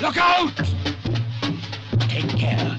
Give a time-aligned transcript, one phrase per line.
[0.00, 0.54] Look out!
[2.08, 2.78] Take care.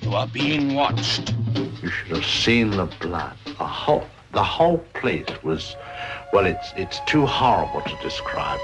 [0.00, 1.34] You are being watched.
[1.82, 3.36] You should have seen the blood.
[3.44, 5.76] The whole, the whole place was,
[6.32, 8.58] well, it's, it's too horrible to describe.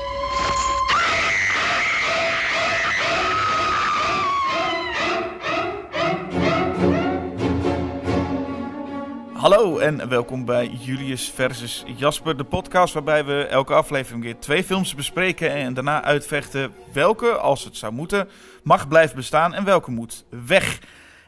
[9.51, 14.65] Hallo en welkom bij Julius versus Jasper, de podcast waarbij we elke aflevering weer twee
[14.65, 18.29] films bespreken en daarna uitvechten welke, als het zou moeten,
[18.63, 20.79] mag blijven bestaan en welke moet weg.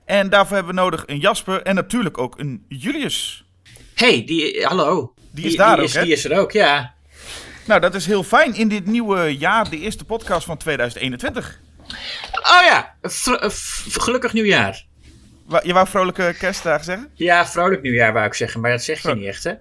[0.04, 3.44] En daarvoor hebben we nodig een Jasper en natuurlijk ook een Julius.
[3.94, 5.14] hey, die, hallo.
[5.30, 6.02] Die is daar ook, is, hè?
[6.02, 6.94] Die is er ook, ja.
[7.66, 11.60] Nou, dat is heel fijn in dit nieuwe jaar, de eerste podcast van 2021.
[12.32, 13.10] Oh ja, eh,
[13.88, 14.91] gelukkig nieuwjaar.
[15.62, 17.09] Je wou vrolijke kerstdagen zeggen?
[17.15, 19.52] Ja, vrolijk nieuwjaar wou ik zeggen, maar dat zeg je niet echt, hè?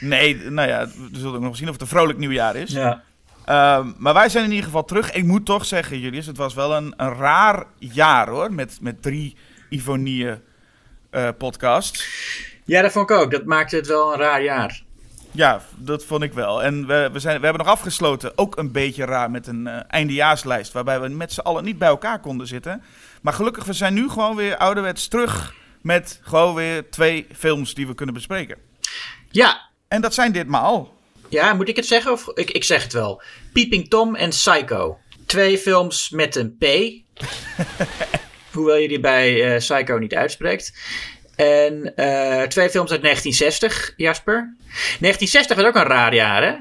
[0.00, 2.70] Nee, nou ja, we zullen ook nog zien of het een vrolijk nieuwjaar is.
[2.72, 3.02] Ja.
[3.44, 5.12] Ehm, maar wij zijn in ieder geval terug.
[5.12, 8.52] Ik moet toch zeggen, Julius, het was wel een, een raar jaar hoor.
[8.52, 9.36] Met, met drie
[9.68, 10.28] Ivonie
[11.10, 12.06] eh podcasts.
[12.64, 13.30] Ja, dat vond ik ook.
[13.30, 14.82] Dat maakte het wel een raar jaar.
[15.30, 16.62] Ja, dat vond ik wel.
[16.62, 19.80] En we, we, zijn, we hebben nog afgesloten, ook een beetje raar, met een eh,
[19.88, 20.72] eindejaarslijst.
[20.72, 22.82] Waarbij we met z'n allen niet bij elkaar konden zitten.
[23.22, 25.54] Maar gelukkig, we zijn nu gewoon weer ouderwets terug.
[25.82, 28.58] Met gewoon weer twee films die we kunnen bespreken.
[29.30, 30.96] Ja, En dat zijn ditmaal.
[31.28, 32.12] ja moet ik het zeggen?
[32.12, 33.22] Of, ik, ik zeg het wel.
[33.52, 34.98] Peeping Tom en Psycho.
[35.26, 36.64] Twee films met een P.
[38.54, 40.72] Hoewel je die bij eh, Psycho niet uitspreekt.
[41.36, 44.56] En eh, twee films uit 1960, Jasper.
[45.00, 46.54] 1960 was ook een raar jaar, hè?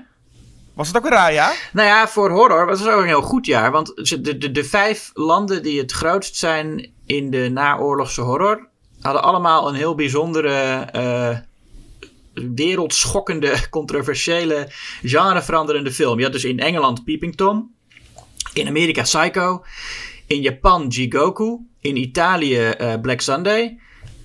[0.73, 1.69] Was het ook een raar jaar?
[1.73, 3.71] Nou ja, voor horror was het ook een heel goed jaar.
[3.71, 8.67] Want de, de, de vijf landen die het grootst zijn in de naoorlogse horror...
[9.01, 11.37] hadden allemaal een heel bijzondere, eh,
[12.55, 14.67] wereldschokkende, controversiële,
[15.03, 16.17] genreveranderende film.
[16.17, 17.75] Je had dus in Engeland Peeping Tom.
[18.53, 19.63] In Amerika Psycho.
[20.27, 21.57] In Japan Jigoku.
[21.79, 23.79] In Italië eh, Black Sunday.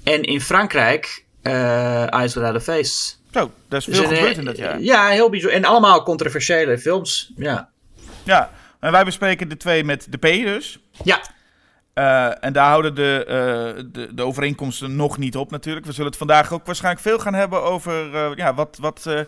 [0.05, 3.15] En in Frankrijk eh Eyes Without a Face.
[3.37, 4.81] Zo, daar is Dus veel gebeurd eh, in dat jaar.
[4.81, 5.59] Ja, heel bijzonder.
[5.59, 7.33] En allemaal controversiële films.
[7.37, 7.69] Ja.
[8.23, 10.79] Ja, en wij bespreken de twee met de P dus.
[11.05, 11.21] Ja,
[11.95, 15.87] Eh, en daar houden de, eh, de, de overeenkomsten nog niet op natuurlijk.
[15.87, 19.27] We zullen het vandaag ook waarschijnlijk veel gaan hebben over ja, wat, wat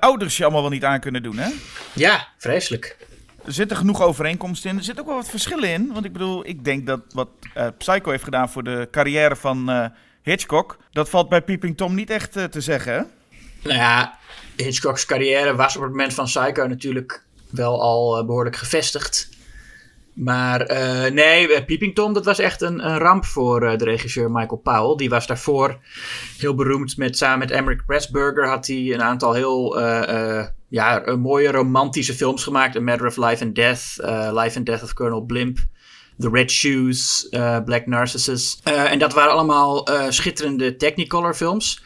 [0.00, 1.38] ouders je allemaal wel niet aan kunnen doen.
[1.38, 1.48] Hè?
[1.92, 2.96] ja, vreselijk.
[3.44, 4.76] Er zitten genoeg overeenkomsten in.
[4.76, 5.90] Er zitten ook wel wat verschillen in.
[5.92, 7.28] Want ik bedoel, ik denk dat wat
[7.78, 9.92] Psycho heeft gedaan voor de carrière van
[10.22, 10.76] Hitchcock...
[10.92, 13.10] dat valt bij Peeping Tom niet echt eh, te zeggen?
[13.62, 14.18] Nou ja,
[14.56, 19.28] Hitchcock's carrière was op het moment van Psycho natuurlijk wel al eh, behoorlijk gevestigd.
[20.12, 24.60] Maar eh, nee, Peeping Tom, dat was echt een, een ramp voor de regisseur Michael
[24.60, 24.96] Powell.
[24.96, 25.78] Die was daarvoor
[26.38, 29.80] heel beroemd met, samen met Emmerich Pressburger had hij een aantal heel
[30.68, 32.76] ja, mooie romantische films gemaakt.
[32.76, 33.96] A Matter of Life and Death,
[34.32, 35.58] Life and Death of Colonel Blimp.
[36.20, 38.60] The Red Shoes, eh, Black Narcissus.
[38.62, 41.82] Eh, en dat waren allemaal eh, schitterende Technicolor films.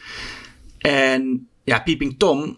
[0.77, 2.57] En ja, Peeping Tom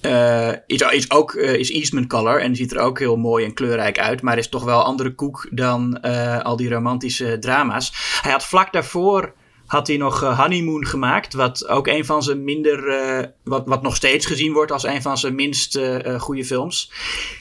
[0.00, 3.98] eh, is, is ook is Eastman Color en ziet er ook heel mooi en kleurrijk
[3.98, 4.22] uit.
[4.22, 6.00] Maar is toch wel andere koek dan
[6.42, 7.92] al die romantische drama's.
[8.22, 9.34] Hij had vlak daarvoor
[9.70, 11.34] had hij nog eh, Honeymoon gemaakt.
[11.34, 12.88] Wat ook een van zijn minder.
[12.88, 16.92] eh, wat, wat nog steeds gezien wordt als een van zijn minst eh, goede films.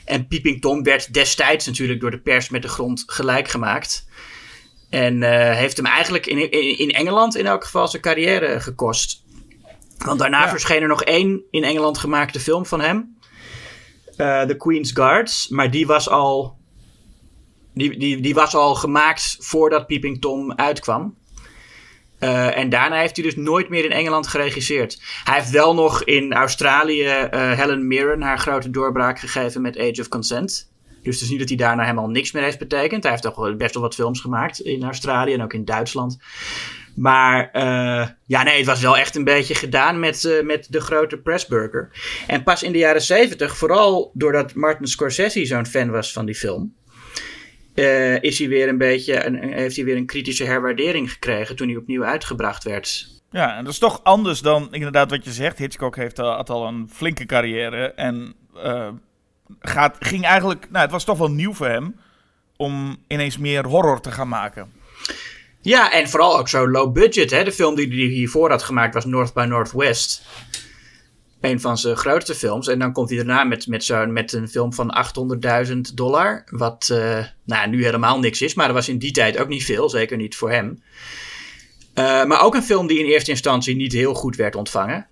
[0.06, 4.08] En Peeping Tom werd destijds natuurlijk door de pers met de grond gelijk gemaakt.
[4.90, 5.22] En
[5.54, 9.24] heeft hem eigenlijk in, in, in Engeland in elk geval zijn carrière gekost.
[9.98, 10.50] Want daarna Ja.
[10.50, 13.18] verscheen er nog één in Engeland gemaakte film van hem.
[14.18, 15.48] The Queen's Guards.
[15.48, 16.58] Maar die was al.
[17.74, 21.18] Die, die, die was al gemaakt voordat Peeping Tom uitkwam.
[22.20, 25.02] Eh, en daarna heeft hij dus nooit meer in Engeland geregisseerd.
[25.24, 30.02] Hij heeft wel nog in Australië eh, Helen Mirren haar grote doorbraak gegeven met Age
[30.02, 30.72] of Consent.
[31.04, 33.04] Dus het is niet dat hij daarna helemaal niks meer heeft betekend.
[33.04, 36.18] Hij heeft toch best wel wat films gemaakt in Australië en ook in Duitsland.
[36.96, 41.18] Maar eh, ja, nee, het was wel echt een beetje gedaan met, met de grote
[41.18, 41.90] Pressburger.
[42.28, 46.36] En pas in de jaren zeventig, vooral doordat Martin Scorsese zo'n fan was van die
[46.36, 46.74] film,
[47.80, 51.68] eh, is hij weer een beetje, een, heeft hij weer een kritische herwaardering gekregen toen
[51.68, 53.08] hij opnieuw uitgebracht werd.
[53.32, 55.58] Ja, en dat is toch anders dan inderdaad wat je zegt.
[55.58, 58.90] Hitchcock heeft had al een flinke carrière en eh,
[59.60, 60.68] gaat, ging eigenlijk...
[60.70, 61.96] Nou, het was toch wel nieuw voor hem
[62.58, 64.72] om ineens meer horror te gaan maken.
[65.62, 67.32] Ja, en vooral ook zo low budget.
[67.32, 67.44] Hè?
[67.44, 70.26] De film die hij hiervoor had gemaakt was North by Northwest.
[71.42, 72.68] Een van zijn grootste films.
[72.68, 74.96] En dan komt hij daarna met, met, met een film van
[75.68, 76.44] 800.000 dollar.
[76.50, 78.54] Wat eh, nou, nu helemaal niks is.
[78.54, 79.90] Maar dat was in die tijd ook niet veel.
[79.90, 80.84] Zeker niet voor hem.
[81.94, 85.08] Eh, maar ook een film die in eerste instantie niet heel goed werd ontvangen.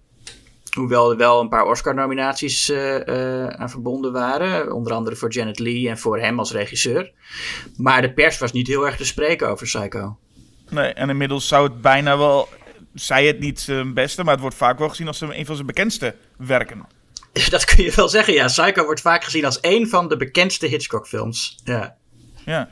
[0.74, 4.74] Hoewel er wel een paar Oscar-nominaties eh, aan verbonden waren.
[4.74, 7.12] Onder andere voor Janet Leigh en voor hem als regisseur.
[7.78, 10.18] Maar de pers was niet heel erg te spreken over Psycho.
[10.70, 12.48] Nee, en inmiddels zou het bijna wel...
[13.00, 15.68] Zij het niet zijn beste, maar het wordt vaak wel gezien als een van zijn
[15.68, 16.86] bekendste werken.
[17.50, 18.46] Dat kun je wel zeggen, ja.
[18.46, 21.58] Psycho wordt vaak gezien als een van de bekendste Hitchcock-films.
[21.64, 21.96] Ja.
[22.46, 22.70] Ja.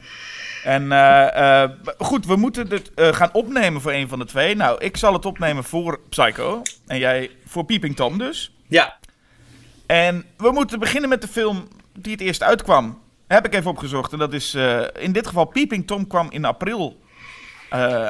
[0.63, 4.55] En eh, eh, goed, we moeten het eh, gaan opnemen voor een van de twee.
[4.55, 6.61] Nou, ik zal het opnemen voor Psycho.
[6.87, 8.55] En jij voor Peeping Tom dus.
[8.67, 8.97] Ja.
[9.85, 11.67] En we moeten beginnen met de film
[11.99, 12.99] die het eerst uitkwam.
[13.27, 14.11] Heb ik even opgezocht.
[14.11, 14.53] En dat is
[14.99, 16.99] in dit geval Peeping Tom kwam in april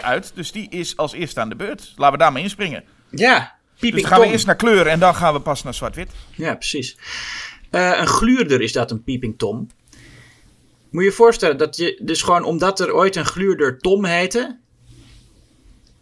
[0.02, 0.32] uit.
[0.36, 1.94] Dus die is als eerste aan de beurt.
[1.96, 2.84] Laten we daarmee inspringen.
[3.10, 5.74] Ja, Peeping dus dan gaan we eerst naar kleur en dan gaan we pas naar
[5.74, 6.10] zwart-wit.
[6.36, 6.98] Ja, precies.
[7.70, 9.68] een gluurder is dat, een Peeping Tom.
[10.90, 14.60] Moet je je voorstellen dat je, dus gewoon omdat er ooit een gluurder Tom heette,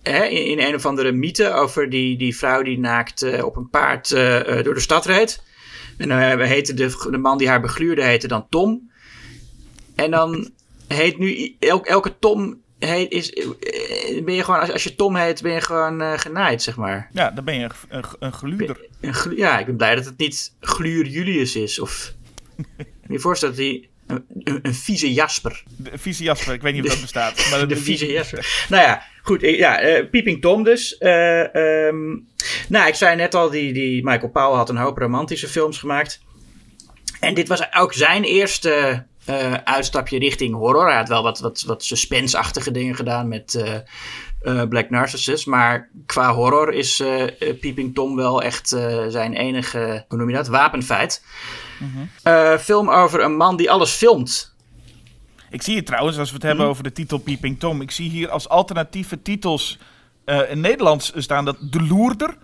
[0.02, 3.56] hè, in, in, een of andere mythe over die, die vrouw die naakt uh, op
[3.56, 5.44] een paard door de stad reed.
[5.98, 8.92] En dan heette de, de man die haar begluurde heette dan Tom.
[9.96, 10.52] En dan
[10.88, 13.34] heet nu el, elke Tom heet, is,
[14.24, 17.10] ben je gewoon, als, als je Tom heet, ben je gewoon uh, genaaid, zeg maar.
[17.12, 18.88] Ja, dan ben je een, een, een gluurder.
[19.02, 21.80] Een, een, ja, ik ben blij dat het niet Gluur Julius is.
[21.80, 22.14] Of,
[23.08, 25.64] je voorstellen dat hij een, een, vieze Jasper.
[25.78, 27.46] De, vieze Jasper, ik weet niet of dat bestaat.
[27.50, 28.66] Maar de, vieze Jasper.
[28.70, 29.42] Nou ja, goed.
[29.42, 30.96] Ja, uh, Peeping Tom dus.
[31.00, 32.28] Uh, um,
[32.70, 36.22] nou, ik zei net al, die, die Michael Powell had een hoop romantische films gemaakt.
[37.20, 40.88] En dit was ook zijn eerste uh, uitstapje richting horror.
[40.88, 43.64] Hij had wel wat, wat, wat suspense-achtige dingen gedaan met
[44.70, 45.46] Black Narcissus.
[45.46, 47.04] Maar qua horror is
[47.60, 48.68] Peeping Tom wel echt
[49.08, 51.26] zijn enige, hoe noem je dat, wapenfeit.
[52.24, 54.56] Uh, film over een man die alles filmt.
[55.50, 56.72] Ik zie hier trouwens, als we het hebben mhm.
[56.72, 57.82] over de titel Peeping Tom.
[57.82, 59.80] Ik zie hier als alternatieve titels
[60.50, 62.38] in Nederlands staan dat De Loerder.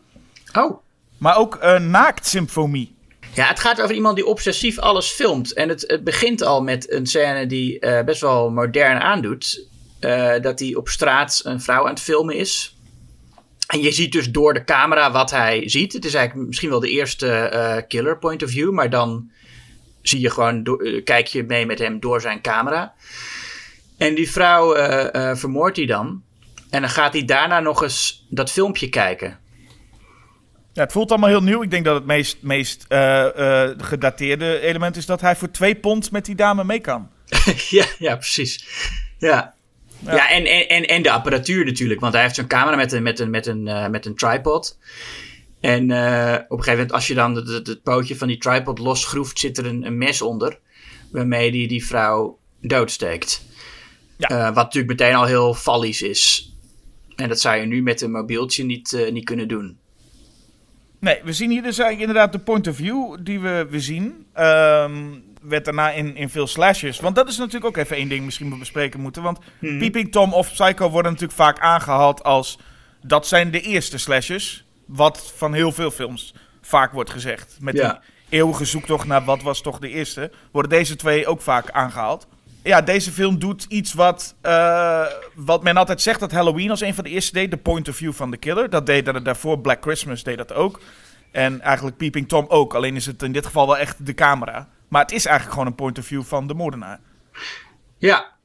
[0.53, 0.77] Oh.
[1.17, 2.95] Maar ook uh, Naaktsymfonie.
[3.33, 5.53] Ja, het gaat over iemand die obsessief alles filmt.
[5.53, 9.67] En het, het begint al met een scène die best wel modern aandoet.
[10.41, 12.75] dat hij op straat een vrouw aan het filmen is.
[13.67, 15.93] En je ziet dus door de camera wat hij ziet.
[15.93, 19.31] Het is eigenlijk misschien wel de eerste uh, killer point of view, maar dan
[20.01, 20.63] zie je gewoon,
[21.03, 22.93] kijk je mee met hem door zijn camera.
[23.97, 24.73] En die vrouw
[25.35, 26.23] vermoordt hij dan.
[26.69, 29.39] En dan gaat hij daarna nog eens dat filmpje kijken.
[30.79, 31.63] Ja, het voelt allemaal heel nieuw.
[31.63, 32.85] Ik denk dat het meest, meest
[33.77, 37.09] gedateerde element is dat hij voor twee pond met die dame mee kan.
[37.69, 38.65] ja, ja, precies.
[39.17, 39.55] Ja,
[40.05, 41.99] ja, en, en, en de apparatuur natuurlijk.
[41.99, 44.77] Want hij heeft zo'n camera met een, met een, met een, uh, met een tripod.
[45.59, 49.57] En op een gegeven moment, als je dan het pootje van die tripod losgroeft, zit
[49.57, 50.59] er een, een mes onder.
[51.11, 53.45] Waarmee die die vrouw doodsteekt.
[54.17, 54.53] Ja.
[54.53, 56.53] Wat natuurlijk meteen al heel fallies is.
[57.15, 59.78] En dat zou je nu met een mobieltje niet, niet kunnen doen.
[60.99, 64.25] Nee, we zien hier dus eigenlijk inderdaad de point of view die we, we zien.
[64.39, 66.99] Um, werd daarna in, in veel slashes.
[66.99, 69.23] Want dat is natuurlijk ook even één ding misschien we bespreken moeten.
[69.23, 69.77] Want hmm.
[69.77, 72.59] Peeping Tom of Psycho worden natuurlijk vaak aangehaald als...
[73.01, 74.65] dat zijn de eerste slashes.
[74.85, 77.57] Wat van heel veel films vaak wordt gezegd.
[77.59, 77.91] Met die
[78.29, 80.31] eeuwige zoektocht naar wat was toch de eerste...
[80.51, 82.27] worden deze twee ook vaak aangehaald.
[82.63, 86.93] Ja, deze film doet iets wat, uh, wat men altijd zegt dat Halloween als een
[86.93, 87.51] van de eerste deed.
[87.51, 88.69] De point of view van de killer.
[88.69, 89.59] Dat deed er daarvoor.
[89.59, 90.79] Black Christmas deed dat ook.
[91.31, 92.73] En eigenlijk Peeping Tom ook.
[92.73, 94.69] Alleen is het in dit geval wel echt de camera.
[94.87, 96.99] Maar het is eigenlijk gewoon een point of view van de moordenaar.
[97.97, 98.37] Ja.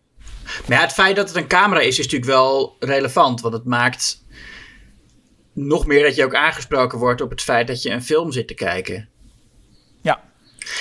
[0.68, 3.40] Maar het feit dat het een camera is, is natuurlijk wel relevant.
[3.40, 4.24] Want het maakt
[5.52, 8.48] nog meer dat je ook aangesproken wordt op het feit dat je een film zit
[8.48, 9.08] te kijken.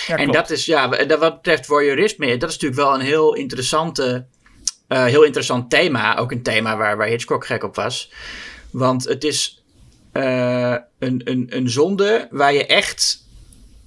[0.08, 0.18] Ja.
[0.18, 4.26] en dat is, ja, wat betreft voyeurisme, dat is natuurlijk wel een heel interessante,
[4.90, 6.18] uh, heel interessant thema.
[6.18, 8.12] Ook een thema waar, waar Hitchcock gek op was.
[8.72, 9.64] Want het is
[10.14, 13.28] uh, een, een, een zonde waar je echt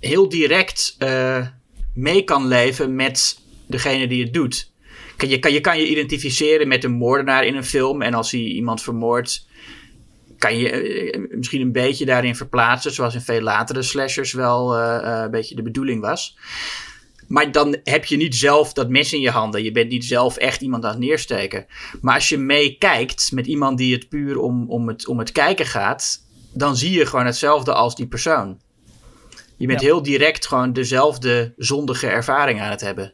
[0.00, 1.46] heel direct uh,
[1.94, 4.70] mee kan leven met degene die het doet.
[5.18, 8.02] Je kan, je kan je identificeren met een moordenaar in een film.
[8.02, 9.45] En als hij iemand vermoordt,
[10.38, 12.92] kan je eh, misschien een beetje daarin verplaatsen.
[12.92, 16.36] Zoals in veel latere slashers wel uh, een beetje de bedoeling was.
[17.28, 19.62] Maar dan heb je niet zelf dat mes in je handen.
[19.62, 21.66] Je bent niet zelf echt iemand aan het neersteken.
[22.00, 25.66] Maar als je meekijkt met iemand die het puur om, om, het, om het kijken
[25.66, 26.24] gaat.
[26.52, 28.58] Dan zie je gewoon hetzelfde als die persoon.
[29.56, 33.12] Je bent heel direct gewoon dezelfde zondige ervaring aan het hebben.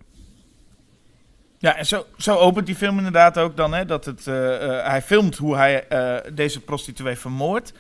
[1.62, 3.75] Ja, en zo, zo opent die film inderdaad ook dan.
[3.75, 7.73] Hè, dat het, uh, uh, hij filmt hoe hij uh, deze prostituee vermoordt.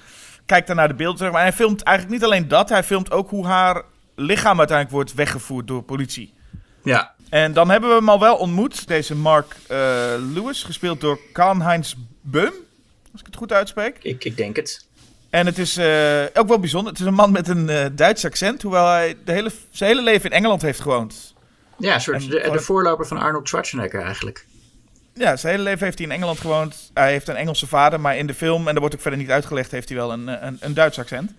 [0.46, 1.32] Kijkt dan naar de beelden terug.
[1.32, 2.68] Maar hij filmt eigenlijk niet alleen dat.
[2.68, 3.82] Hij filmt ook hoe haar
[4.14, 6.34] lichaam uiteindelijk wordt weggevoerd door politie.
[6.82, 7.14] Ja.
[7.28, 8.88] En dan hebben we hem al wel ontmoet.
[8.88, 9.56] Deze Mark
[10.34, 12.52] Lewis, gespeeld door Karl-Heinz Beum.
[13.12, 13.98] Als ik het goed uitspreek.
[14.02, 14.86] Ik, ik denk het.
[15.30, 16.92] En het is eh, ook wel bijzonder.
[16.92, 20.30] Het is een man met een Duits accent, hoewel hij de hele, zijn hele leven
[20.30, 21.31] in Engeland heeft gewoond.
[21.82, 24.46] Ja, de, de, voorloper van Arnold Schwarzenegger eigenlijk.
[25.14, 26.90] Ja, zijn hele leven heeft hij in Engeland gewoond.
[26.94, 29.30] Hij heeft een Engelse vader, maar in de film, en dat wordt ook verder niet
[29.30, 31.32] uitgelegd, heeft hij wel een, een, een Duits accent.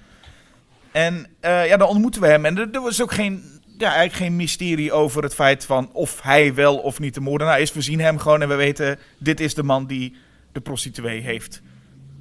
[0.92, 2.46] En uh, ja, dan ontmoeten we hem.
[2.46, 6.22] En er, er was ook geen, ja, eigenlijk geen mysterie over het feit van of
[6.22, 7.74] hij wel of niet de moordenaar is.
[7.74, 10.16] We zien hem gewoon en we weten, dit is de man die
[10.52, 11.62] de prostituee heeft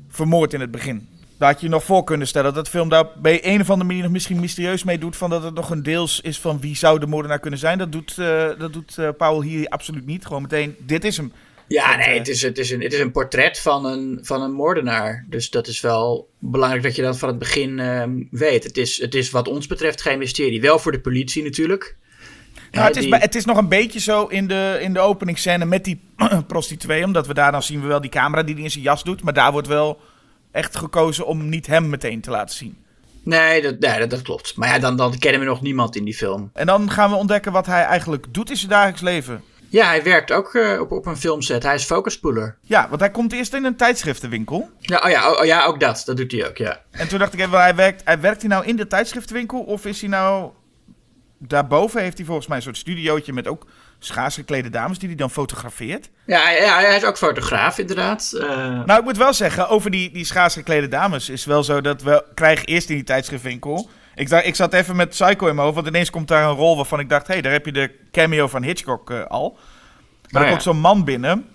[0.08, 1.08] vermoord in het begin.
[1.42, 3.88] Daar had je nog voor kunnen stellen dat de film daar bij een of andere
[3.88, 5.16] manier nog misschien mysterieus mee doet.
[5.16, 7.78] Van dat het nog een deels is van wie zou de moordenaar kunnen zijn.
[7.78, 10.26] Dat doet, uh, dat doet uh, Paul hier absoluut niet.
[10.26, 11.32] Gewoon meteen, dit is hem.
[11.68, 14.52] Ja, nee, het is, het, is een, het is een portret van een, van een
[14.52, 15.26] moordenaar.
[15.28, 18.64] Dus dat is wel belangrijk dat je dat van het begin uh, weet.
[18.64, 20.61] Het is, het is wat ons betreft geen mysterie.
[20.61, 21.96] Wel voor de politie natuurlijk.
[22.70, 23.14] Nou, het, is, die...
[23.14, 26.00] het is nog een beetje zo in de, in de openingsscène met die
[26.46, 27.04] prostituee.
[27.04, 29.22] Omdat we daar dan zien we wel die camera die hij in zijn jas doet.
[29.22, 30.00] Maar daar wordt wel
[30.52, 32.76] echt gekozen om niet hem meteen te laten zien.
[33.23, 34.56] Nee, dat, nee, dat, dat, klopt.
[34.56, 36.50] Maar ja, dan, dan kennen we nog niemand in die film.
[36.52, 39.42] En dan gaan we ontdekken wat hij eigenlijk doet in zijn dagelijks leven.
[39.68, 41.62] Ja, hij werkt ook uh, op, op een filmset.
[41.62, 42.56] Hij is focuspoeler.
[42.61, 44.71] Ja, want hij komt eerst in een tijdschriftenwinkel.
[44.78, 46.02] Ja, oh ja, oh, ja, ook dat.
[46.04, 46.80] Dat doet hij ook, ja.
[46.90, 49.61] En toen dacht ik even, hij werkt, hij werkt hij nou in de tijdschriftenwinkel?
[49.61, 50.50] Of is hij nou...
[51.38, 53.66] Daarboven heeft hij volgens mij een soort studiootje met ook
[54.04, 56.11] schaars geklede dames die hij dan fotografeert.
[56.26, 58.32] Ja, ja, hij is ook fotograaf, inderdaad.
[58.35, 58.47] Uh...
[58.85, 62.02] Nou, ik moet wel zeggen, over die, die schaars geklede dames is wel zo dat
[62.02, 63.90] we krijgen eerst in die tijdschriftwinkel...
[64.14, 66.56] Ik, dacht, ik zat even met Psycho in mijn hoofd, want ineens komt daar een
[66.56, 67.26] rol waarvan ik dacht...
[67.26, 69.59] hé, hey, daar heb je de cameo van Hitchcock uh, al.
[70.30, 71.47] Maar oh, er komt zo'n man binnen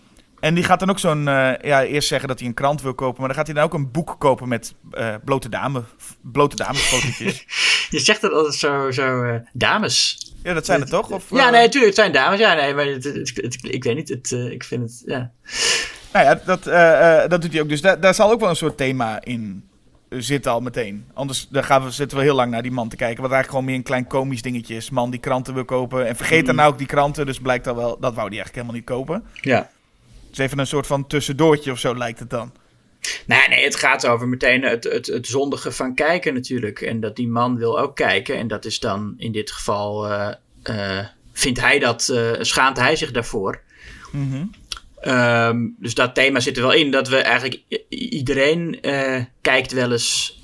[0.48, 1.20] en die gaat dan ook zo'n...
[1.20, 3.64] Uh, ja, eerst zeggen dat hij een krant wil kopen, maar dan gaat hij dan
[3.64, 4.74] ook een boek kopen met
[5.26, 5.84] blote, dame,
[6.22, 7.46] blote damesfotootjes.
[7.90, 10.26] je zegt dat altijd zo, zo dames...
[10.44, 11.12] Ja, dat zijn het toch?
[11.12, 12.40] Of, ja, nee, natuurlijk, het zijn dames.
[12.40, 14.10] Ja, nee, maar het, het, ik weet niet.
[14.10, 15.32] Het, ik vind het, ja.
[16.14, 16.64] Nou ja, dat,
[17.30, 17.70] dat doet hij ook.
[17.70, 19.68] Dus daar, daar zal ook wel een soort thema in
[20.10, 21.06] zitten al meteen.
[21.14, 23.22] Anders dan gaan we, zitten we heel lang naar die man te kijken.
[23.22, 24.90] Wat eigenlijk gewoon meer een klein komisch dingetje is.
[24.90, 26.08] Man die kranten wil kopen.
[26.08, 27.26] En vergeet dan nou ook die kranten.
[27.26, 29.24] Dus blijkt dan wel, dat wou hij eigenlijk helemaal niet kopen.
[29.42, 29.70] Ja.
[30.30, 32.52] Dus even een soort van tussendoortje of zo lijkt het dan.
[33.26, 36.82] Nee, nee, het gaat over meteen het, het, het zondige van kijken natuurlijk.
[36.82, 38.38] En dat die man wil ook kijken.
[38.38, 40.30] En dat is dan in dit geval, uh,
[40.64, 43.62] uh, vindt hij dat, uh, schaamt hij zich daarvoor.
[44.12, 45.14] Mm -hmm.
[45.14, 46.92] um, dus dat thema zit er wel in.
[46.92, 48.80] Dat we eigenlijk, iedereen
[49.42, 50.42] kijkt wel eens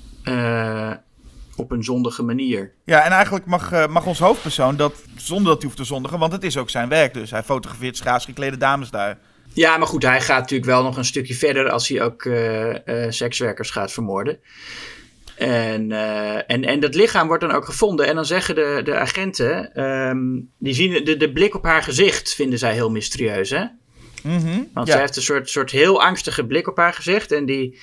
[1.56, 2.72] op een zondige manier.
[2.84, 6.32] Ja, en eigenlijk mag, mag ons hoofdpersoon dat, zonder dat hij hoeft te zondigen, want
[6.32, 7.30] het is ook zijn werk dus.
[7.30, 9.18] Hij fotografeert schaars geklede dames daar.
[9.54, 12.68] Ja, maar goed, hij gaat natuurlijk wel nog een stukje verder als hij ook uh,
[12.68, 12.76] uh,
[13.08, 14.38] sekswerkers gaat vermoorden.
[15.36, 18.06] En, uh, en, en dat lichaam wordt dan ook gevonden.
[18.06, 22.34] En dan zeggen de, de agenten, um, die zien de, de blik op haar gezicht,
[22.34, 23.64] vinden zij heel mysterieus, hè?
[24.22, 24.92] Mm -hmm, Want ja.
[24.92, 27.32] zij heeft een soort, soort heel angstige blik op haar gezicht.
[27.32, 27.78] En, die,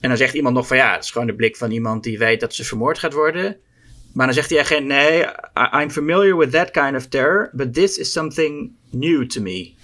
[0.00, 2.18] en dan zegt iemand nog van ja, het is gewoon de blik van iemand die
[2.18, 3.56] weet dat ze vermoord gaat worden.
[4.12, 5.24] Maar dan zegt die agent, nee,
[5.72, 9.74] I'm familiar with that kind of terror, but this is something new to me.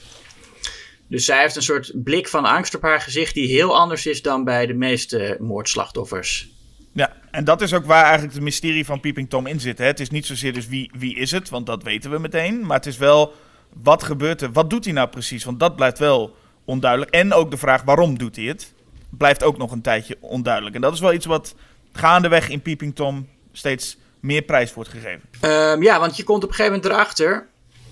[1.11, 4.23] Dus zij heeft een soort blik van angst op haar gezicht die heel anders is
[4.23, 6.49] dan bij de meeste moordslachtoffers.
[6.93, 9.79] Ja, en dat is ook waar eigenlijk het mysterie van Peeping Tom in zit.
[9.79, 9.85] Hè?
[9.85, 12.67] Het is niet zozeer dus wie, wie is het, want dat weten we meteen.
[12.67, 13.33] Maar het is wel,
[13.83, 14.53] wat gebeurt er?
[14.53, 15.45] Wat doet hij nou precies?
[15.45, 17.11] Want dat blijft wel onduidelijk.
[17.11, 18.73] En ook de vraag waarom doet hij het,
[19.11, 20.75] blijft ook nog een tijdje onduidelijk.
[20.75, 21.55] En dat is wel iets wat
[21.93, 25.23] gaandeweg in Peeping Tom steeds meer prijs wordt gegeven.
[25.43, 27.49] Um, ja, want je komt op een gegeven moment erachter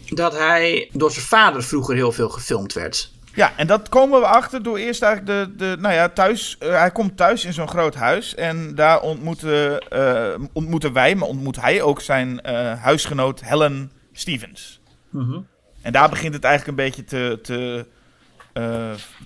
[0.08, 3.12] dat hij door zijn vader vroeger heel veel gefilmd werd.
[3.38, 6.56] Ja, en dat komen we achter door eerst eigenlijk de, de nou ja, thuis.
[6.62, 11.28] Uh, hij komt thuis in zo'n groot huis en daar ontmoeten, uh, ontmoeten wij, maar
[11.28, 14.80] ontmoet hij ook zijn uh, huisgenoot Helen Stevens.
[15.10, 15.46] Mm -hmm.
[15.82, 17.86] En daar begint het eigenlijk een beetje te, te,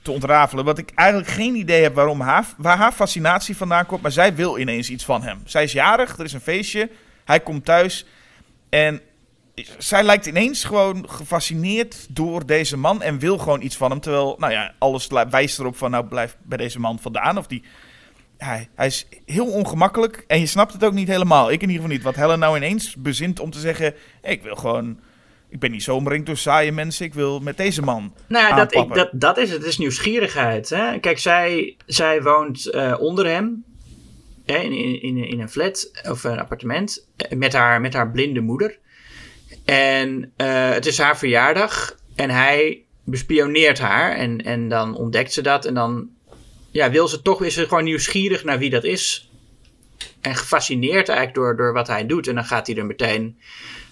[0.03, 0.65] te ontrafelen.
[0.65, 4.35] Wat ik eigenlijk geen idee heb waarom haar, waar haar fascinatie vandaan komt, maar zij
[4.35, 5.41] wil ineens iets van hem.
[5.45, 6.91] Zij is jarig, er is een feestje,
[7.25, 8.07] hij komt thuis
[8.69, 9.01] en
[9.79, 14.01] zij lijkt ineens gewoon gefascineerd door deze man en wil gewoon iets van hem.
[14.01, 17.39] Terwijl, nou ja, alles wijst erop van, nou blijf bij deze man vandaan.
[17.39, 17.63] Of die,
[18.37, 21.51] hij, hij is heel ongemakkelijk en je snapt het ook niet helemaal.
[21.51, 22.03] Ik in ieder geval niet.
[22.03, 25.01] Wat Helen nou ineens bezint om te zeggen, hey, ik wil gewoon...
[25.49, 27.07] Ik ben niet zo omringd door saaie mensen.
[27.07, 28.15] Ik wil met deze man.
[28.29, 29.59] Nou ja, dat, ik, dat, dat is het.
[29.59, 30.71] Het is nieuwsgierigheid.
[30.71, 30.99] Hè?
[30.99, 33.65] Kijk, zij, zij woont uh, onder hem.
[34.45, 37.07] Hè, in, in, in een flat of een appartement.
[37.31, 38.79] Met haar, met haar blinde moeder.
[39.73, 45.43] En uh, het is haar verjaardag en hij bespioneert haar en, en dan ontdekt ze
[45.43, 46.09] dat en dan
[46.71, 49.31] ja, wil ze toch, is ze gewoon nieuwsgierig naar wie dat is.
[50.21, 52.26] En gefascineerd eigenlijk door, door wat hij doet.
[52.26, 53.38] En dan gaat hij er meteen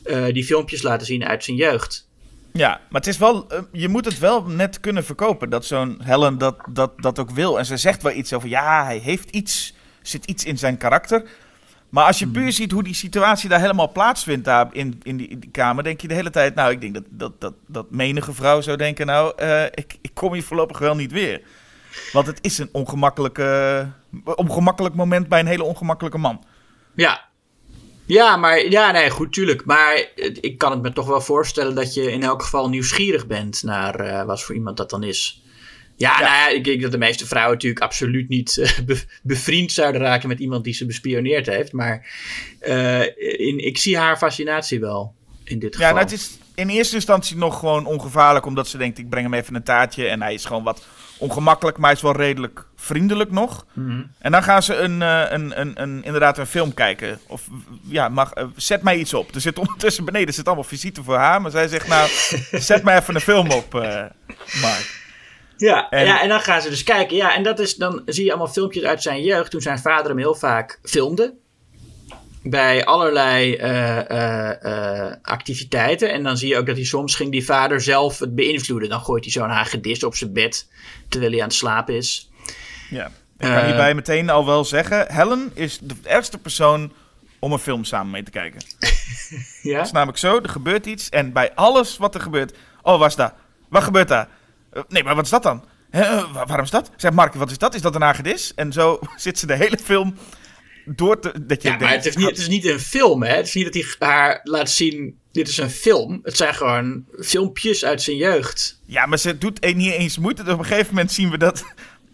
[0.04, 2.08] uh, die filmpjes laten zien uit zijn jeugd.
[2.52, 6.00] Ja, maar het is wel, uh, je moet het wel net kunnen verkopen dat zo'n
[6.02, 7.58] Helen dat, dat, dat ook wil.
[7.58, 11.22] En ze zegt wel iets over, ja, hij heeft iets zit iets in zijn karakter.
[11.90, 15.28] Maar als je puur ziet hoe die situatie daar helemaal plaatsvindt daar in, in, die,
[15.28, 17.90] in die kamer, denk je de hele tijd, nou, ik denk dat, dat, dat, dat
[17.90, 21.42] menige vrouw zou denken, nou, eh, ik, ik kom hier voorlopig wel niet weer.
[22.12, 23.88] Want het is een ongemakkelijke,
[24.25, 26.44] ongemakkelijk moment bij een hele ongemakkelijke man.
[26.94, 27.28] Ja.
[28.04, 29.64] Ja, maar ja, nee, goed, tuurlijk.
[29.64, 30.09] Maar
[30.40, 34.06] ik kan het me toch wel voorstellen dat je in elk geval nieuwsgierig bent naar
[34.06, 35.42] uh, wat voor iemand dat dan is.
[36.00, 40.00] Ja, Nou ja, ik denk dat de meeste vrouwen natuurlijk absoluut niet uh, bevriend zouden
[40.00, 41.73] raken met iemand die ze bespioneerd heeft.
[41.73, 42.07] Maar
[42.69, 43.00] uh,
[43.38, 45.14] in, ik zie haar fascinatie wel
[45.45, 45.88] in dit geval.
[45.88, 49.30] Ja, nou, het is in eerste instantie nog gewoon ongevaarlijk, omdat ze denkt: ik breng
[49.30, 50.09] hem even een taartje.
[50.09, 50.87] En hij is gewoon wat
[51.19, 53.66] ongemakkelijk, maar hij is wel redelijk vriendelijk nog.
[53.73, 54.11] Mm -hmm.
[54.19, 57.19] En dan gaan ze een, uh, een, een, een, inderdaad een film kijken.
[57.26, 57.47] Of
[57.83, 59.35] ja, mag, zet mij iets op.
[59.35, 61.40] Er zit ondertussen beneden zit allemaal visite voor haar.
[61.40, 62.09] Maar zij zegt: Nou,
[62.71, 63.73] zet mij even een film op,
[64.62, 65.00] Mark.
[65.61, 67.17] Ja en, ja, en dan gaan ze dus kijken.
[67.17, 69.50] Ja, en dat is, dan zie je allemaal filmpjes uit zijn jeugd.
[69.50, 71.35] Toen zijn vader hem heel vaak filmde.
[72.43, 76.12] Bij allerlei uh, uh, uh, activiteiten.
[76.12, 78.88] En dan zie je ook dat hij soms ging die vader zelf het beïnvloeden.
[78.88, 80.69] Dan gooit hij zo'n hagedis op zijn bed.
[81.09, 82.31] Terwijl hij aan het slapen is.
[82.90, 83.07] Ja,
[83.38, 85.12] ik kan hierbij meteen al wel zeggen.
[85.12, 86.93] Helen is de ergste persoon
[87.38, 88.61] om een film samen mee te kijken.
[89.62, 89.76] ja?
[89.76, 91.09] Het is namelijk zo, er gebeurt iets.
[91.09, 92.57] En bij alles wat er gebeurt...
[92.83, 93.33] Oh, waar is dat?
[93.69, 94.29] Wat gebeurt daar?
[94.72, 95.64] Uh, nee, maar wat is dat dan?
[95.90, 96.90] Uh, waarom is dat?
[96.96, 97.74] Zeg Mark, wat is dat?
[97.74, 98.52] Is dat een hagedis?
[98.54, 100.14] En zo zit ze de hele film
[100.84, 101.32] door te...
[101.46, 103.34] Dat je ja, denkt, maar het is, niet, het is niet een film, hè?
[103.34, 105.18] Het is niet dat hij haar laat zien...
[105.32, 106.20] Dit is een film.
[106.22, 108.80] Het zijn gewoon filmpjes uit zijn jeugd.
[108.86, 110.42] Ja, maar ze doet niet eens moeite.
[110.42, 111.64] Dus op een gegeven moment zien we dat...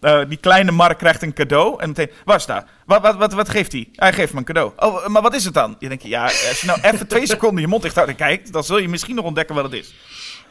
[0.01, 1.81] Uh, die kleine Mark krijgt een cadeau.
[1.81, 2.65] En meteen, waar is dat?
[2.85, 3.89] Wat, wat, wat, wat geeft hij?
[3.95, 4.71] Hij geeft me een cadeau.
[4.75, 5.75] Oh, maar wat is het dan?
[5.79, 8.53] Je denkt, ja, als je nou even twee seconden je mond dicht houdt en kijkt...
[8.53, 9.93] dan zul je misschien nog ontdekken wat het is.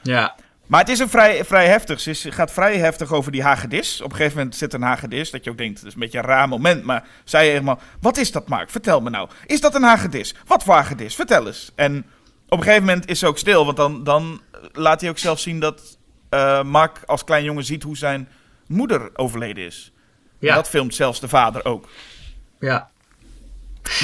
[0.02, 0.36] Ja.
[0.66, 2.00] Maar het is een vrij, vrij heftig.
[2.00, 4.00] Ze is, gaat vrij heftig over die hagedis.
[4.00, 5.30] Op een gegeven moment zit een hagedis.
[5.30, 6.84] Dat je ook denkt, dat is een beetje een raar moment.
[6.84, 8.70] Maar zei helemaal, wat is dat Mark?
[8.70, 9.28] Vertel me nou.
[9.46, 10.34] Is dat een hagedis?
[10.46, 11.14] Wat voor hagedis?
[11.14, 11.72] Vertel eens.
[11.74, 12.06] En
[12.48, 13.64] op een gegeven moment is ze ook stil.
[13.64, 14.40] Want dan, dan
[14.72, 15.98] laat hij ook zelf zien dat
[16.30, 18.28] uh, Mark als klein jongen ziet hoe zijn
[18.66, 19.92] moeder overleden is.
[20.38, 20.48] Ja.
[20.48, 21.88] En dat filmt zelfs de vader ook.
[22.60, 22.90] Ja.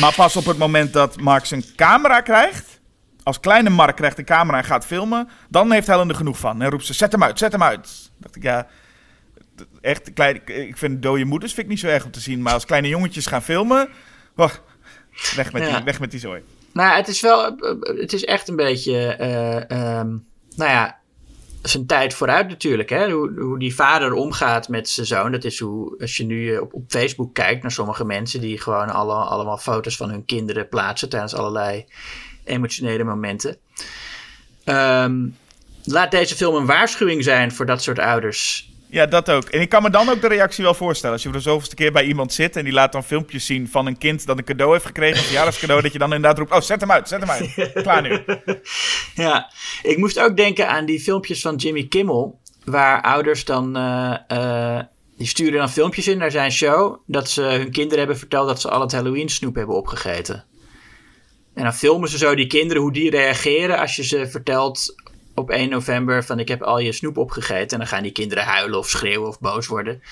[0.01, 2.81] Maar pas op het moment dat Mark zijn camera krijgt
[3.23, 6.63] als kleine Mark krijgt een camera en gaat filmen, dan heeft Helen er genoeg van.
[6.63, 8.11] En roept ze, zet hem uit, zet hem uit.
[8.19, 8.67] Dacht ik, ja,
[9.81, 12.43] echt, klein, ik vind dode moeders vind ik niet zo erg om te zien.
[12.43, 13.89] Maar als kleine jongetjes gaan filmen,
[14.35, 14.61] wacht,
[15.37, 15.77] weg met, Ja.
[15.77, 16.43] die, weg met die zooi.
[16.73, 20.09] Nou, het is wel, het is echt een beetje, eh, ehm,
[20.57, 21.01] nou ja,
[21.63, 22.89] zijn tijd vooruit natuurlijk.
[22.89, 23.11] Hè?
[23.11, 25.33] Hoe, hoe die vader omgaat met zijn zoon.
[25.33, 28.89] Dat is hoe, als je nu op, op Facebook kijkt naar sommige mensen die gewoon
[28.91, 31.85] alle, allemaal foto's van hun kinderen plaatsen tijdens allerlei
[32.45, 33.57] emotionele momenten.
[34.65, 35.27] Ehm,
[35.85, 38.71] laat deze film een waarschuwing zijn voor dat soort ouders.
[38.93, 39.45] Ja, dat ook.
[39.45, 41.13] En ik kan me dan ook de reactie wel voorstellen.
[41.15, 43.69] Als je voor de zoveelste keer bij iemand zit en die laat dan filmpjes zien
[43.69, 46.53] van een kind dat een cadeau heeft gekregen, een verjaardagscadeau, dat je dan inderdaad roept,
[46.53, 47.73] oh, zet hem uit, zet hem uit.
[47.83, 48.25] Klaar nu.
[49.15, 49.51] Ja,
[49.83, 54.81] ik moest ook denken aan die filmpjes van Jimmy Kimmel, waar ouders dan, uh, uh,
[55.17, 58.61] die sturen dan filmpjes in naar zijn show, dat ze hun kinderen hebben verteld dat
[58.61, 60.45] ze al het Halloween snoep hebben opgegeten.
[61.55, 64.95] En dan filmen ze zo die kinderen hoe die reageren als je ze vertelt
[65.35, 67.71] op 1 november van ik heb al je snoep opgegeten.
[67.71, 70.03] En dan gaan die kinderen huilen of schreeuwen of boos worden.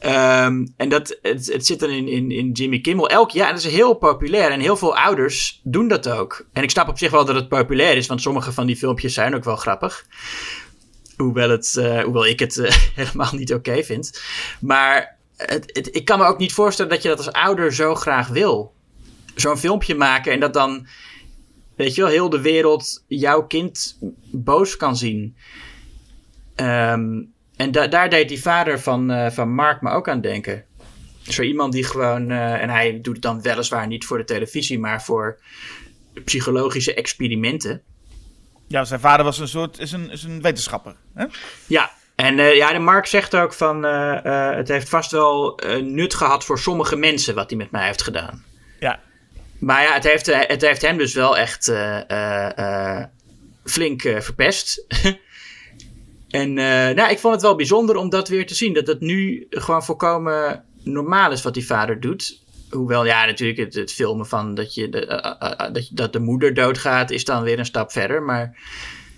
[0.00, 3.48] Um, en dat, het, zit dan in, in, in Jimmy Kimmel elk jaar.
[3.48, 4.50] En dat is heel populair.
[4.50, 6.46] En heel veel ouders doen dat ook.
[6.52, 9.14] En ik snap op zich wel dat het populair is, want sommige van die filmpjes
[9.14, 10.06] zijn ook wel grappig.
[11.16, 14.22] Hoewel, het, uh, hoewel ik het uh, helemaal niet oké vind.
[14.60, 18.28] Maar het, ik kan me ook niet voorstellen dat je dat als ouder zo graag
[18.28, 18.74] wil
[19.36, 20.86] zo'n filmpje maken en dat dan,
[21.76, 23.98] weet je wel, heel de wereld jouw kind
[24.32, 25.36] boos kan zien.
[26.56, 30.64] Um, en da daar deed die vader van, uh, van Mark me ook aan denken.
[31.22, 34.78] Zo iemand die gewoon, uh, en hij doet het dan weliswaar niet voor de televisie,
[34.78, 35.40] maar voor
[36.24, 37.82] psychologische experimenten.
[38.68, 40.96] Ja, zijn vader was een soort, is een, is een wetenschapper.
[41.14, 41.26] Hè?
[41.66, 46.44] Ja, en uh, ja, de Mark zegt ook van, het heeft vast wel nut gehad
[46.44, 48.44] voor sommige mensen wat hij met mij heeft gedaan.
[49.66, 53.02] Maar ja, het heeft, het heeft hem dus wel echt uh, uh,
[53.64, 54.86] flink verpest.
[56.30, 58.74] en nou, ik vond het wel bijzonder om dat weer te zien.
[58.74, 62.42] Dat het nu gewoon volkomen normaal is wat die vader doet.
[62.70, 67.24] Hoewel, ja, natuurlijk het, het filmen van dat, je de, dat, de moeder doodgaat is
[67.24, 68.22] dan weer een stap verder.
[68.22, 68.56] Maar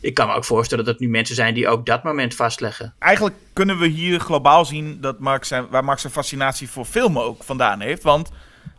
[0.01, 2.95] ik kan me ook voorstellen dat er nu mensen zijn die ook dat moment vastleggen.
[2.99, 7.23] Eigenlijk kunnen we hier globaal zien dat Mark zijn, waar Mark zijn fascinatie voor filmen
[7.23, 8.03] ook vandaan heeft.
[8.03, 8.31] Want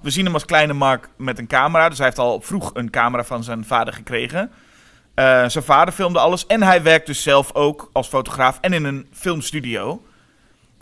[0.02, 1.90] we zien hem als kleine Mark met een camera.
[1.90, 4.52] Dus hij heeft al vroeg een camera van zijn vader gekregen.
[5.16, 6.46] Uh, zijn vader filmde alles.
[6.46, 10.04] En hij werkt dus zelf ook als fotograaf en in een filmstudio.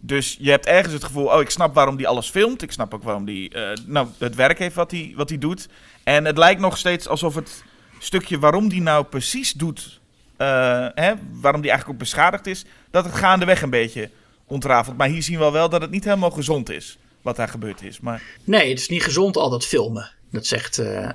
[0.02, 2.62] Dus je hebt ergens het gevoel, oh, ik snap waarom die alles filmt.
[2.62, 5.70] Ik snap ook waarom die eh, nou, het werk heeft wat hij wat doet.
[6.04, 7.64] En het lijkt nog steeds alsof het
[8.00, 10.00] stukje waarom die nou precies doet,
[10.38, 10.48] eh,
[10.94, 14.10] hè, waarom die eigenlijk ook beschadigd is, dat het gaandeweg een beetje
[14.46, 14.98] ontrafelt.
[14.98, 18.00] Maar hier zien we wel dat het niet helemaal gezond is wat daar gebeurd is.
[18.00, 18.22] Maar...
[18.44, 20.12] Nee, het is niet gezond al dat filmen.
[20.32, 21.10] Dat zegt eh,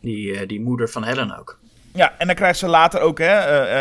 [0.00, 1.58] die, uh, die moeder van Helen ook.
[1.94, 3.32] Ja, en dan krijgt ze later ook, hè,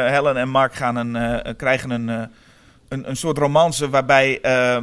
[0.10, 2.08] Helen en Mark gaan een, krijgen een,
[2.88, 4.40] een, een soort romance waarbij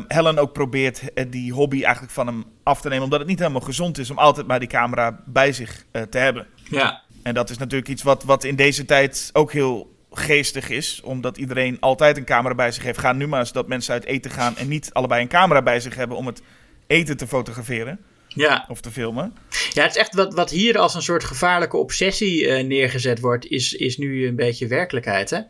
[0.09, 3.05] Helen ook probeert die hobby eigenlijk van hem af te nemen.
[3.05, 6.47] Omdat het niet helemaal gezond is om altijd maar die camera bij zich te hebben.
[6.65, 7.03] Ja.
[7.23, 11.01] En dat is natuurlijk iets wat, wat in deze tijd ook heel geestig is.
[11.05, 12.99] Omdat iedereen altijd een camera bij zich heeft.
[12.99, 15.81] Ga nu maar eens dat mensen uit eten gaan en niet allebei een camera bij
[15.81, 16.43] zich hebben om het
[16.87, 17.99] eten te fotograferen.
[18.29, 18.65] Ja.
[18.69, 19.37] Of te filmen.
[19.73, 23.47] Ja, het is echt wat, wat hier als een soort gevaarlijke obsessie uh, neergezet wordt,
[23.47, 25.31] is, is nu een beetje werkelijkheid.
[25.31, 25.41] Hè?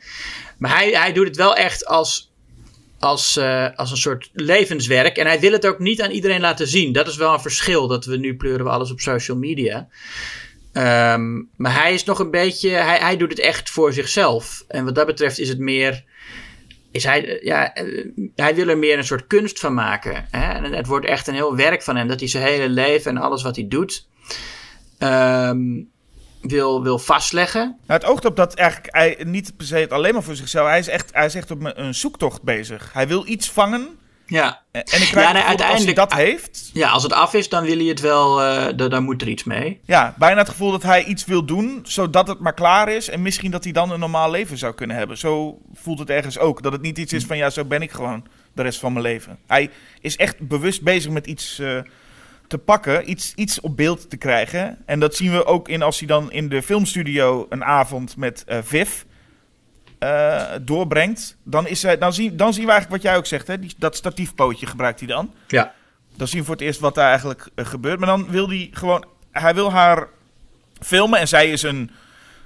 [0.59, 2.33] Maar hij, hij doet het wel echt als,
[2.99, 5.17] als, uh, als een soort levenswerk.
[5.17, 6.93] En hij wil het ook niet aan iedereen laten zien.
[6.93, 7.87] Dat is wel een verschil.
[7.87, 9.89] Dat we nu pleuren we alles op social media.
[10.79, 12.71] Um, maar hij is nog een beetje.
[12.71, 14.65] Hij, hij doet het echt voor zichzelf.
[14.69, 16.05] En wat dat betreft is het meer.
[16.91, 17.73] Is hij, ja,
[18.35, 20.27] hij wil er meer een soort kunst van maken.
[20.31, 20.53] Hè?
[20.53, 22.09] En het wordt echt een heel werk van hem.
[22.09, 24.09] Dat hij zijn hele leven en alles wat hij doet.
[24.99, 25.91] Um,
[26.41, 27.79] wil, wil vastleggen.
[27.87, 30.69] Nou, het oogt op dat eigenlijk hij niet per se alleen maar voor zichzelf.
[30.69, 32.93] Hij is echt, hij is echt op een zoektocht bezig.
[32.93, 34.63] Hij wil iets vangen ja.
[34.73, 36.71] En ik krijg ja, nee, uiteindelijk als hij dat heeft.
[36.73, 38.45] Ja, als het af is, dan wil hij het wel.
[38.45, 39.81] Uh, dan moet er iets mee.
[39.85, 43.09] Ja, bijna het gevoel dat hij iets wil doen, zodat het maar klaar is.
[43.09, 45.19] En misschien dat hij dan een normaal leven zou kunnen hebben.
[45.19, 46.63] Zo voelt het ergens ook.
[46.63, 49.05] Dat het niet iets is van ja, zo ben ik gewoon de rest van mijn
[49.05, 49.39] leven.
[49.47, 51.81] Hij is echt bewust bezig met iets uh,
[52.47, 54.79] te pakken, iets, iets op beeld te krijgen.
[54.87, 58.45] En dat zien we ook in als hij dan in de filmstudio een avond met
[58.49, 58.91] uh, Viv
[60.01, 63.47] uh, doorbrengt, dan, is hij, dan, zien, dan zien we eigenlijk wat jij ook zegt.
[63.47, 63.59] Hè?
[63.59, 65.35] Die, dat statiefpootje gebruikt hij dan.
[65.47, 65.73] Ja.
[66.17, 67.99] Dan zien we voor het eerst wat daar eigenlijk uh, gebeurt.
[67.99, 69.05] Maar dan wil hij gewoon...
[69.33, 70.09] Hij wil haar
[70.81, 71.91] filmen en zij is een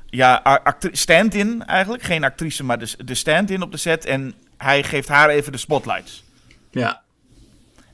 [0.06, 0.60] ja,
[0.92, 2.02] stand-in eigenlijk.
[2.02, 4.04] Geen actrice, maar de, de stand-in op de set.
[4.04, 6.24] En hij geeft haar even de spotlights.
[6.70, 7.02] Ja.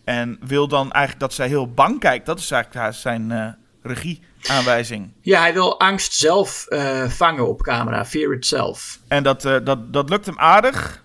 [0.04, 2.26] En wil dan eigenlijk dat zij heel bang kijkt.
[2.26, 3.48] Dat is eigenlijk haar, zijn uh,
[3.82, 5.12] regie aanwijzing.
[5.20, 8.04] Ja, hij wil angst zelf uh, vangen op camera.
[8.04, 8.98] Fear itself.
[9.08, 11.04] En dat, uh, dat, dat lukt hem aardig.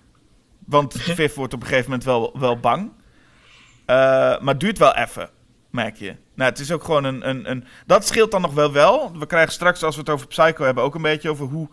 [0.66, 2.82] Want Viv wordt op een gegeven moment wel, wel bang.
[3.86, 5.30] Uh, maar duurt wel even,
[5.70, 6.16] merk je.
[6.34, 7.64] Nou, het is ook gewoon een, een, een...
[7.86, 9.18] Dat scheelt dan nog wel wel.
[9.18, 10.84] We krijgen straks, als we het over Psycho hebben...
[10.84, 11.68] ook een beetje over hoe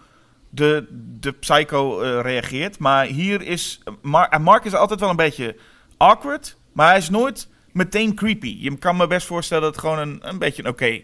[0.50, 0.88] de,
[1.20, 2.80] de Psycho reageert.
[2.80, 3.84] Maar hier is...
[4.02, 5.56] Mark, Mark is altijd wel een beetje
[5.98, 6.58] awkward.
[6.74, 8.58] Maar hij is nooit meteen creepy.
[8.60, 11.02] Je kan me best voorstellen dat het gewoon een, een beetje een oké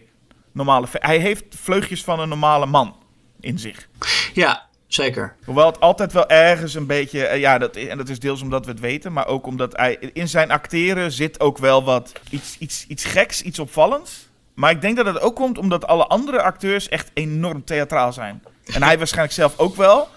[0.58, 0.88] normale.
[0.92, 2.96] Hij heeft vleugjes van een normale man
[3.40, 3.88] in zich.
[4.34, 5.36] Ja, zeker.
[5.46, 7.20] Hoewel het altijd wel ergens een beetje.
[7.20, 9.14] Uh, ja, dat, en dat is deels omdat we het weten.
[9.14, 9.98] Maar ook omdat hij.
[10.14, 12.12] In zijn acteren zit ook wel wat.
[12.30, 14.28] Iets, iets, iets geks, iets opvallends.
[14.54, 18.44] Maar ik denk dat het ook komt omdat alle andere acteurs echt enorm theatraal zijn.
[18.66, 20.08] En hij waarschijnlijk zelf ook wel.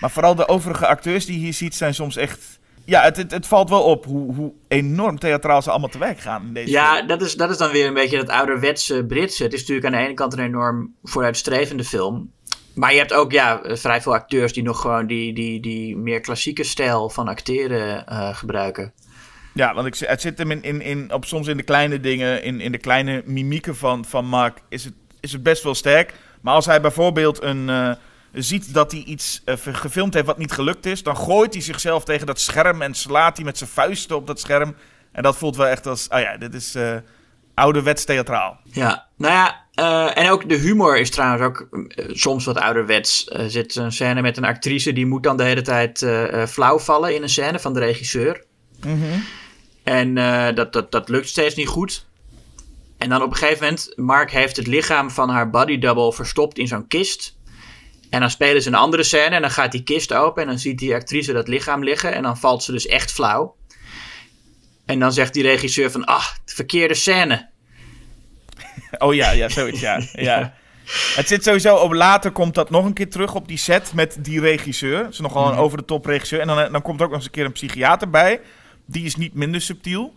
[0.00, 2.57] Maar vooral de overige acteurs die je hier ziet zijn soms echt
[2.88, 6.20] ja, het, het, het, valt wel op hoe, hoe enorm theatraal ze allemaal te werk
[6.20, 6.46] gaan.
[6.46, 9.42] In deze ja, dat is, dat is dan weer een beetje dat ouderwetse Britse.
[9.42, 12.32] Het is natuurlijk aan de ene kant een enorm vooruitstrevende film.
[12.74, 16.20] Maar je hebt ook ja, vrij veel acteurs die nog gewoon die, die, die meer
[16.20, 18.92] klassieke stijl van acteren uh, gebruiken.
[19.54, 22.42] Ja, want ik, het zit hem in, in, in, op soms in de kleine dingen,
[22.42, 26.14] in, in de kleine mimieken van, van Mark, is het, is het best wel sterk.
[26.40, 27.92] Maar als hij bijvoorbeeld een, uh,
[28.32, 32.04] ziet dat hij iets uh, gefilmd heeft wat niet gelukt is, dan gooit hij zichzelf
[32.04, 34.74] tegen dat scherm en slaat hij met zijn vuisten op dat scherm.
[35.12, 36.96] En dat voelt wel echt als, oh ja, dit is uh,
[37.54, 38.60] ouderwets theatraal.
[38.64, 41.68] Ja, nou ja, uh, en ook de humor is trouwens ook
[42.12, 43.30] soms wat ouderwets.
[43.30, 46.06] Er zit een scène met een actrice die moet dan de hele tijd
[46.48, 48.44] flauw vallen in een scène van de regisseur.
[48.86, 49.24] Mm -hmm.
[49.82, 50.14] En
[50.54, 52.06] dat, dat, dat lukt steeds niet goed.
[52.98, 56.58] En dan op een gegeven moment, Mark heeft het lichaam van haar body double verstopt
[56.58, 57.37] in zo'n kist.
[58.10, 60.58] En dan spelen ze een andere scène en dan gaat die kist open en dan
[60.58, 63.56] ziet die actrice dat lichaam liggen en dan valt ze dus echt flauw.
[64.86, 67.48] En dan zegt die regisseur van, ah, de verkeerde scène.
[68.98, 70.00] Oh ja, ja, zoiets, ja.
[70.12, 70.54] ja.
[71.14, 74.16] Het zit sowieso op, later komt dat nog een keer terug op die set met
[74.20, 74.98] die regisseur.
[74.98, 75.64] Het is nogal een mm -hmm.
[75.64, 76.40] over de top regisseur.
[76.40, 78.40] En dan, dan komt er ook nog eens een keer een psychiater bij.
[78.86, 80.14] Die is niet minder subtiel.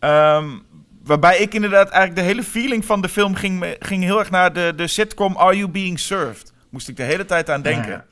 [0.00, 0.62] Um,
[1.04, 4.52] waarbij ik inderdaad eigenlijk de hele feeling van de film ging, ging heel erg naar
[4.52, 6.52] de, de sitcom Are You Being Served?
[6.72, 8.04] Moest ik de hele tijd aan denken.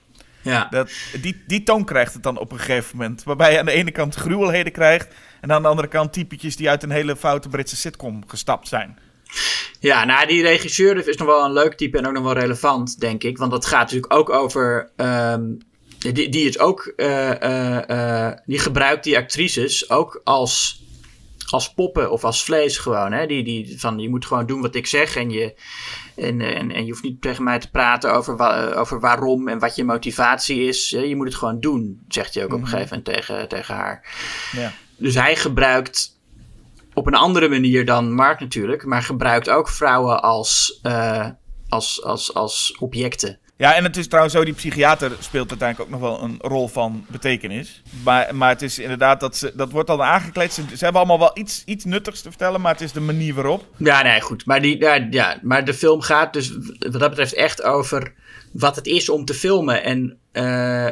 [0.43, 0.67] Ja.
[0.71, 3.23] Dat, die, die toon krijgt het dan op een gegeven moment.
[3.23, 5.15] Waarbij je aan de ene kant gruwelheden krijgt.
[5.41, 8.99] En aan de andere kant typetjes die uit een hele foute Britse sitcom gestapt zijn.
[9.81, 13.01] Ja, nou, die regisseur is nog wel een leuk type en ook nog wel relevant,
[13.01, 13.39] denk ik.
[13.39, 15.59] Want dat gaat natuurlijk ook over um,
[16.01, 20.83] die, die is ook, eh, eh, eh, die gebruikt die actrices ook als,
[21.51, 23.13] als poppen of als vlees gewoon.
[23.13, 23.27] Hè?
[23.27, 25.55] Die, die, van, je moet gewoon doen wat ik zeg en je,
[26.21, 29.59] en, en, en je hoeft niet tegen mij te praten over, wa- over waarom en
[29.59, 30.91] wat je motivatie is.
[30.91, 34.07] Je moet het gewoon doen, zegt hij ook op een gegeven moment tegen, tegen haar.
[34.53, 34.73] Ja.
[34.97, 36.19] Dus hij gebruikt
[36.95, 41.29] op een andere manier dan Mark natuurlijk, maar gebruikt ook vrouwen als, eh,
[41.69, 43.39] als, als, als objecten.
[43.61, 46.69] Ja, en het is trouwens zo, die psychiater speelt uiteindelijk ook nog wel een rol
[46.69, 47.83] van betekenis.
[48.05, 50.53] Maar, maar het is inderdaad, dat, ze, dat wordt dan aangekleed.
[50.53, 53.65] Ze, hebben allemaal wel iets, iets nuttigs te vertellen, maar het is de manier waarop.
[53.77, 54.47] Ja, nee, goed.
[54.47, 58.13] Maar, die, ja, ja, maar de film gaat dus wat dat betreft echt over
[58.53, 59.83] wat het is om te filmen.
[59.83, 60.89] En, eh,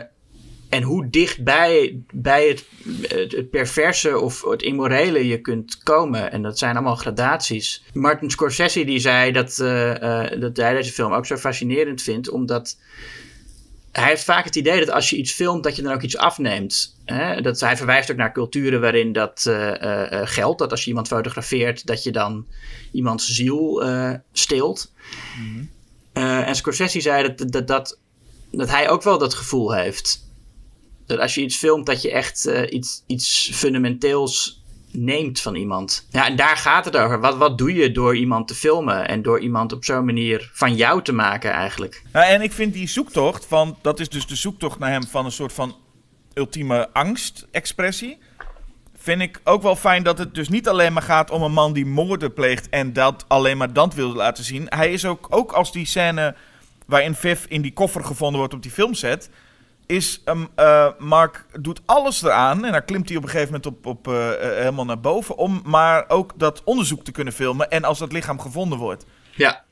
[0.68, 2.64] en hoe dicht bij, bij het,
[3.00, 6.32] het, het perverse of het immorele je kunt komen.
[6.32, 7.84] En dat zijn allemaal gradaties.
[7.92, 12.30] Martin Scorsese die zei dat, eh, eh, dat hij deze film ook zo fascinerend vindt,
[12.30, 12.78] omdat
[13.92, 16.16] hij heeft vaak het idee dat als je iets filmt, dat je dan ook iets
[16.16, 16.96] afneemt.
[17.04, 17.40] Hè?
[17.40, 20.58] Dat, hij verwijst ook naar culturen waarin dat eh, geldt.
[20.58, 22.46] Dat als je iemand fotografeert, dat je dan
[22.92, 23.82] iemands ziel
[24.32, 24.92] steelt.
[26.18, 27.98] Eh, en Scorsese zei dat, dat, dat,
[28.50, 30.26] dat hij ook wel dat gevoel heeft.
[31.16, 36.06] Als je iets filmt, dat je echt eh, iets, iets fundamenteels neemt van iemand.
[36.10, 37.20] Ja, en daar gaat het over.
[37.20, 40.74] Wat, wat doe je door iemand te filmen en door iemand op zo'n manier van
[40.74, 42.02] jou te maken eigenlijk?
[42.12, 45.24] Ja, en ik vind die zoektocht van, dat is dus de zoektocht naar hem van
[45.24, 45.76] een soort van
[46.34, 48.18] ultieme angstexpressie.
[48.96, 51.72] Vind ik ook wel fijn dat het dus niet alleen maar gaat om een man
[51.72, 54.66] die moorden pleegt en dat alleen maar dat wil laten zien.
[54.68, 56.34] Hij is ook, ook als die scène
[56.86, 59.30] waarin Viv in die koffer gevonden wordt op die filmset,
[59.88, 63.66] is um, eh, Mark doet alles eraan en dan klimt hij op een gegeven moment
[63.66, 67.70] op, op, eh, eh, helemaal naar boven om maar ook dat onderzoek te kunnen filmen
[67.70, 69.04] en als dat lichaam gevonden wordt.
[69.34, 69.64] Ja,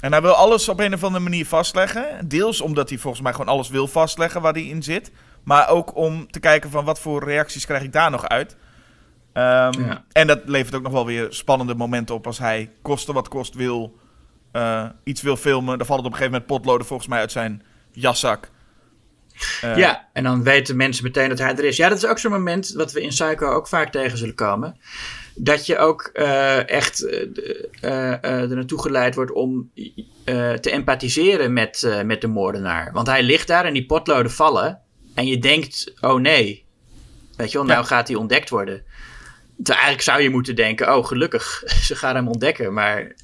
[0.00, 2.28] En hij wil alles op een of andere manier vastleggen.
[2.28, 5.12] Deels omdat hij volgens mij gewoon alles wil vastleggen waar hij in zit.
[5.42, 8.56] Maar ook om te kijken van wat voor reacties krijg ik daar nog uit.
[9.32, 10.04] Ehm, Ja.
[10.12, 13.54] En dat levert ook nog wel weer spannende momenten op als hij koste wat kost
[13.54, 13.98] wil
[15.04, 15.78] iets wil filmen.
[15.78, 18.50] Dan valt het op een gegeven moment potloden volgens mij uit zijn jaszak.
[19.60, 21.76] Eh, Ja, en dan weten mensen meteen dat hij er is.
[21.76, 24.76] Ja, dat is ook zo'n moment wat we in Psycho ook vaak tegen zullen komen.
[25.34, 29.70] Dat je ook eh, echt eh, er naartoe geleid wordt om
[30.60, 32.92] te empathiseren met, met de moordenaar.
[32.92, 34.80] Want hij ligt daar en die potloden vallen.
[35.14, 36.64] En je denkt, oh nee.
[37.36, 37.86] Weet je wel, nou Ja.
[37.86, 38.82] gaat hij ontdekt worden.
[39.56, 42.72] Terwijl eigenlijk zou je moeten denken, oh gelukkig, ze gaan hem ontdekken.
[42.72, 43.14] Maar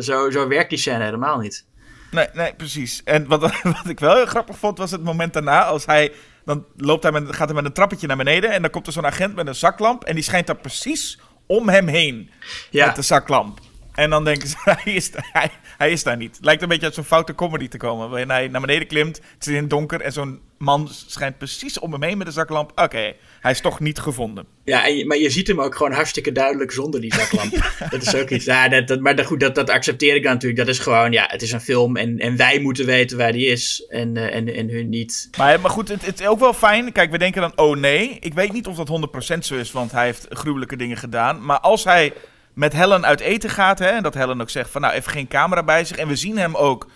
[0.00, 1.66] zo, zo werkt die scène helemaal niet.
[2.14, 3.02] Nee, nee, precies.
[3.04, 5.64] En wat, wat ik wel heel grappig vond, was het moment daarna.
[5.64, 6.12] Als hij,
[6.44, 8.50] dan loopt hij met, gaat hij met een trappetje naar beneden.
[8.50, 10.04] En dan komt er zo'n agent met een zaklamp.
[10.04, 12.30] En die schijnt daar precies om hem heen.
[12.70, 12.86] Ja.
[12.86, 13.60] Met de zaklamp.
[13.94, 16.38] En dan denken ze, hij is, hij, hij is daar niet.
[16.40, 18.08] Lijkt een beetje uit zo'n foute comedy te komen.
[18.10, 20.00] Waarin hij naar beneden klimt, het is in het donker.
[20.00, 22.70] En zo'n man schijnt precies om hem heen met een zaklamp.
[22.74, 24.46] Oké, hij is toch niet gevonden.
[24.64, 27.72] Ja, en maar je ziet hem ook gewoon hartstikke duidelijk zonder die zaklamp.
[27.90, 28.44] Dat is ook iets.
[28.44, 30.60] Ja, dat, dat, maar dat, goed, dat, dat accepteer ik dan natuurlijk.
[30.66, 33.46] Dat is gewoon, ja, het is een film en, en wij moeten weten waar die
[33.46, 35.28] is en, eh, en, en hun niet.
[35.38, 36.92] Maar, maar goed, het, het is ook wel fijn.
[36.92, 38.16] Kijk, we denken dan, oh nee.
[38.20, 41.44] Ik weet niet of dat 100% zo is, want hij heeft gruwelijke dingen gedaan.
[41.44, 42.12] Maar als hij
[42.54, 45.28] met Helen uit eten gaat, hè, en dat Helen ook zegt van, nou, even geen
[45.28, 45.96] camera bij zich.
[45.96, 46.86] En we zien hem ook,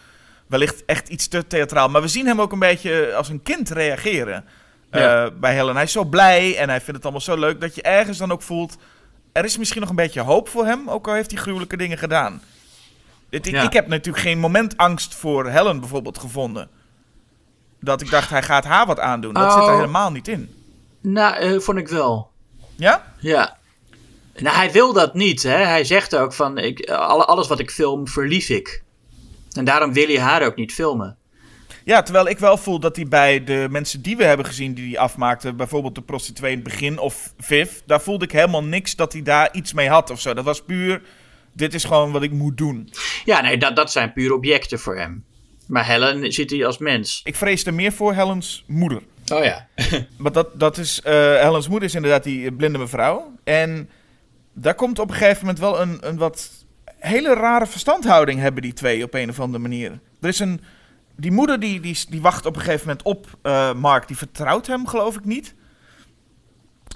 [0.46, 3.70] wellicht echt iets te theatraal, maar we zien hem ook een beetje als een kind
[3.70, 4.44] reageren
[4.90, 5.74] eh, bij Helen.
[5.74, 8.32] Hij is zo blij en hij vindt het allemaal zo leuk dat je ergens dan
[8.32, 8.76] ook voelt,
[9.32, 11.98] er is misschien nog een beetje hoop voor hem, ook al heeft hij gruwelijke dingen
[11.98, 12.42] gedaan.
[13.30, 13.62] Ik, Ja.
[13.62, 16.68] ik heb natuurlijk geen moment angst voor Helen bijvoorbeeld gevonden.
[17.80, 19.34] Dat ik dacht, hij gaat haar wat aandoen.
[19.34, 19.74] Dat zit er Oh.
[19.74, 20.54] helemaal niet in.
[21.00, 22.30] Nou, eh, vond ik wel.
[22.76, 23.04] Ja?
[23.18, 23.57] Ja.
[24.40, 25.42] Nou, hij wil dat niet.
[25.42, 25.56] Hè?
[25.64, 28.82] Hij zegt ook van, ik, alle- alles wat ik film, verlies ik.
[29.52, 31.16] En daarom wil hij haar ook niet filmen.
[31.84, 34.88] Ja, terwijl ik wel voel dat hij bij de mensen die we hebben gezien die
[34.88, 38.96] hij afmaakte, bijvoorbeeld de prostituee in het begin of Viv, daar voelde ik helemaal niks
[38.96, 40.34] dat hij daar iets mee had of zo.
[40.34, 41.02] Dat was puur,
[41.52, 42.92] dit is gewoon wat ik moet doen.
[43.24, 45.24] Ja, nee, dat, dat zijn puur objecten voor hem.
[45.66, 47.20] Maar Helen ziet hij als mens.
[47.24, 49.02] Ik vreesde meer voor Helens moeder.
[49.32, 49.66] Oh ja.
[50.16, 53.32] Want dat, dat is, eh Helens moeder is inderdaad die blinde mevrouw.
[53.44, 53.90] En
[54.60, 56.50] daar komt op een gegeven moment wel een, een wat
[56.98, 59.98] hele rare verstandhouding hebben die twee op een of andere manier.
[60.20, 60.60] Er is een,
[61.16, 64.66] die moeder die, die, die wacht op een gegeven moment op eh, Mark, die vertrouwt
[64.66, 65.54] hem geloof ik niet.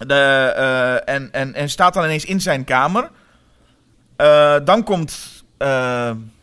[0.07, 0.15] De,
[0.57, 3.11] eh, en, en, en staat dan ineens in zijn kamer.
[4.17, 5.45] Eh, dan komt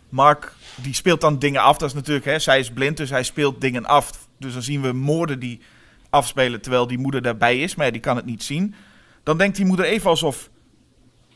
[0.10, 1.78] Mark, die speelt dan dingen af.
[1.78, 4.28] Dat is natuurlijk, hè, zij is blind, dus hij speelt dingen af.
[4.38, 5.62] Dus dan zien we moorden die
[6.10, 8.76] afspelen terwijl die moeder daarbij is, maar die kan het niet zien.
[9.24, 10.50] Dan denkt die moeder even alsof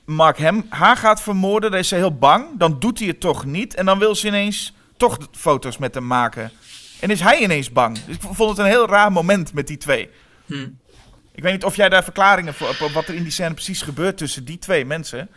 [0.05, 1.71] Mark hem, haar gaat vermoorden.
[1.71, 2.45] Dan is ze heel bang.
[2.57, 3.75] Dan doet hij het toch niet.
[3.75, 6.51] En dan wil ze ineens toch foto's met hem maken.
[6.99, 8.03] En is hij ineens bang.
[8.05, 10.09] Dus ik vond het een heel raar moment met die twee.
[10.45, 10.67] Hm.
[11.35, 12.93] Ik weet niet of jij daar verklaringen voor hebt.
[12.93, 15.29] Wat er in die scène precies gebeurt tussen die twee mensen.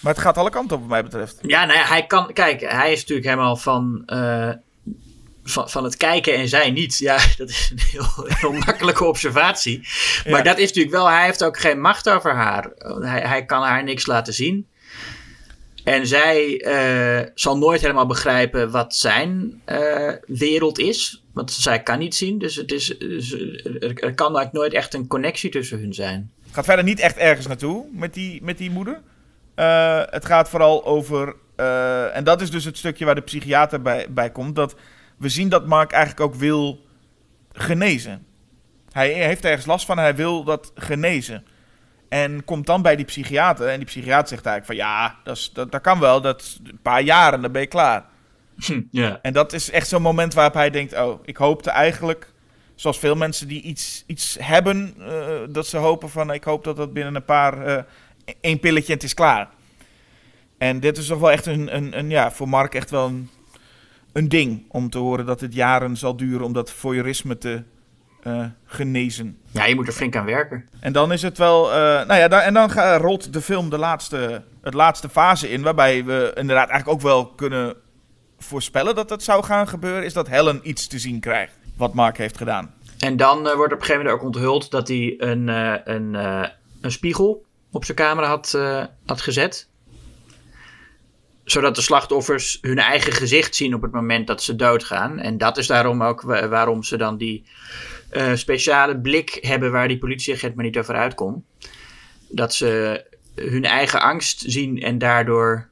[0.00, 1.38] Maar het gaat alle kanten op, wat mij betreft.
[1.42, 2.32] Ja, nou ja, hij kan.
[2.32, 4.02] Kijk, hij is natuurlijk helemaal van.
[4.06, 4.50] eh,
[5.48, 6.98] van, van het kijken en zij niet.
[6.98, 9.80] Ja, dat is een heel, heel makkelijke observatie.
[10.24, 10.42] Maar Ja.
[10.42, 11.08] dat is natuurlijk wel.
[11.08, 12.70] Hij heeft ook geen macht over haar.
[13.00, 14.66] Hij, hij kan haar niks laten zien.
[15.84, 21.24] En zij eh, zal nooit helemaal begrijpen wat zijn eh, wereld is.
[21.32, 22.38] Want zij kan niet zien.
[22.38, 26.30] Dus, het is, dus er, er kan eigenlijk nooit echt een connectie tussen hun zijn.
[26.44, 29.00] Het gaat verder niet echt ergens naartoe met die, met die moeder.
[29.54, 31.34] Eh, het gaat vooral over.
[32.12, 34.56] en dat is dus het stukje waar de psychiater bij, bij komt.
[34.56, 34.74] Dat
[35.18, 36.84] we zien dat Mark eigenlijk ook wil
[37.52, 38.26] genezen.
[38.90, 41.44] Hij heeft ergens last van, hij wil dat genezen.
[42.08, 43.68] En komt dan bij die psychiater.
[43.68, 46.20] En die psychiater zegt eigenlijk van ja, dat, is, dat, dat kan wel.
[46.20, 48.04] Dat is een paar jaar en dan ben je klaar.
[48.90, 49.18] Ja.
[49.22, 52.32] En dat is echt zo'n moment waarop hij denkt: Oh, ik hoopte eigenlijk,
[52.74, 56.76] zoals veel mensen die iets, iets hebben, eh, dat ze hopen van: Ik hoop dat
[56.76, 57.82] dat binnen een paar, eh,
[58.40, 59.48] één pilletje en het is klaar.
[60.58, 63.30] En dit is toch wel echt een, een, een ja, voor Mark echt wel een,
[64.16, 67.62] een ding om te horen dat het jaren zal duren om dat voyeurisme te
[68.22, 69.38] eh, genezen.
[69.50, 70.68] ja, je moet er flink aan werken.
[70.80, 71.72] En dan is het wel.
[71.72, 75.62] eh, nou ja, dan, en dan rolt de film de laatste, het laatste fase in.
[75.62, 77.76] Waarbij we inderdaad eigenlijk ook wel kunnen
[78.38, 80.04] voorspellen dat dat zou gaan gebeuren.
[80.04, 81.58] Is dat Helen iets te zien krijgt.
[81.76, 82.74] Wat Mark heeft gedaan.
[82.98, 85.48] En dan eh, wordt op een gegeven moment ook onthuld dat hij een,
[85.90, 86.14] een,
[86.80, 88.58] een spiegel op zijn camera had,
[89.06, 89.68] had gezet.
[91.46, 95.18] Zodat de slachtoffers hun eigen gezicht zien op het moment dat ze doodgaan.
[95.18, 97.44] En dat is daarom ook wa- waarom ze dan die
[98.10, 101.44] eh, speciale blik hebben waar die politieagent maar niet over uitkomt.
[102.28, 103.04] Dat ze
[103.34, 105.68] hun eigen angst zien en daardoor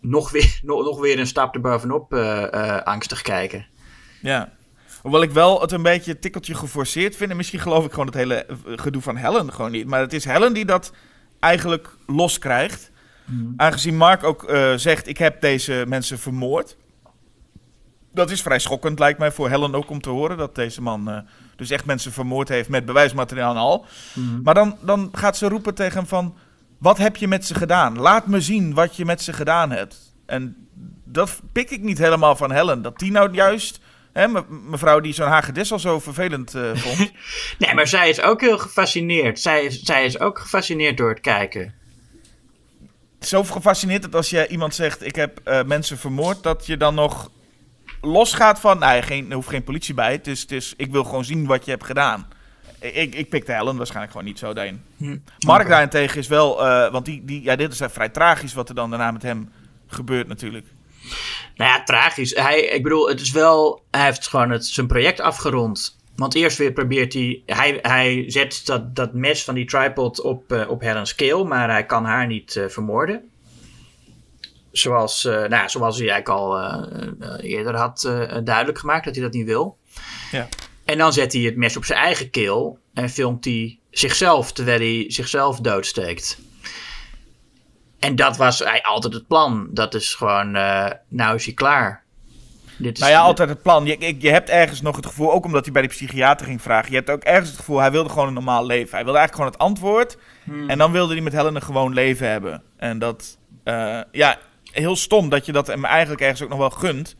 [0.00, 3.66] nog weer, nog, nog weer een stap erbovenop eh, angstig kijken.
[4.22, 4.52] Ja.
[5.02, 7.30] Hoewel ik wel het een beetje tikkeltje geforceerd vind.
[7.30, 9.86] En misschien geloof ik gewoon het hele gedoe van Helen gewoon niet.
[9.86, 10.92] Maar het is Helen die dat
[11.40, 12.90] eigenlijk loskrijgt.
[13.56, 16.76] Aangezien Mark ook eh, zegt: Ik heb deze mensen vermoord.
[18.12, 20.36] Dat is vrij schokkend, lijkt mij, voor Helen ook om te horen.
[20.36, 21.18] Dat deze man eh,
[21.56, 23.86] dus echt mensen vermoord heeft met bewijsmateriaal en al.
[24.42, 26.36] Maar dan, dan gaat ze roepen tegen hem: van,
[26.78, 27.98] Wat heb je met ze gedaan?
[27.98, 30.14] Laat me zien wat je met ze gedaan hebt.
[30.26, 30.56] En
[31.04, 32.82] dat pik ik niet helemaal van Helen.
[32.82, 33.80] Dat die nou juist.
[34.12, 37.12] Hè, me- mevrouw die zo'n hagedis al zo vervelend eh, vond.
[37.58, 39.40] Nee, maar zij is ook heel gefascineerd.
[39.40, 41.74] Zij is, zij is ook gefascineerd door het kijken.
[43.28, 46.94] Zo gefascineerd dat als je iemand zegt: Ik heb eh, mensen vermoord, dat je dan
[46.94, 47.30] nog
[48.00, 50.12] losgaat van: Nee, geen, er hoeft geen politie bij.
[50.12, 52.28] Het is, het is, ik wil gewoon zien wat je hebt gedaan.
[52.78, 54.84] Ik, ik pikte Helen waarschijnlijk gewoon niet zo daarin.
[55.46, 58.74] Mark daarentegen is wel, eh, want die, die, ja, dit is vrij tragisch wat er
[58.74, 59.52] dan daarna met hem
[59.86, 60.66] gebeurt natuurlijk.
[61.56, 62.34] Nou ja, tragisch.
[62.34, 63.84] Hij, ik bedoel, het is wel.
[63.90, 65.96] Hij heeft gewoon het, zijn project afgerond.
[66.16, 67.42] Want eerst weer probeert hij.
[67.46, 71.70] Hij, hij zet dat, dat mes van die tripod op, eh, op Helen's keel, maar
[71.70, 73.30] hij kan haar niet eh, vermoorden.
[74.72, 78.00] Zoals, eh, nou, ja, zoals hij eigenlijk al eerder had
[78.44, 79.78] duidelijk gemaakt dat hij dat niet wil.
[80.30, 80.48] Ja.
[80.84, 84.78] En dan zet hij het mes op zijn eigen keel en filmt hij zichzelf terwijl
[84.78, 86.38] hij zichzelf doodsteekt.
[87.98, 89.68] En dat was eigenlijk altijd het plan.
[89.70, 90.50] Dat is gewoon,
[91.08, 92.03] nou is hij klaar.
[92.78, 93.86] Dit is Nou ja, altijd het plan.
[93.86, 96.90] Je, je, hebt ergens nog het gevoel, ook omdat hij bij de psychiater ging vragen.
[96.90, 98.94] Je hebt ook ergens het gevoel, hij wilde gewoon een normaal leven.
[98.94, 100.16] Hij wilde eigenlijk gewoon het antwoord.
[100.66, 102.62] En dan wilde hij met Helen een gewoon leven hebben.
[102.76, 106.70] En dat, eh, ja, heel stom dat je dat hem eigenlijk ergens ook nog wel
[106.70, 107.16] gunt.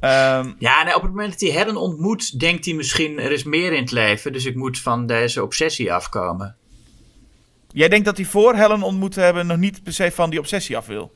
[0.00, 3.44] Ehm, Ja, nee, op het moment dat hij Helen ontmoet, denkt hij misschien er is
[3.44, 4.32] meer in het leven.
[4.32, 6.56] Dus ik moet van deze obsessie afkomen.
[7.72, 10.38] jij denkt dat hij voor Helen ontmoet te hebben nog niet per se van die
[10.38, 11.12] obsessie af wil?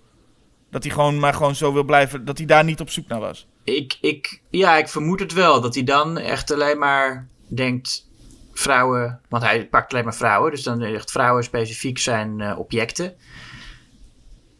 [0.71, 3.21] Dat hij gewoon maar gewoon zo wil blijven, dat hij daar niet op zoek naar
[3.21, 3.47] was?
[3.65, 5.61] Ik, ik, ja, ik vermoed het wel.
[5.61, 8.09] Dat hij dan echt alleen maar denkt,
[8.53, 9.21] vrouwen...
[9.29, 10.51] Want hij pakt alleen maar vrouwen.
[10.51, 13.15] Dus dan echt vrouwen specifiek zijn eh, objecten.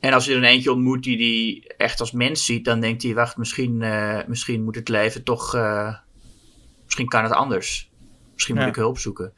[0.01, 2.65] En als hij er een eentje ontmoet die hij echt als mens ziet...
[2.65, 5.55] dan denkt hij, wacht, misschien, eh, misschien moet het leven toch...
[5.55, 5.95] eh,
[6.85, 7.91] misschien kan het anders.
[8.39, 8.71] Misschien moet Ja.
[8.71, 9.33] ik hulp zoeken.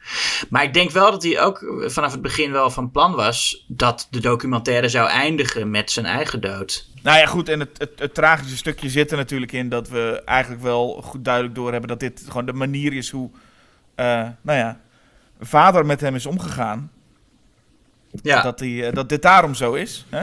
[0.51, 3.65] Maar ik denk wel dat hij ook vanaf het begin wel van plan was...
[3.69, 6.89] dat de documentaire zou eindigen met zijn eigen dood.
[7.03, 10.22] Nou ja, goed, en het, het, het tragische stukje zit er natuurlijk in dat we
[10.24, 13.31] eigenlijk wel goed duidelijk doorhebben dat dit gewoon de manier is hoe,
[13.95, 14.81] eh, nou ja,
[15.41, 16.91] vader met hem is omgegaan.
[18.22, 18.43] Ja.
[18.43, 20.07] Dat, hij, eh, dat dit daarom zo is.
[20.09, 20.22] Hè?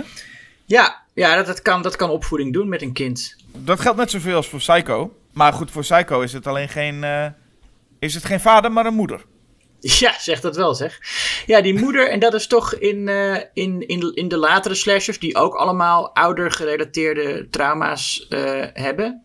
[0.66, 3.36] Ja, ja dat, dat, kan, dat kan opvoeding doen met een kind.
[3.56, 5.18] Dat geldt net zoveel als voor Psycho.
[5.34, 7.26] Maar goed, voor Psycho is het alleen geen, eh,
[8.00, 9.26] is het geen vader, maar een moeder.
[9.80, 11.00] Ja, zeg dat wel zeg.
[11.46, 15.20] Ja, die moeder, en dat is toch in, eh, in, in, in de latere slashers,
[15.20, 19.24] die ook allemaal ouder gerelateerde trauma's eh, hebben.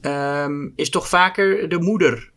[0.00, 2.30] ehm, is toch vaker de moeder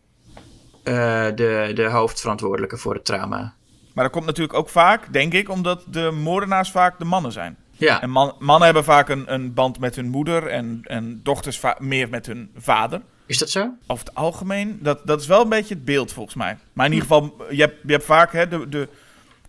[0.82, 3.54] eh, de, de hoofdverantwoordelijke voor het trauma.
[3.94, 7.56] Maar dat komt natuurlijk ook vaak, denk ik, omdat de moordenaars vaak de mannen zijn.
[7.70, 11.60] Ja, En man- mannen hebben vaak een, een band met hun moeder en, en dochters
[11.78, 13.02] meer met hun vader.
[13.32, 13.70] Is dat zo?
[13.86, 16.56] Over het algemeen, dat, dat is wel een beetje het beeld volgens mij.
[16.72, 18.88] Maar in ieder geval, je hebt, je hebt vaak, hè, de, de,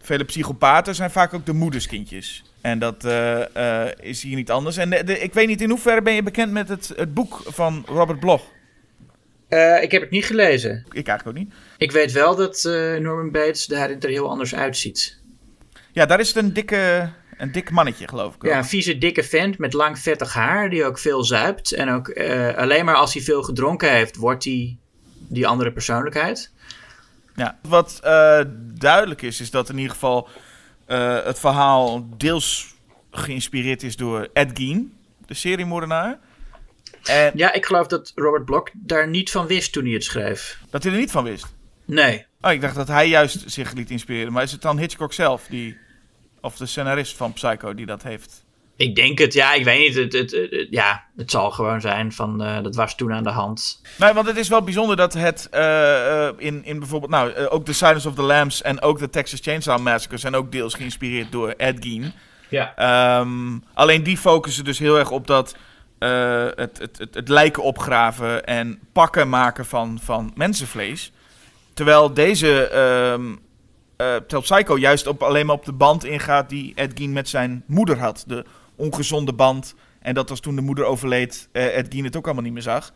[0.02, 2.44] vele psychopaten zijn vaak ook de moederskindjes.
[2.62, 4.78] En dat eh, eh, is hier niet anders.
[4.78, 7.42] En de, de- ik weet niet, in hoeverre ben je bekend met het, het boek
[7.46, 8.42] van Robert Bloch?
[9.48, 10.86] Eh, ik heb het niet gelezen.
[10.92, 11.54] Ik eigenlijk ook niet.
[11.78, 15.20] Ik weet wel dat eh, Norman Bates daarin er heel anders uitziet.
[15.92, 18.44] Ja, daar is het een dikke, een dik mannetje, geloof ik.
[18.44, 18.52] ook.
[18.52, 21.72] Ja, een vieze, dikke vent met lang vettig haar, die ook veel zuipt.
[21.72, 24.78] En ook eh, alleen maar als hij veel gedronken heeft, wordt hij
[25.28, 26.52] die andere persoonlijkheid.
[27.36, 27.60] Ja.
[27.62, 30.28] Wat eh, duidelijk is, is dat in ieder geval
[30.86, 32.76] eh, het verhaal deels
[33.12, 34.94] geïnspireerd is door Ed Gein,
[35.26, 36.20] de seriemoordenaar.
[37.04, 40.60] En Ja, ik geloof dat Robert Bloch daar niet van wist toen hij het schreef.
[40.70, 41.46] dat hij er niet van wist.
[41.86, 42.26] Nee.
[42.42, 44.34] Oh, ik dacht dat hij juist zich liet inspireren.
[44.34, 45.78] Maar is het dan Hitchcock zelf, die,
[46.44, 48.44] of de scenarist van Psycho, die dat heeft?
[48.76, 49.96] Ik denk het, ja, ik weet niet.
[49.96, 53.24] Het, het, het- het- ja, het zal gewoon zijn van, eh, dat was toen aan
[53.24, 53.82] de hand.
[53.98, 57.66] Nee, want het is wel bijzonder dat het eh, eh, in, in bijvoorbeeld, nou, ook
[57.66, 61.32] The Silence of the Lambs en ook de Texas Chainsaw Massacre zijn ook deels geïnspireerd
[61.32, 62.14] door Ed Gein.
[62.50, 62.76] Ja.
[62.76, 65.56] Ehm, alleen die focussen dus heel erg op dat
[66.00, 71.12] het, het, het, het lijken opgraven en pakken maken van, van mensenvlees.
[71.74, 73.36] Terwijl deze ehm
[74.04, 77.30] eh, Tel Psycho juist op, alleen maar op de band ingaat die Ed Gein met
[77.30, 78.24] zijn moeder had.
[78.28, 78.46] De
[78.76, 79.76] ongezonde band.
[80.00, 82.62] En dat was toen de moeder overleed, eh Ed Gein het ook allemaal niet meer
[82.62, 82.92] zag.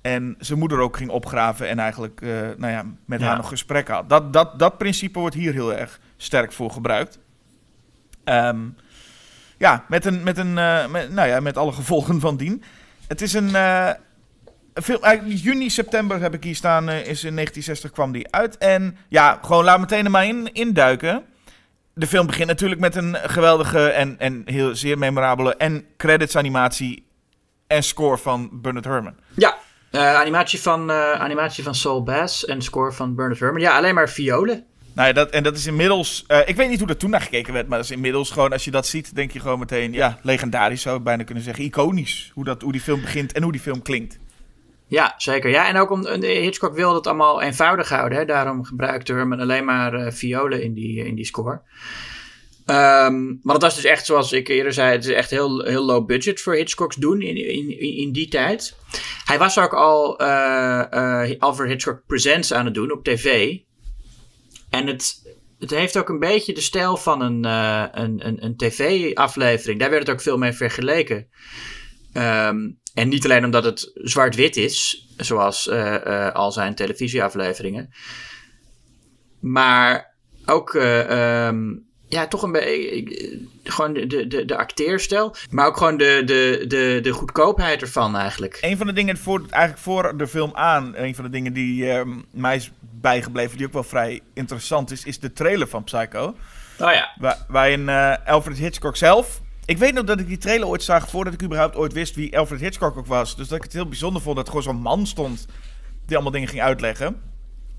[0.00, 3.26] En zijn moeder ook ging opgraven en eigenlijk eh, nou ja, met Ja.
[3.26, 4.08] haar nog gesprekken had.
[4.08, 7.18] Dat, dat, dat principe wordt hier heel erg sterk voor gebruikt.
[8.24, 8.58] Ehm,
[9.58, 12.62] ja, met, een, met, een, eh, met, nou ja, met alle gevolgen van dien.
[13.06, 13.54] Het is een,
[14.82, 18.58] film, eigenlijk juni, september heb ik hier staan, eh, is in 1960 kwam die uit.
[18.58, 21.24] En ja, gewoon laat meteen er maar in, induiken.
[21.94, 27.06] De film begint natuurlijk met een geweldige en, en heel zeer memorabele en credits animatie
[27.66, 29.16] en score van Bernard Herrmann.
[29.34, 29.56] Ja,
[29.90, 33.64] eh, animatie, van, eh, animatie van Saul Bass en score van Bernard Herrmann.
[33.64, 34.64] Ja, alleen maar violen.
[34.94, 36.24] Nou ja, dat, en dat is inmiddels.
[36.46, 38.52] ik weet niet hoe er toen naar gekeken werd, maar dat is inmiddels gewoon.
[38.52, 39.92] Als je dat ziet, denk je gewoon meteen.
[39.92, 41.64] Ja, legendarisch zou ik bijna kunnen zeggen.
[41.64, 42.30] Iconisch.
[42.34, 44.18] Hoe, dat, hoe die film begint en hoe die film klinkt.
[44.90, 45.50] Ja, zeker.
[45.50, 48.18] Ja, en ook om, eh, Hitchcock wilde het allemaal eenvoudig houden.
[48.18, 48.24] Hè?
[48.24, 51.62] Daarom gebruikte Herman alleen maar eh, violen in die, in die score.
[52.66, 55.84] Ehm, maar dat was dus echt, zoals ik eerder zei, het is echt heel, heel
[55.84, 58.76] low budget voor Hitchcocks doen in, in, in, die tijd.
[59.24, 60.92] Hij was ook al eh,
[61.30, 63.56] eh, Alfred Hitchcock Presents aan het doen op tv.
[64.70, 68.56] En het, het heeft ook een beetje de stijl van een, eh, een, een, een
[68.56, 69.80] tv-aflevering.
[69.80, 71.28] Daar werd het ook veel mee vergeleken.
[72.12, 77.90] Ehm, en niet alleen omdat het zwart-wit is, zoals eh, eh, al zijn televisieafleveringen.
[79.40, 80.14] Maar
[80.46, 81.74] ook, eh, ehm,
[82.08, 85.34] ja, toch een beetje, gewoon de, de, de, acteerstijl.
[85.50, 88.58] Maar ook gewoon de, de, de, de goedkoopheid ervan eigenlijk.
[88.60, 90.96] Een van de dingen voor, eigenlijk voor de film aan.
[90.96, 95.04] Een van de dingen die ehm, mij is bijgebleven, die ook wel vrij interessant is,
[95.04, 96.26] is de trailer van Psycho.
[96.78, 97.10] Oh ja.
[97.18, 97.88] Waar, waarin
[98.24, 99.40] Alfred Hitchcock zelf.
[99.70, 102.38] Ik weet nog dat ik die trailer ooit zag voordat ik überhaupt ooit wist wie
[102.38, 103.36] Alfred Hitchcock ook was.
[103.36, 105.46] Dus dat ik het heel bijzonder vond dat er gewoon zo'n man stond
[106.06, 107.20] die allemaal dingen ging uitleggen.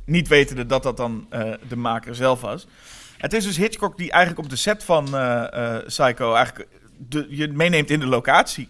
[0.05, 2.67] Niet wetende dat dat dan eh, de maker zelf was.
[3.17, 6.67] Het is dus Hitchcock die eigenlijk op de set van eh, eh, Psycho eigenlijk
[6.97, 8.69] de, je meeneemt in de locatie.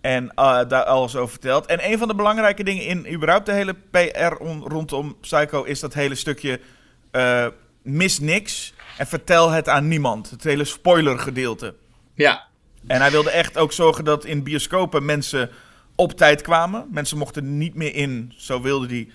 [0.00, 0.32] En
[0.68, 1.66] daar alles over vertelt.
[1.66, 5.80] En een van de belangrijke dingen in überhaupt de hele PR on- rondom Psycho is
[5.80, 6.60] dat hele stukje
[7.82, 10.30] mis niks en vertel het aan niemand.
[10.30, 11.74] Het hele spoiler gedeelte.
[12.18, 12.46] Ja.
[12.86, 15.50] En hij wilde echt ook zorgen dat in bioscopen mensen
[15.94, 16.88] op tijd kwamen.
[16.90, 19.08] Mensen mochten niet meer in, zo wilde hij,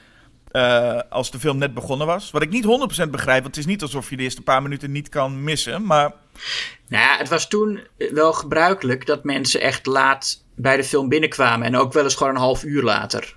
[0.51, 2.31] eh, als de film net begonnen was.
[2.31, 4.91] Wat ik niet 100% begrijp, want het is niet alsof je de eerste paar minuten
[4.91, 5.85] niet kan missen.
[5.85, 6.13] Maar
[6.87, 7.79] Nou ja, het was toen
[8.11, 11.67] wel gebruikelijk dat mensen echt laat bij de film binnenkwamen.
[11.67, 13.35] En ook wel eens gewoon een half uur later.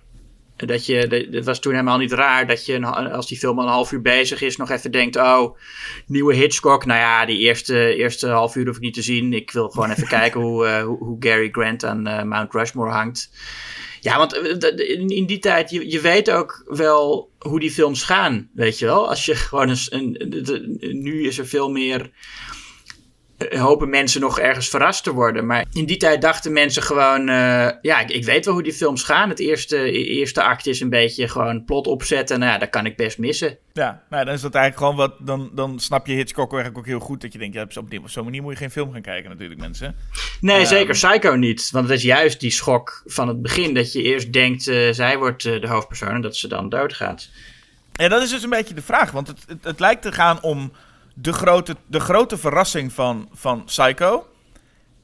[0.57, 3.65] Dat je, het was toen helemaal niet raar dat je, een- als die film al
[3.65, 5.59] een half uur bezig is, nog even denkt: Oh,
[6.07, 6.85] nieuwe Hitchcock.
[6.85, 9.33] Nou ja, die eerste, eerste half uur hoef ik niet te zien.
[9.33, 12.91] Ik wil gewoon even kijken hoe, eh, hoe, hoe Gary Grant aan eh, Mount Rushmore
[12.91, 13.31] hangt.
[14.01, 18.51] Ja, want eh, in, die tijd, je, je weet ook wel hoe die films gaan.
[18.55, 19.09] Weet je wel?
[19.09, 19.93] Als je gewoon eens.
[19.93, 20.17] Een,
[21.03, 22.11] nu is er veel meer
[23.59, 25.47] hopen mensen nog ergens verrast te worden.
[25.47, 27.29] Maar in die tijd dachten mensen gewoon...
[27.29, 29.29] eh, ja, ik, ik weet wel hoe die films gaan.
[29.29, 32.39] Het eerste, eerste act is een beetje gewoon plot opzetten.
[32.39, 33.59] Nou ja, dat kan ik best missen.
[33.73, 35.27] Ja, nou, dan is dat eigenlijk gewoon wat.
[35.27, 37.21] Dan, dan snap je Hitchcock eigenlijk ook heel goed.
[37.21, 39.31] Dat je denkt, ja, op die- op zo'n manier moet je geen film gaan kijken,
[39.31, 39.95] natuurlijk, mensen.
[40.41, 40.65] Nee, Ja.
[40.65, 41.71] zeker Psycho niet.
[41.71, 43.75] Want het is juist die schok van het begin.
[43.75, 47.29] Dat je eerst denkt, eh, zij wordt eh, de hoofdpersoon en dat ze dan doodgaat.
[47.93, 49.11] Ja, dat is dus een beetje de vraag.
[49.11, 50.73] Want het, het, het lijkt te gaan om
[51.19, 54.27] de grote, de grote verrassing van, van Psycho.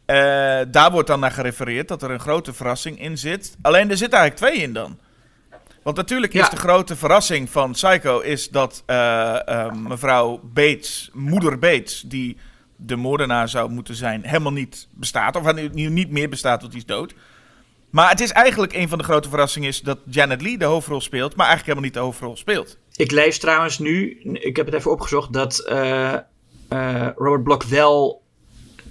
[0.05, 3.57] Eh, daar wordt dan naar gerefereerd dat er een grote verrassing in zit.
[3.63, 4.99] Alleen er zitten eigenlijk twee in dan.
[5.83, 11.59] Want natuurlijk is de grote verrassing van Psycho is dat eh, eh, mevrouw Bates, moeder
[11.59, 12.37] Bates, die
[12.77, 15.37] de moordenaar zou moeten zijn, helemaal niet bestaat.
[15.37, 17.15] Of niet meer bestaat, want die is dood.
[17.93, 21.01] Maar het is eigenlijk een van de grote verrassingen is dat Janet Lee de hoofdrol
[21.01, 22.79] speelt, maar eigenlijk helemaal niet de hoofdrol speelt.
[22.97, 26.13] Ik lees trouwens nu, ik heb het even opgezocht, dat eh,
[26.69, 28.23] eh, Robert Bloch wel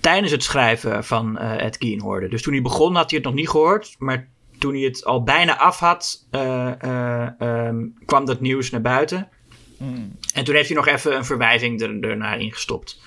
[0.02, 2.28] tijdens het schrijven van eh Ed Gein hoorde.
[2.28, 4.28] Dus toen hij begon had hij het nog niet gehoord, maar
[4.60, 9.30] toen hij het al bijna af had, eh, eh, ehm, kwam dat nieuws naar buiten.
[10.34, 13.02] En toen heeft hij nog even een verwijzing er, ernaar ingestopt.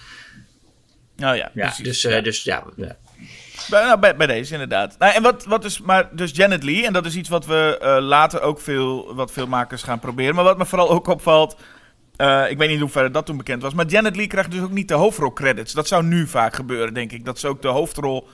[1.17, 1.85] Nou ja, Ja, precies.
[1.85, 2.21] dus, Ja.
[2.21, 2.97] dus ja, ja.
[3.71, 4.99] Bij, nou, deze inderdaad.
[4.99, 7.79] Nou, en wat, wat is, maar dus Janet Lee, en dat is iets wat we
[7.81, 10.35] eh, later ook veel, wat veel gaan proberen.
[10.35, 11.57] Maar wat me vooral ook opvalt,
[12.17, 14.61] eh, ik weet niet hoe ver dat toen bekend was, maar Janet Lee krijgt dus
[14.61, 15.73] ook niet de hoofdrolcredits.
[15.73, 17.25] Dat zou nu vaak gebeuren, denk ik.
[17.25, 18.29] Dat ze ook de hoofdrol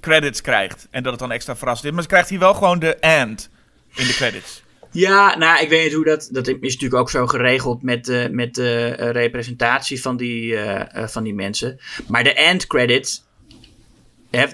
[0.00, 0.88] credits krijgt.
[0.90, 1.92] En dat het dan extra verrassend is.
[1.92, 3.50] Maar ze krijgt hier wel gewoon de and
[3.94, 4.62] in de credits.
[4.90, 6.28] Ja, nou, ik weet niet hoe dat.
[6.32, 10.58] Dat is natuurlijk ook zo geregeld met met de eh, representatie van die,
[10.92, 11.80] van die mensen.
[12.08, 13.24] Maar de end credit.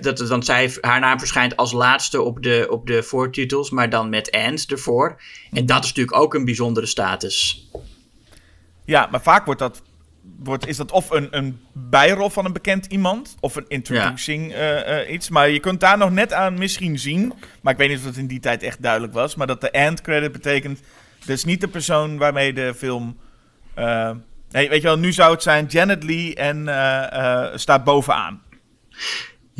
[0.00, 4.08] Dat, want zij, haar naam verschijnt als laatste op de, op de voortitels, maar dan
[4.08, 5.20] met and ervoor.
[5.52, 7.68] En dat is natuurlijk ook een bijzondere status.
[8.84, 9.82] Ja, maar vaak wordt dat,
[10.38, 15.00] wordt, is dat of een, een bijrol van een bekend iemand, of een introducing eh,
[15.00, 15.28] eh, iets.
[15.28, 18.16] Maar je kunt daar nog net aan misschien zien, maar ik weet niet of dat
[18.16, 20.80] in die tijd echt duidelijk was, maar dat de end credit betekent,
[21.18, 23.18] dat is niet de persoon waarmee de film...
[23.74, 24.10] eh,
[24.50, 26.64] nee, weet je wel, nu zou het zijn Janet Lee en
[27.58, 28.42] staat bovenaan.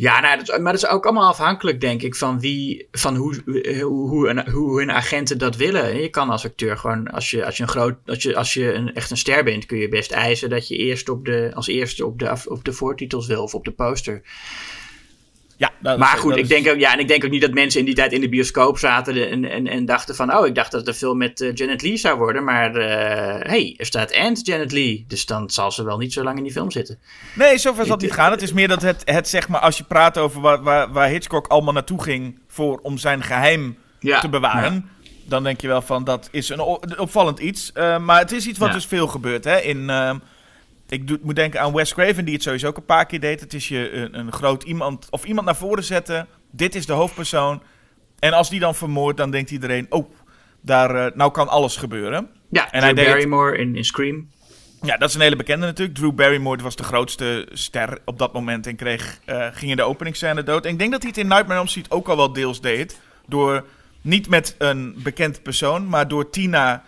[0.01, 3.41] Ja, nou, maar dat is ook allemaal afhankelijk, denk ik, van wie, van hoe,
[3.81, 6.01] hoe, hoe, hun agenten dat willen.
[6.01, 8.73] Je kan als acteur gewoon, als je, als je, een, groot, als je, als je
[8.73, 11.67] een, echt een ster bent, kun je best eisen dat je eerst op de, als
[11.67, 14.21] eerste op de, op de voortitels wil of op de poster.
[15.61, 17.31] Ja, dat maar is- goed, dat ik is- denk ook, ja, en ik denk ook
[17.31, 20.35] niet dat mensen in die tijd in de bioscoop zaten en, en, en dachten van,
[20.37, 23.49] oh, ik dacht dat het een film met eh, Janet Lee zou worden, maar eh
[23.51, 26.43] hey, er staat and Janet Lee, dus dan zal ze wel niet zo lang in
[26.43, 26.99] die film zitten.
[27.35, 28.31] Nee, zover zal het niet gaan.
[28.31, 31.09] Het is meer dat het, het zeg maar, als je praat over waar, waar, waar
[31.09, 34.89] Hitchcock allemaal naartoe ging voor, om zijn geheim Ja, te bewaren.
[35.25, 36.61] Dan denk je wel van dat is een
[36.99, 37.71] opvallend iets.
[37.71, 38.73] Eh, maar het is iets wat Ja.
[38.73, 39.43] dus veel gebeurt.
[39.43, 39.59] Hè?
[39.59, 40.17] In, ehm,
[40.91, 43.39] ik doe, moet denken aan Wes Craven, die het sowieso ook een paar keer deed.
[43.39, 46.27] Het is je een, een groot iemand of iemand naar voren zetten.
[46.51, 47.61] Dit is de hoofdpersoon.
[48.19, 50.09] En als die dan vermoordt, dan denkt iedereen: oh,
[50.61, 52.29] daar, eh, nou kan alles gebeuren.
[52.49, 54.29] Ja, En en hij deed het- Barrymore in, in Scream.
[54.81, 55.97] Ja, dat is een hele bekende natuurlijk.
[55.97, 59.83] Drew Barrymore was de grootste ster op dat moment en kreeg, eh, ging in de
[59.83, 60.65] openingsscène dood.
[60.65, 62.61] En ik denk dat hij het in Nightmare on Elm Street ook al wel deels
[62.61, 62.99] deed.
[63.27, 63.65] Door
[64.01, 66.83] niet met een bekend persoon, maar door Tina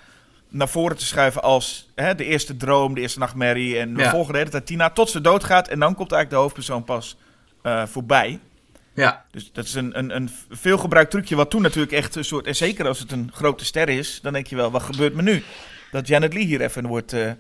[0.54, 3.78] naar voren te schuiven als hè, de eerste droom, de eerste nachtmerrie.
[3.80, 4.10] En we Ja.
[4.10, 5.68] volgen de hele tijd Tina tot ze doodgaat.
[5.68, 7.18] En dan komt eigenlijk de hoofdpersoon pas
[7.62, 8.40] eh, voorbij.
[8.94, 12.46] Ja, Dus dat is een, een, een veelgebruikt trucje wat toen natuurlijk echt een soort...
[12.48, 15.22] En zeker als het een grote ster is, dan denk je wel, wat gebeurt me
[15.22, 15.44] nu?
[15.92, 17.32] Dat Janet Lee hier even wordt, eh,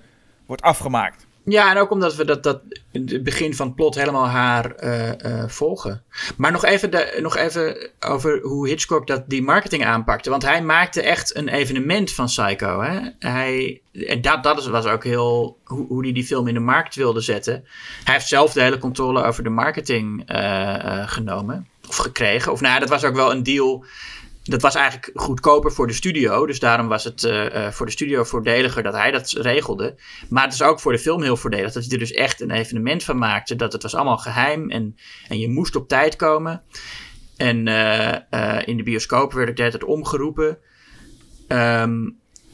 [0.45, 1.25] wordt afgemaakt.
[1.45, 5.41] Ja, en ook omdat we dat, dat het begin van het plot helemaal haar eh,
[5.41, 6.03] eh, volgen.
[6.37, 6.91] Maar nog even,
[7.21, 10.29] nog even over hoe Hitchcock dat, die marketing aanpakte.
[10.29, 12.81] Want hij maakte echt een evenement van Psycho.
[12.81, 12.99] Hè?
[13.19, 16.95] Hij, en dat, dat was ook heel hoe, hoe hij die film in de markt
[16.95, 17.65] wilde zetten.
[18.03, 21.67] Hij heeft zelf de hele controle over de marketing eh, genomen.
[21.87, 22.51] Of gekregen.
[22.51, 23.85] Of nou dat was ook wel een deal
[24.43, 26.45] dat was eigenlijk goedkoper voor de studio.
[26.45, 29.95] Dus daarom was het eh, eh, voor de studio voordeliger dat hij dat regelde.
[30.29, 31.71] Maar het is ook voor de film heel voordelig.
[31.71, 33.55] Dat hij er dus echt een evenement van maakte.
[33.55, 34.69] Dat het was allemaal geheim.
[34.69, 34.95] En,
[35.27, 36.61] en je moest op tijd komen.
[37.37, 40.57] En eh, in de bioscoop werd ik de tijd omgeroepen.
[41.47, 42.09] Ehm,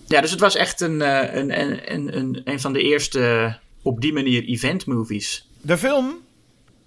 [0.07, 0.99] ja, dus het was echt een,
[1.37, 5.47] een, een, een, een, van de eerste op die manier event movies.
[5.61, 6.17] De film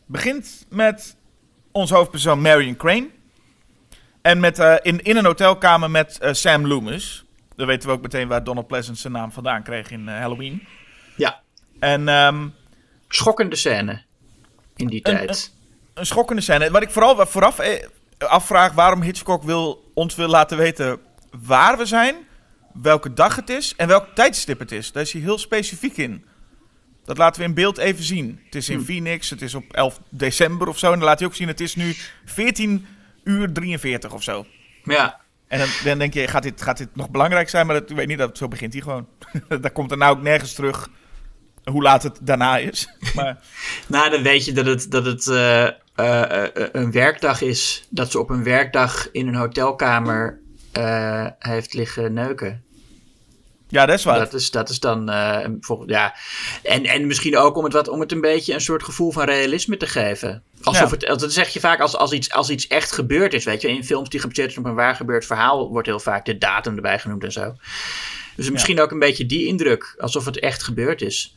[0.07, 1.17] begint met
[1.71, 3.09] onze hoofdpersoon Marion Crane.
[4.23, 7.25] En met, eh, in, in een hotelkamer met eh, Sam Loomis.
[7.57, 10.67] Dan weten we ook meteen waar Donald Pleasant zijn naam vandaan kreeg in eh, Halloween.
[11.17, 11.41] Ja,
[11.79, 12.49] En ehm,
[13.09, 14.03] schokkende scène
[14.77, 15.53] in die Een- tijd.
[15.95, 16.71] een schokkende scène.
[16.71, 17.87] Wat ik vooral vooraf eh,
[18.19, 21.01] afvraag waarom Hitchcock wil, ons wil laten weten
[21.45, 22.15] waar we zijn,
[22.73, 24.93] welke dag het is en welk tijdstip het is.
[24.93, 26.25] Daar is hij heel specifiek in.
[27.05, 28.41] Dat laten we in beeld even zien.
[28.45, 28.85] Het is in Hm.
[28.85, 30.93] Phoenix, het is op 11 december of zo.
[30.93, 31.95] En dan laat hij ook zien, het is nu
[32.25, 32.87] 14
[33.25, 34.47] uur 43 of zo.
[34.85, 37.67] Ja, En dan, dan denk je, gaat dit, gaat dit nog belangrijk zijn?
[37.67, 39.09] Maar dat, ik weet niet, dat, zo begint hij gewoon.
[39.61, 40.89] Daar komt er nou ook nergens terug
[41.65, 42.89] hoe laat het daarna is.
[43.15, 43.39] Maar
[43.87, 47.87] nou dan weet je dat het, dat het eh, eh, eh, een werkdag is.
[47.91, 50.41] Dat ze op een werkdag in een hotelkamer
[51.39, 52.65] heeft liggen neuken.
[53.73, 54.19] Ja, dat is waar.
[54.19, 56.15] Dat is, dat is dan eh, volgens, ja.
[56.63, 59.25] En, en misschien ook om het, wat, om het een beetje een soort gevoel van
[59.25, 60.43] realisme te geven.
[60.63, 60.97] Alsof Ja.
[61.09, 63.45] het, dat zeg je vaak als, als, iets, als iets echt gebeurd is.
[63.45, 66.25] Weet je, in films die gebaseerd zijn op een waar gebeurd verhaal wordt heel vaak
[66.25, 67.55] de datum erbij genoemd en zo.
[68.37, 71.35] Dus misschien ook een beetje die indruk, alsof het echt gebeurd is.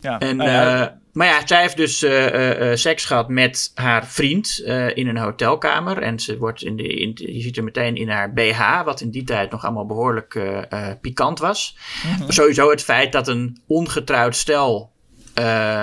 [0.00, 0.18] Ja.
[0.18, 4.06] En, Nou ja, eh, maar ja, zij heeft dus eh, eh, seks gehad met haar
[4.06, 4.58] vriend
[4.94, 6.02] in een hotelkamer.
[6.02, 9.10] En ze wordt in de, in, je ziet er meteen in haar BH, wat in
[9.10, 11.78] die tijd nog allemaal behoorlijk eh, eh, pikant was.
[12.18, 12.30] Mhm.
[12.30, 14.92] Sowieso het feit dat een ongetrouwd stel,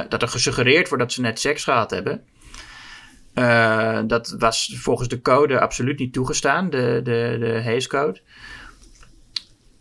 [0.10, 2.24] dat er gesuggereerd wordt dat ze net seks gehad hebben.
[4.08, 8.20] Dat was volgens de code absoluut niet toegestaan, de, de, de Hays Code.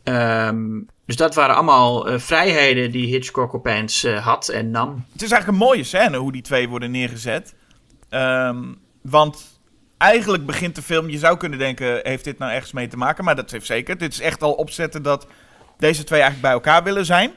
[0.07, 5.04] Ehm, dus dat waren allemaal eh, vrijheden die Hitchcock opeens eh, had en nam.
[5.12, 7.54] Het is eigenlijk een mooie scène hoe die twee worden neergezet.
[8.09, 8.62] Ehm,
[9.02, 9.61] want
[9.98, 13.24] eigenlijk begint de film, je zou kunnen denken, heeft dit nou ergens mee te maken?
[13.24, 13.98] Maar dat heeft zeker.
[13.98, 15.26] Dit is echt al opzetten dat
[15.78, 17.32] deze twee eigenlijk bij elkaar willen zijn.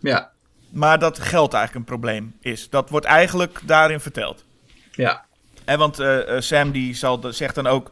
[0.00, 0.30] Ja,
[0.70, 2.70] Maar dat geld eigenlijk een probleem is.
[2.70, 4.44] Dat wordt eigenlijk daarin verteld.
[4.90, 5.24] ja,
[5.64, 7.90] En want eh, Sam die zal, de- zegt dan ook...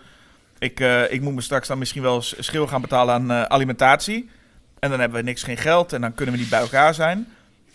[0.60, 4.30] Ik, eh, ik moet me straks dan misschien wel schil gaan betalen aan eh, alimentatie.
[4.78, 5.92] En dan hebben we niks, geen geld.
[5.92, 7.28] En dan kunnen we niet bij elkaar zijn.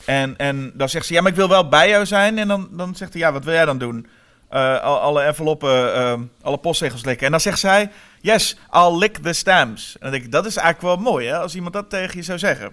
[0.06, 2.38] En, en dan zegt ze, ja, maar ik wil wel bij jou zijn.
[2.38, 4.08] En dan, dan zegt hij, ja, wat wil jij dan doen?
[4.50, 7.26] Eh, al- alle enveloppen, eh, alle postzegels likken.
[7.26, 9.94] En dan zegt zij, yes, I'll lick the stamps.
[9.94, 11.38] En dan denk ik, dat is eigenlijk wel mooi, hè?
[11.40, 12.72] Als iemand dat tegen je zou zeggen.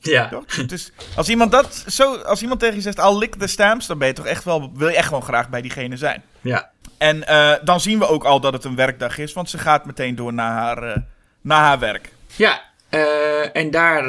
[0.00, 0.28] ja.
[0.28, 0.44] Toch?
[0.66, 3.86] Dus als iemand, dat zo, als iemand tegen je zegt, I'll lick the stamps...
[3.86, 6.22] dan ben je toch echt wel, wil je echt gewoon graag bij diegene zijn.
[6.40, 6.70] ja.
[7.00, 9.86] En eh, dan zien we ook al dat het een werkdag is, want ze gaat
[9.86, 10.96] meteen door naar haar, eh,
[11.40, 12.12] naar haar werk.
[12.36, 14.04] Ja, eh, en daar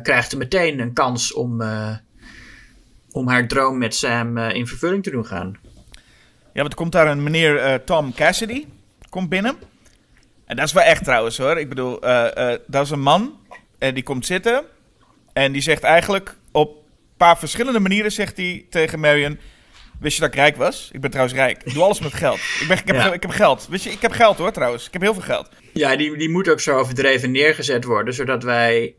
[0.00, 1.62] krijgt ze meteen een kans om,
[3.10, 5.56] om haar droom met Sam in vervulling te doen gaan.
[6.52, 8.66] Ja, want er komt daar een meneer Tom Cassidy,
[9.08, 9.56] komt binnen.
[10.44, 11.58] En dat is wel echt trouwens hoor.
[11.58, 12.00] Ik bedoel,
[12.66, 13.38] dat is een man
[13.78, 14.64] en die komt zitten.
[15.32, 19.38] En die zegt eigenlijk op een paar verschillende manieren zegt hij tegen Marion...
[20.00, 20.88] Wist je dat ik rijk was?
[20.92, 21.62] Ik ben trouwens rijk.
[21.64, 22.38] Ik doe alles met geld.
[22.38, 23.12] Ik, ben, ik, heb, Ja.
[23.12, 23.66] ik heb geld.
[23.70, 24.86] Weet je, ik heb geld hoor trouwens.
[24.86, 25.48] Ik heb heel veel geld.
[25.72, 28.94] Ja, die, die moet ook zo overdreven neergezet worden, zodat wij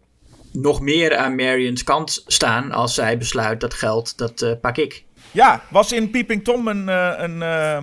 [0.52, 5.04] nog meer aan Marion's kant staan als zij besluit dat geld, dat eh, pak ik.
[5.32, 6.90] Ja, was in Peeping Tom een...
[6.90, 7.78] eh, een eh,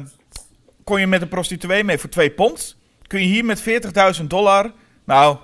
[0.84, 2.76] kon je met een prostituee mee voor 2 pond.
[3.06, 3.62] Kun je hier met
[4.20, 4.72] 40.000 dollar...
[5.04, 5.36] Nou,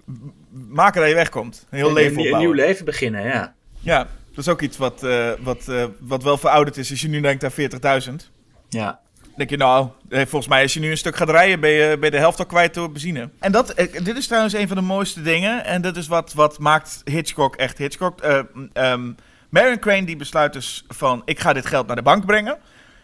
[0.68, 1.66] maken dat je wegkomt.
[1.70, 2.54] Een heel leven een, een opbouwen.
[2.54, 3.54] nieuw leven beginnen, ja.
[3.80, 6.90] Ja, dat is ook iets wat, eh, wat, eh, wat wel verouderd is.
[6.90, 8.30] Als je nu denkt aan 40.000.
[8.68, 9.00] Ja,
[9.36, 11.96] denk je nou, eh, volgens mij als je nu een stuk gaat rijden, ben je,
[12.00, 13.30] je de helft al kwijt door benzine.
[13.38, 15.64] En dat, dit is trouwens een van de mooiste dingen.
[15.64, 18.20] En dat is wat, wat maakt Hitchcock echt Hitchcock.
[18.20, 19.12] Ehm,
[19.48, 22.58] Marion Crane die besluit dus van, ik ga dit geld naar de bank brengen.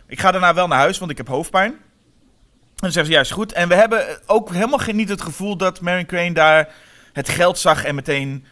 [0.06, 1.70] Ik ga daarna wel naar huis, want ik heb hoofdpijn.
[1.70, 3.52] En dan zeggen ze, ja, is goed.
[3.52, 6.68] En we hebben ook helemaal geen, niet het gevoel dat Marion Crane daar
[7.12, 8.44] het geld zag en meteen...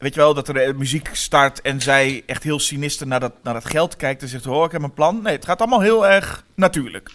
[0.00, 3.32] Weet je wel, dat er eh, muziek start en zij echt heel sinister naar dat,
[3.42, 5.22] naar dat geld kijkt en zegt, hoor, ik heb een plan.
[5.22, 7.10] Nee, het gaat allemaal heel erg natuurlijk.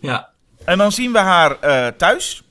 [0.00, 0.30] ja,
[0.64, 2.42] En dan zien we haar eh, thuis.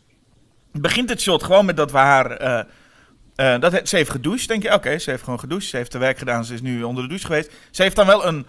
[0.71, 2.31] Begint het shot gewoon met dat we haar...
[2.31, 4.73] eh, dat, ze heeft gedoucht, denk je.
[4.73, 5.65] Oké, ze heeft gewoon gedoucht.
[5.65, 6.45] Ze heeft haar werk gedaan.
[6.45, 7.51] Ze is nu onder de douche geweest.
[7.71, 8.45] Ze heeft dan wel een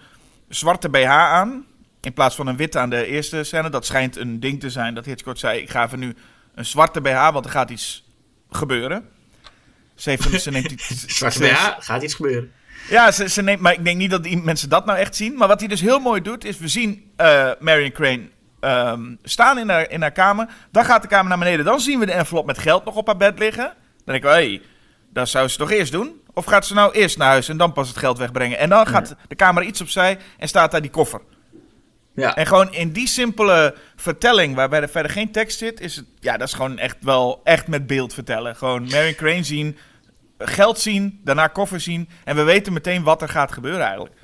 [0.49, 1.65] zwarte BH aan.
[2.01, 3.69] In plaats van een witte aan de eerste scène.
[3.69, 5.61] Dat schijnt een ding te zijn dat Hitchcock zei...
[5.61, 6.15] Ik ga even nu
[6.55, 8.03] een zwarte BH, want er gaat iets
[8.49, 9.09] gebeuren.
[10.01, 10.77] Ze, heeft ze neemt die,
[11.49, 12.51] BH, gaat iets gebeuren.
[12.89, 15.37] ja, ze, ze neemt, maar ik denk niet dat die mensen dat nou echt zien.
[15.37, 18.29] Maar wat hij dus heel mooi doet, is we zien eh Marion Crane
[18.59, 20.47] ehm, staan in haar, in haar kamer.
[20.71, 21.65] Dan gaat de kamer naar beneden.
[21.65, 23.63] Dan zien we de envelop met geld nog op haar bed liggen.
[23.63, 23.73] Dan
[24.05, 24.61] denk ik, hé, hey,
[25.13, 26.21] dat zou ze toch eerst doen?
[26.33, 28.57] Of gaat ze nou eerst naar huis en dan pas het geld wegbrengen?
[28.57, 31.21] En dan gaat de kamer iets opzij en staat daar die koffer.
[32.15, 36.05] Ja, En gewoon in die simpele vertelling, waarbij er verder geen tekst zit, is het,
[36.19, 38.55] ja, dat is gewoon echt wel echt met beeld vertellen.
[38.55, 39.77] Gewoon Marion Crane zien,
[40.41, 42.09] geld zien, daarna koffer zien.
[42.23, 44.15] En we weten meteen wat er gaat gebeuren eigenlijk.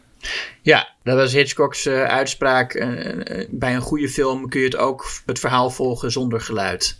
[0.61, 2.73] ja dat was Hitchcock's eh, uitspraak.
[2.73, 6.99] eh, eh, bij een goede film kun je het ook het verhaal volgen zonder geluid.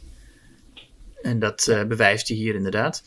[1.22, 3.04] En dat bewijst hij hier inderdaad.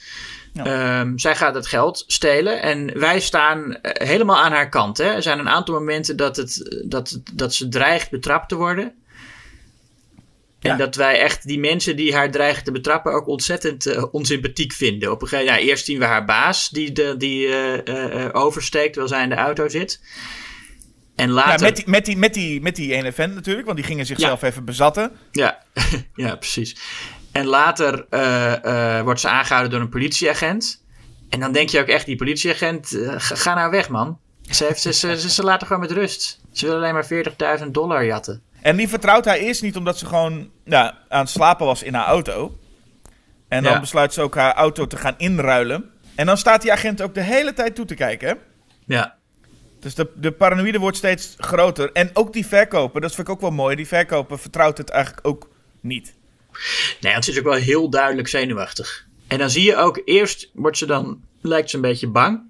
[0.53, 0.65] Ja.
[0.65, 4.99] Ehm, zij gaat het geld stelen en wij staan helemaal aan haar kant.
[4.99, 5.05] Hè?
[5.05, 8.95] Er zijn een aantal momenten dat, het, dat, dat ze dreigt betrapt te worden.
[10.61, 10.77] En Ja.
[10.77, 15.11] dat wij echt die mensen die haar dreigen te betrappen ook ontzettend eh, onsympathiek vinden.
[15.11, 18.29] Op een gegeven moment, ja, eerst zien we haar baas die, de, die eh, eh,
[18.33, 20.01] oversteekt terwijl zij in de auto zit.
[21.17, 21.67] En Ja, later...
[21.67, 24.43] met, die, met, die, met, die, met die ene vent natuurlijk, want die gingen zichzelf
[24.43, 25.13] even bezatten.
[25.33, 25.63] Ja,
[26.15, 26.77] ja precies.
[27.33, 28.07] En later
[29.05, 30.85] wordt ze aangehouden door een politieagent.
[31.29, 34.19] En dan denk je ook echt, die politieagent, ga, ga nou weg man.
[34.51, 36.41] Ze, heeft, ze, ze, ze, ze laten gewoon met rust.
[36.53, 38.43] Ze willen alleen maar 40.000 dollar jatten.
[38.63, 41.95] En die vertrouwt hij eerst niet omdat ze gewoon ja, aan het slapen was in
[41.95, 42.59] haar auto.
[43.49, 43.81] En dan Ja.
[43.81, 45.91] besluit ze ook haar auto te gaan inruilen.
[46.15, 48.29] En dan staat die agent ook de hele tijd toe te kijken.
[48.29, 48.35] Hè?
[48.87, 49.17] Ja,
[49.81, 51.93] Dus de, de paranoïde wordt steeds groter.
[51.93, 53.77] En ook die verkoper, dat vind ik ook wel mooi.
[53.77, 55.49] Die verkoper vertrouwt het eigenlijk ook
[55.81, 56.15] niet.
[57.01, 59.07] nee, want ze is ook wel heel duidelijk zenuwachtig.
[59.27, 62.41] En dan zie je ook, eerst wordt ze dan, lijkt ze een beetje bang.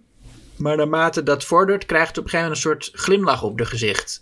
[0.56, 3.64] Maar naarmate dat vordert, krijgt ze op een gegeven moment een soort glimlach op de
[3.64, 4.20] gezicht.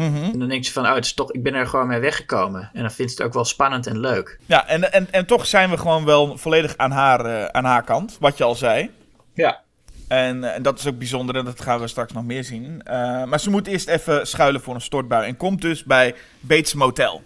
[0.00, 0.24] Mhm.
[0.32, 2.70] En dan denkt ze van, oh, het is toch, ik ben er gewoon mee weggekomen.
[2.72, 4.38] En dan vindt ze het ook wel spannend en leuk.
[4.46, 7.84] Ja, en, en, en toch zijn we gewoon wel volledig aan haar, eh, aan haar
[7.84, 8.16] kant.
[8.20, 8.90] Wat je al zei.
[9.34, 9.60] Ja.
[10.08, 12.82] En, eh, en dat is ook bijzonder en dat gaan we straks nog meer zien.
[12.84, 15.26] Eh, maar ze moet eerst even schuilen voor een stortbui.
[15.26, 17.22] En komt dus bij Bates Motel.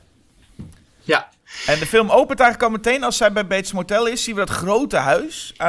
[1.01, 1.29] Ja,
[1.66, 4.25] En de film opent eigenlijk al meteen als zij bij Bates Motel is.
[4.25, 5.66] Zien we dat grote huis eh,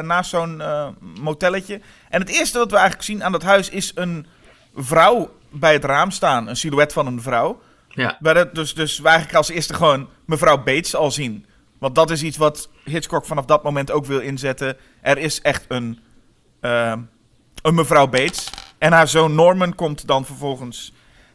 [0.00, 0.62] naast zo'n
[1.20, 1.80] motelletje.
[2.08, 4.26] En het eerste wat we eigenlijk zien aan dat huis is een
[4.74, 6.48] vrouw bij het raam staan.
[6.48, 7.60] Een silhouet van een vrouw.
[7.88, 8.16] ja.
[8.20, 11.46] Waar het dus, dus we eigenlijk als eerste gewoon mevrouw Bates al zien.
[11.78, 14.76] Want dat is iets wat Hitchcock vanaf dat moment ook wil inzetten.
[15.00, 15.98] Er is echt een,
[16.60, 16.94] eh,
[17.62, 18.50] een mevrouw Bates.
[18.78, 20.92] En haar zoon Norman komt dan vervolgens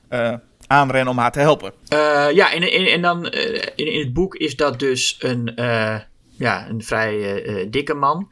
[0.09, 0.33] eh,
[0.67, 1.73] aanrennen om haar te helpen.
[1.87, 5.51] Eh, ja, en, en, en dan eh, in, in het boek is dat dus een,
[6.37, 8.31] ja, een vrij dikke man.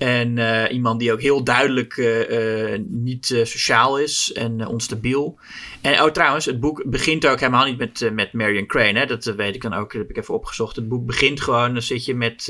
[0.00, 5.38] En eh, iemand die ook heel duidelijk eh, eh, niet sociaal is en onstabiel.
[5.80, 8.98] En oh, trouwens, het boek begint ook helemaal niet met, met Marion Crane.
[8.98, 9.06] Hè?
[9.06, 10.76] Dat weet ik dan ook, dat heb ik even opgezocht.
[10.76, 12.42] Het boek begint gewoon, dan zit je met...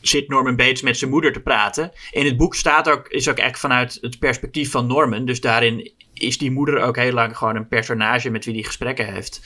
[0.00, 1.92] zit Norman Bates met zijn moeder te praten.
[2.10, 5.24] In het boek staat ook, is ook echt vanuit het perspectief van Norman.
[5.24, 9.12] Dus daarin is die moeder ook heel lang gewoon een personage met wie die gesprekken
[9.12, 9.40] heeft.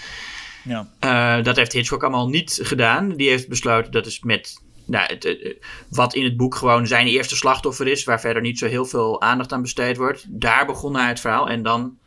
[0.65, 1.41] Ja.
[1.41, 3.17] Dat heeft Hitchcock allemaal niet gedaan.
[3.17, 4.67] Die heeft besloten dat is met.
[4.89, 5.57] Nou, het,
[5.89, 9.21] wat in het boek gewoon zijn eerste slachtoffer is, waar verder niet zo heel veel
[9.21, 10.25] aandacht aan besteed wordt.
[10.29, 11.49] Daar begon hij het verhaal.
[11.49, 11.99] En dan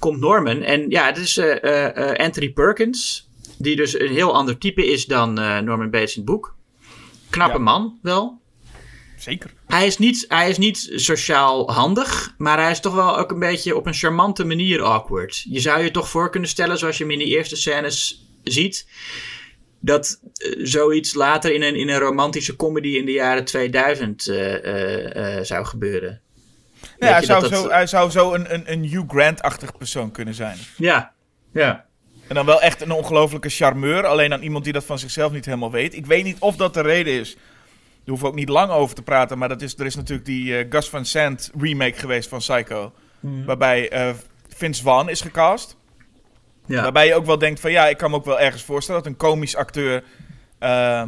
[0.00, 0.62] komt Norman.
[0.62, 3.28] En ja, het is eh, eh, eh, Anthony Perkins,
[3.58, 6.54] die dus een heel ander type is dan Norman Bates in het boek.
[7.30, 7.64] Knappe Ja.
[7.64, 8.38] man, wel.
[9.18, 9.50] Zeker.
[9.66, 13.38] Hij is, niet, hij is niet sociaal handig, maar hij is toch wel ook een
[13.38, 15.44] beetje op een charmante manier awkward.
[15.48, 18.86] Je zou je toch voor kunnen stellen, zoals je hem in die eerste scènes ziet,
[19.80, 25.36] dat eh, zoiets later in een, in een romantische comedy in de jaren 2000 eh,
[25.38, 26.20] eh, zou gebeuren.
[26.98, 30.10] Ja, hij, zou dat dat- zo, hij zou zo een, een, een Hugh Grant-achtig persoon
[30.10, 30.56] kunnen zijn.
[30.76, 31.12] Ja,
[31.52, 31.86] ja.
[32.26, 34.06] En dan wel echt een ongelofelijke charmeur.
[34.06, 35.94] Alleen aan iemand die dat van zichzelf niet helemaal weet.
[35.94, 37.34] Ik weet niet of dat de reden is.
[37.34, 37.42] Daar
[38.04, 39.38] hoeven we ook niet lang over te praten.
[39.38, 42.92] Maar dat is, er is natuurlijk die Gus Van Sant remake geweest van Psycho.
[43.20, 44.10] Waarbij eh,
[44.48, 45.76] Vince Vaughn is gecast.
[46.70, 46.82] Ja.
[46.82, 49.10] Waarbij je ook wel denkt van ja, ik kan me ook wel ergens voorstellen dat
[49.10, 50.04] een komisch acteur
[50.58, 51.02] eh,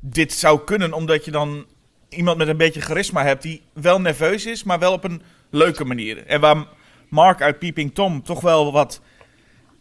[0.00, 0.92] dit zou kunnen.
[0.92, 1.66] Omdat je dan
[2.08, 5.84] iemand met een beetje charisma hebt die wel nerveus is, maar wel op een leuke
[5.84, 6.26] manier.
[6.26, 6.66] En waar
[7.08, 9.00] Mark uit Peeping Tom toch wel wat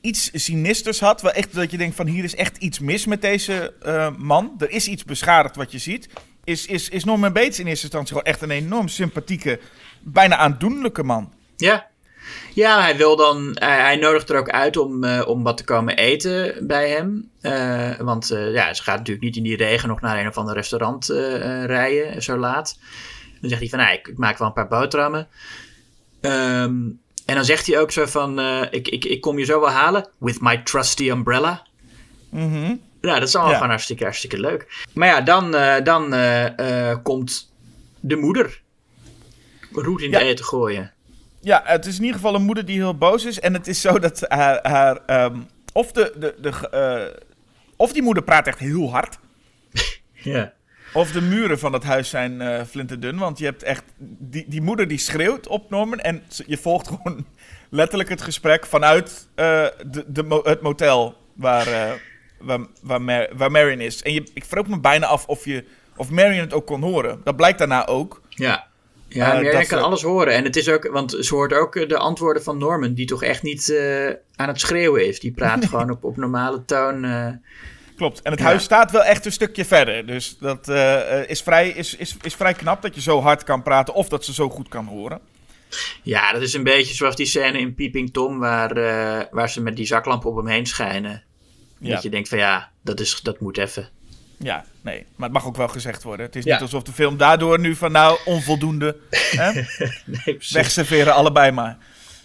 [0.02, 1.22] iets sinisters had.
[1.22, 4.56] Wel echt dat je denkt van hier is echt iets mis met deze eh, man.
[4.58, 6.10] Er is iets beschadigd wat je ziet.
[6.44, 9.60] Is, is, is Norman Bates in eerste instantie gewoon echt een enorm sympathieke,
[10.02, 11.34] bijna aandoenlijke man.
[11.58, 11.88] Ja.
[12.54, 13.52] Ja, hij wil dan.
[13.54, 17.30] Hij, hij nodigt er ook uit om, eh, om wat te komen eten bij hem.
[17.42, 20.38] Eh, want eh, ja, ze gaat natuurlijk niet in die regen nog naar een of
[20.38, 21.06] ander restaurant
[21.66, 22.80] rijden, zo laat.
[23.42, 25.28] Dan zegt hij van, nou, ik, ik maak wel een paar boterhammen.
[26.22, 26.76] Ehm,
[27.26, 28.40] en dan zegt hij ook zo van,
[28.72, 30.08] ik, ik, ik kom je zo wel halen.
[30.18, 31.66] With my trusty umbrella.
[32.30, 32.76] Mhm.
[33.02, 33.58] Ja, dat is allemaal Ja.
[33.58, 34.86] gewoon hartstikke, hartstikke leuk.
[34.94, 35.52] Maar ja, dan,
[35.84, 36.10] dan
[37.04, 37.52] komt
[38.00, 38.62] de moeder
[39.72, 40.20] roet in Ja.
[40.20, 40.92] de eten gooien.
[41.42, 43.40] Ja, het is in ieder geval een moeder die heel boos is.
[43.40, 44.60] En het is zo dat haar.
[44.68, 45.38] haar ehm,
[45.74, 47.22] of, de, de, de, eh,
[47.76, 49.18] of die moeder praat echt heel hard.
[50.14, 50.54] Ja.
[50.94, 53.18] Of de muren van het huis zijn eh flinterdun.
[53.18, 53.84] Want je hebt echt.
[54.20, 56.00] Die, die moeder die schreeuwt op Norman.
[56.00, 57.26] En je volgt gewoon
[57.70, 62.00] letterlijk het gesprek vanuit eh, de, de, mo- het motel waar,
[62.40, 64.04] waar, waar, Mar- waar Marion is.
[64.04, 65.66] En je, ik vroeg me bijna af of, je,
[65.96, 67.22] of Marion het ook kon horen.
[67.24, 68.22] Dat blijkt daarna ook.
[68.30, 68.67] Ja.
[69.10, 70.34] Ja, Eh, dat kan alles horen.
[70.34, 73.24] En het is ook, want ze hoort ook eh, de antwoorden van Norman, die toch
[73.24, 74.06] echt niet eh,
[74.36, 75.20] aan het schreeuwen is.
[75.20, 77.02] Die praat gewoon op, op normale toon.
[77.96, 78.22] Klopt.
[78.22, 78.46] En het Ja.
[78.46, 80.06] huis staat wel echt een stukje verder.
[80.06, 80.68] Dus dat
[81.28, 84.26] is, vrij, is, is, is vrij knap dat je zo hard kan praten of dat
[84.26, 85.20] ze zo goed kan horen.
[86.04, 88.74] Ja, dat is een beetje zoals die scène in Peeping Tom, waar,
[89.32, 91.24] waar ze met die zaklamp op hem heen schijnen.
[91.80, 91.94] Ja.
[91.94, 93.90] Dat je denkt van ja, dat, is, dat moet even.
[94.38, 95.06] Ja, nee.
[95.16, 96.26] Maar het mag ook wel gezegd worden.
[96.26, 96.54] Het is Ja.
[96.54, 98.98] niet alsof de film daardoor nu van nou onvoldoende.
[99.12, 99.52] hè?
[100.06, 100.38] Nee.
[100.50, 101.78] Wegserveren allebei maar.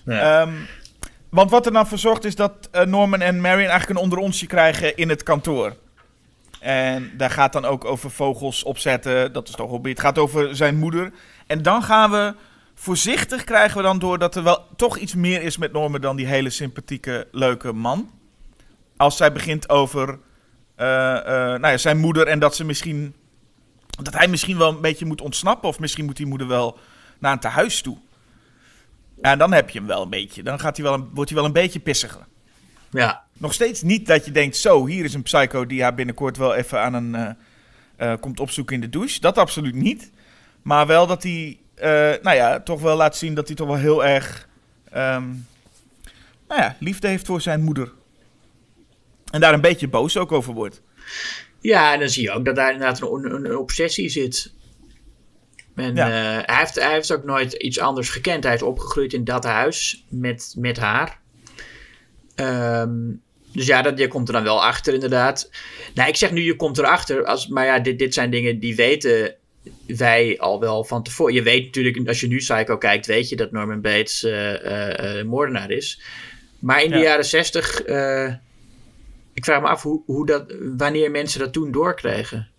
[0.04, 0.40] Ja.
[0.40, 0.52] Ehm,
[1.28, 4.46] want wat er dan voor zorgt is dat eh, Norman en Marion eigenlijk een onderonsje
[4.46, 5.76] krijgen in het kantoor.
[6.60, 9.32] En daar gaat dan ook over vogels opzetten.
[9.32, 9.88] Dat is toch hobby.
[9.90, 11.12] Het gaat over zijn moeder.
[11.46, 12.34] En dan gaan we
[12.74, 16.16] voorzichtig krijgen we dan door dat er wel toch iets meer is met Norman dan
[16.16, 18.10] die hele sympathieke, leuke man.
[18.96, 20.18] Als zij begint over
[20.76, 23.14] nou ja, zijn moeder en dat ze misschien.
[24.02, 25.68] Dat hij misschien wel een beetje moet ontsnappen.
[25.68, 26.78] Of misschien moet die moeder wel
[27.18, 27.96] naar een tehuis toe.
[29.22, 30.42] Ja, dan heb je hem wel een beetje.
[30.42, 32.20] Dan gaat hij wel een, wordt hij wel een beetje pissiger.
[32.90, 33.22] ja.
[33.38, 36.54] Nog steeds niet dat je denkt: zo, hier is een psycho die haar binnenkort wel
[36.54, 37.14] even aan een.
[37.14, 37.30] eh,
[38.12, 39.20] eh, komt opzoeken in de douche.
[39.20, 40.10] Dat absoluut niet.
[40.62, 41.58] Maar wel dat hij.
[41.74, 41.90] eh,
[42.22, 44.48] nou ja, toch wel laat zien dat hij toch wel heel erg.
[44.90, 45.24] ehm,
[46.48, 47.92] nou ja, liefde heeft voor zijn moeder.
[49.32, 50.82] En daar een beetje boos ook over wordt.
[51.60, 54.52] Ja, en dan zie je ook dat daar inderdaad een, een, een obsessie zit.
[55.74, 56.06] En Ja.
[56.06, 58.44] eh, hij, heeft, hij heeft ook nooit iets anders gekend.
[58.44, 61.18] Hij is opgegroeid in dat huis met, met haar.
[62.34, 62.90] Ehm,
[63.52, 65.50] dus ja, dat, je komt er dan wel achter inderdaad.
[65.94, 67.24] Nou, ik zeg nu, je komt erachter.
[67.24, 69.34] Als, maar ja, dit, dit zijn dingen die weten
[69.86, 71.34] wij al wel van tevoren.
[71.34, 75.26] Je weet natuurlijk, als je nu Psycho kijkt, weet je dat Norman Bates eh, eh,
[75.26, 76.00] moordenaar is.
[76.58, 77.02] Maar in de Ja.
[77.02, 77.82] jaren zestig...
[79.32, 82.50] ik vraag me af hoe, hoe dat, wanneer mensen dat toen doorkregen.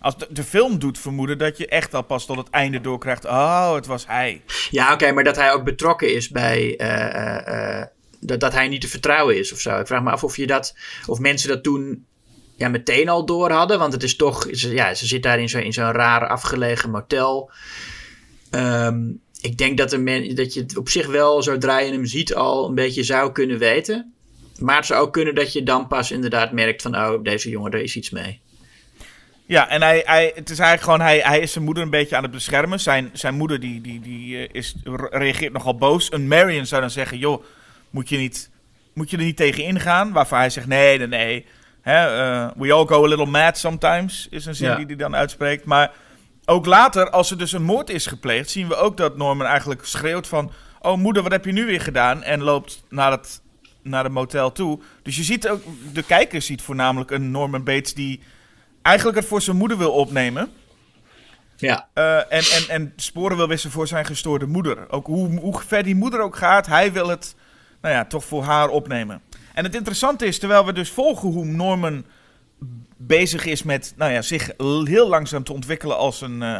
[0.00, 3.24] Als de, de film doet vermoeden dat je echt al pas tot het einde doorkrijgt.
[3.24, 4.42] Oh, het was hij.
[4.70, 6.76] Ja, oké, maar dat hij ook betrokken is bij.
[6.76, 7.86] eh, eh, eh,
[8.20, 9.78] dat, dat hij niet te vertrouwen is of zo.
[9.78, 10.76] Ik vraag me af of je dat.
[11.06, 12.06] Of mensen dat toen.
[12.56, 13.78] Ja, meteen al door hadden.
[13.78, 14.46] Want het is toch.
[14.50, 17.50] Ze, ja, ze zit daar in zo'n in zo'n raar afgelegen motel.
[18.50, 22.06] Ehm, ik denk dat, een men, dat je het op zich wel, zodra je hem
[22.06, 24.14] ziet, al een beetje zou kunnen weten.
[24.60, 26.96] Maar het zou ook kunnen dat je dan pas inderdaad merkt van...
[26.96, 28.40] oh, deze jongen, er is iets mee.
[29.46, 32.16] Ja, en hij, hij, het is eigenlijk gewoon, hij, hij is zijn moeder een beetje
[32.16, 32.80] aan het beschermen.
[32.80, 36.12] Zijn, zijn moeder die, die, die eh, is, re- reageert nogal boos.
[36.12, 37.44] Een Marion zou dan zeggen, joh,
[37.90, 38.50] moet je, niet,
[38.94, 40.12] moet je er niet tegen ingaan?
[40.12, 41.46] Waarvan hij zegt, nee, nee, nee.
[41.82, 44.76] Hè, eh, we all go a little mad sometimes, is een zin Ja.
[44.76, 45.64] die hij dan uitspreekt.
[45.64, 45.92] Maar
[46.44, 49.84] ook later, als er dus een moord is gepleegd, zien we ook dat Norman eigenlijk
[49.84, 50.52] schreeuwt van...
[50.80, 52.22] Oh moeder, wat heb je nu weer gedaan?
[52.22, 53.40] En loopt naar het,
[53.82, 54.80] naar het motel toe.
[55.02, 55.62] Dus je ziet ook,
[55.92, 58.20] de kijker ziet voornamelijk een Norman Bates die
[58.82, 60.50] eigenlijk het voor zijn moeder wil opnemen.
[61.56, 64.90] Ja, eh, en, en, en sporen wil wissen voor zijn gestoorde moeder.
[64.90, 67.34] Ook hoe, hoe ver die moeder ook gaat, hij wil het
[67.80, 69.20] nou ja, toch voor haar opnemen.
[69.54, 72.04] En het interessante is, terwijl we dus volgen hoe Norman
[72.96, 74.50] bezig is met nou ja, zich
[74.84, 76.58] heel langzaam te ontwikkelen als een, eh,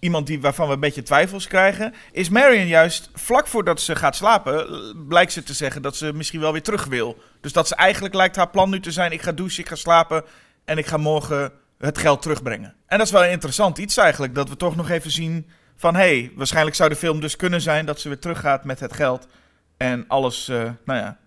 [0.00, 4.16] iemand die, waarvan we een beetje twijfels krijgen, is Marion juist vlak voordat ze gaat
[4.16, 4.66] slapen,
[5.08, 7.22] blijkt ze te zeggen dat ze misschien wel weer terug wil.
[7.40, 9.74] Dus dat ze eigenlijk lijkt haar plan nu te zijn, ik ga douchen, ik ga
[9.74, 10.24] slapen
[10.64, 12.74] en ik ga morgen het geld terugbrengen.
[12.86, 15.46] En dat is wel een interessant iets eigenlijk, dat we toch nog even zien
[15.76, 18.80] van, hé, hey, waarschijnlijk zou de film dus kunnen zijn dat ze weer teruggaat met
[18.80, 19.26] het geld
[19.76, 21.18] en alles, eh, nou ja,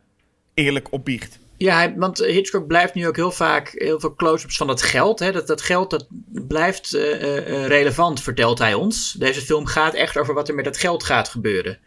[0.53, 1.39] eerlijk opbiecht.
[1.61, 5.19] Ja, want Hitchcock blijft nu ook heel vaak heel veel close-ups van dat geld.
[5.19, 5.31] Hè?
[5.31, 6.07] Dat, dat geld dat
[6.47, 9.11] blijft eh, eh, eh, relevant, vertelt hij ons.
[9.11, 11.77] Deze film gaat echt over wat er met dat geld gaat gebeuren.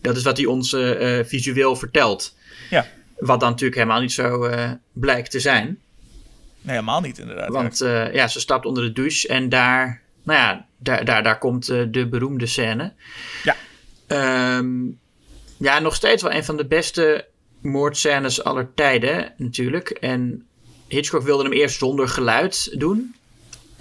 [0.00, 0.76] Dat is wat hij ons
[1.24, 2.36] visueel vertelt.
[2.70, 2.86] Ja.
[3.18, 4.50] Wat dan natuurlijk helemaal niet zo
[4.92, 5.66] blijkt te zijn.
[5.66, 7.48] Nee, helemaal niet inderdaad.
[7.48, 7.78] Want
[8.12, 12.06] ja, ze stapt onder de douche en daar, nou ja, daar, daar, daar komt de
[12.10, 12.92] beroemde scène.
[13.42, 13.56] Ja.
[14.06, 14.68] Ehm,
[15.56, 17.30] ja, nog steeds wel een van de beste
[17.62, 19.90] moordscènes aller tijden natuurlijk.
[19.90, 20.46] En
[20.88, 23.14] Hitchcock wilde hem eerst zonder geluid doen.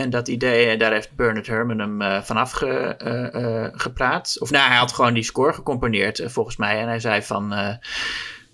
[0.01, 4.35] En dat idee, eh, daar heeft Bernard Herrmann hem eh, vanaf ge, eh, gepraat.
[4.39, 6.79] Of nou, hij had gewoon die score gecomponeerd volgens mij.
[6.79, 7.79] En hij zei van,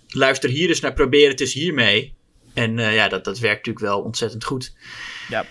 [0.07, 2.15] luister hier eens naar, probeer het eens hiermee.
[2.53, 4.75] En ja, dat, dat werkt natuurlijk wel ontzettend goed.
[5.29, 5.45] Ja.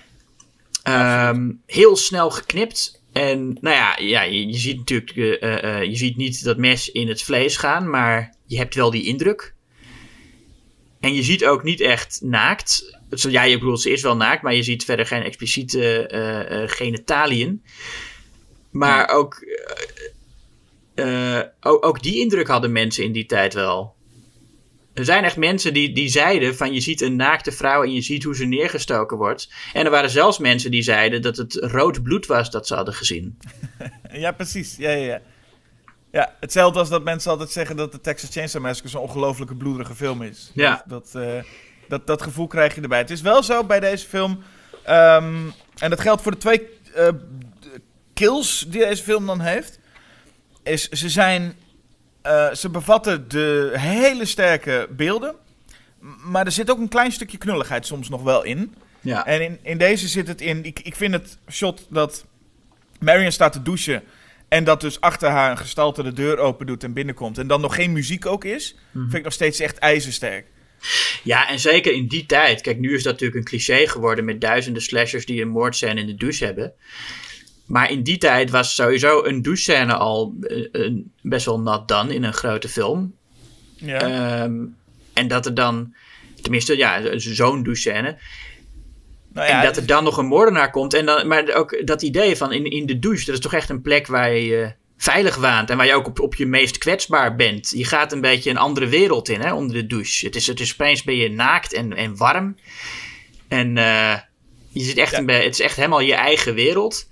[0.83, 3.03] Ehm, heel snel geknipt.
[3.13, 5.13] En nou ja, ja je, je ziet natuurlijk
[5.85, 9.55] je ziet niet dat mes in het vlees gaan, maar je hebt wel die indruk.
[11.07, 12.99] En je ziet ook niet echt naakt.
[13.11, 17.63] Ja, je bedoelt, ze is wel naakt, maar je ziet verder geen expliciete eh, genitaliën.
[18.71, 19.47] Maar ook,
[20.95, 23.95] eh, ook, ook die indruk hadden mensen in die tijd wel.
[24.95, 28.03] Er zijn echt mensen die, die zeiden van je ziet een naakte vrouw en je
[28.03, 29.53] ziet hoe ze neergestoken wordt.
[29.73, 32.95] En er waren zelfs mensen die zeiden dat het rood bloed was dat ze hadden
[32.95, 33.39] gezien.
[34.13, 34.77] Ja, precies.
[34.77, 35.21] Ja, ja, ja.
[36.17, 39.95] Ja, hetzelfde als dat mensen altijd zeggen dat de Texas Chainsaw Massacre zo'n ongelooflijke bloederige
[39.95, 40.51] film is.
[40.55, 40.85] Ja.
[40.87, 41.43] Dat, dat, eh,
[41.89, 42.99] dat, dat gevoel krijg je erbij.
[42.99, 44.43] Het is wel zo bij deze film,
[44.85, 45.37] ehm,
[45.79, 47.09] en dat geldt voor de twee eh,
[48.15, 49.79] kills die deze film dan heeft,
[50.63, 51.55] is ze zijn,
[52.23, 55.35] eh, ze bevatten de hele sterke beelden,
[56.25, 58.75] maar er zit ook een klein stukje knulligheid soms nog wel in.
[59.01, 59.27] Ja.
[59.27, 60.65] En in, in deze zit het in.
[60.65, 62.25] Ik, ik vind het shot dat
[62.99, 64.03] Marion staat te douchen.
[64.49, 67.39] En dat dus achter haar een gestalte de deur open doet en binnenkomt.
[67.39, 68.77] En dan nog geen muziek ook is.
[68.93, 70.47] Vind ik nog steeds echt ijzersterk.
[71.23, 72.61] Ja, en zeker in die tijd.
[72.61, 76.07] Kijk, nu is dat natuurlijk een cliché geworden met duizenden slashers die een moordscène in
[76.07, 76.73] de douche hebben.
[77.67, 80.35] Maar in die tijd was sowieso een douchescène al
[80.73, 80.93] eh,
[81.23, 83.15] best wel nat dan in een grote film.
[83.77, 84.01] Ja.
[84.01, 84.65] Ehm,
[85.13, 85.95] en dat er dan,
[86.43, 88.19] tenminste, ja, zo'n douchescène.
[89.37, 90.95] Nou ja, en dat er dan nog een moordenaar komt.
[90.95, 93.69] En dan, maar ook dat idee van in, in de douche, dat is toch echt
[93.69, 95.71] een plek waar je veilig waant.
[95.71, 97.71] En waar je ook op, op je meest kwetsbaar bent.
[97.71, 100.27] Je gaat een beetje een andere wereld in, hè, onder de douche.
[100.27, 102.57] Het is, het is opeens ben je naakt en, en warm.
[103.49, 104.15] En eh,
[104.69, 105.19] je zit echt Ja.
[105.19, 107.09] een het is echt helemaal je eigen wereld.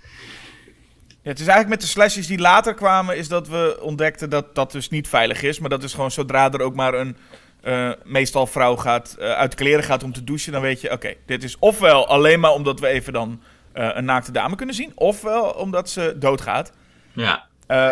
[1.23, 4.55] Ja, het is eigenlijk met de slashes die later kwamen, is dat we ontdekten dat
[4.55, 5.59] dat dus niet veilig is.
[5.59, 7.17] Maar dat is gewoon zodra er ook maar een,
[7.65, 10.91] eh, meestal vrouw gaat, eh, uit de kleren gaat om te douchen, dan weet je,
[10.91, 13.43] oké, dit is ofwel alleen maar omdat we even dan
[13.73, 16.73] eh, een naakte dame kunnen zien, ofwel omdat ze doodgaat.
[17.13, 17.47] Ja.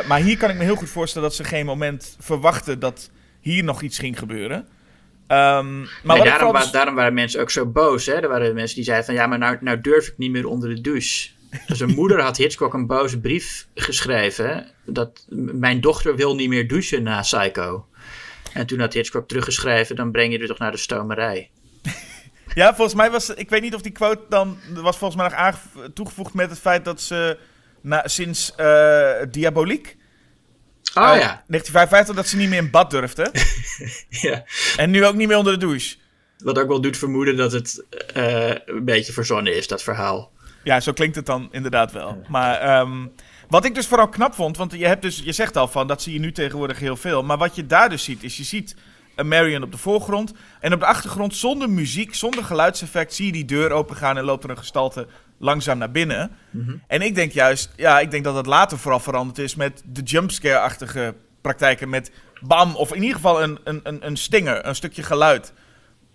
[0.07, 3.11] Maar hier kan ik me heel goed voorstellen dat ze geen moment verwachten dat
[3.41, 4.69] hier nog iets ging gebeuren.
[5.27, 8.07] Ehm, maar Nee, wat ik daarom, vooral wa- dus- daarom waren mensen ook zo boos.
[8.07, 8.13] Hè?
[8.13, 10.69] Er waren mensen die zeiden van ja, maar nou, nou durf ik niet meer onder
[10.75, 11.29] de douche.
[11.67, 14.49] Dus een moeder had Hitchcock een boze brief geschreven.
[14.49, 14.61] hè,
[14.93, 17.87] Dat mijn dochter wil niet meer douchen na Psycho.
[18.55, 21.51] En toen had Hitchcock teruggeschreven, dan breng je er toch naar de stomerij.
[22.55, 23.31] Ja, volgens mij was...
[23.31, 24.59] Ik weet niet of die quote dan...
[24.75, 27.39] Was volgens mij nog aangef- toegevoegd met het feit dat ze...
[27.81, 29.97] Na, sinds eh Diaboliek...
[30.95, 31.45] Oh ja.
[31.47, 33.31] 1955 dat ze niet meer in bad durfde.
[34.09, 34.45] ja.
[34.77, 35.97] en nu ook niet meer onder de douche.
[36.39, 37.85] Wat ook wel doet vermoeden dat het
[38.15, 40.33] eh, een beetje verzonnen is, dat verhaal.
[40.65, 42.23] Ja, zo klinkt het dan inderdaad wel.
[42.29, 43.07] Maar ehm,
[43.53, 44.57] wat ik dus vooral knap vond...
[44.57, 47.23] Want je, hebt dus, je zegt al van, dat zie je nu tegenwoordig heel veel.
[47.23, 48.77] Maar wat je daar dus ziet, is je ziet...
[49.15, 50.33] een Marion op de voorgrond.
[50.61, 53.15] En op de achtergrond, zonder muziek, zonder geluidseffect...
[53.15, 55.07] zie je die deur opengaan en loopt er een gestalte
[55.39, 56.31] langzaam naar binnen.
[56.87, 60.03] En ik denk juist, ja, ik denk dat het later vooral veranderd is met de
[60.03, 61.89] jumpscare-achtige praktijken.
[61.89, 65.53] Met bam, of in ieder geval een, een, een, een stinger, een stukje geluid.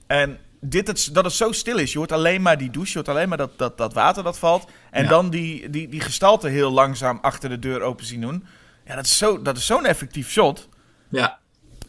[0.08, 1.92] En dit, het, dat het zo stil is.
[1.92, 4.40] Je hoort alleen maar die douche, je hoort alleen maar dat, dat, dat water dat
[4.40, 4.68] valt.
[4.92, 5.10] En Ja.
[5.10, 8.46] dan die, die, die gestalte heel langzaam achter de deur open zien doen.
[8.86, 10.70] Ja, dat is zo- dat is zo'n effectief shot.
[11.10, 11.40] Ja.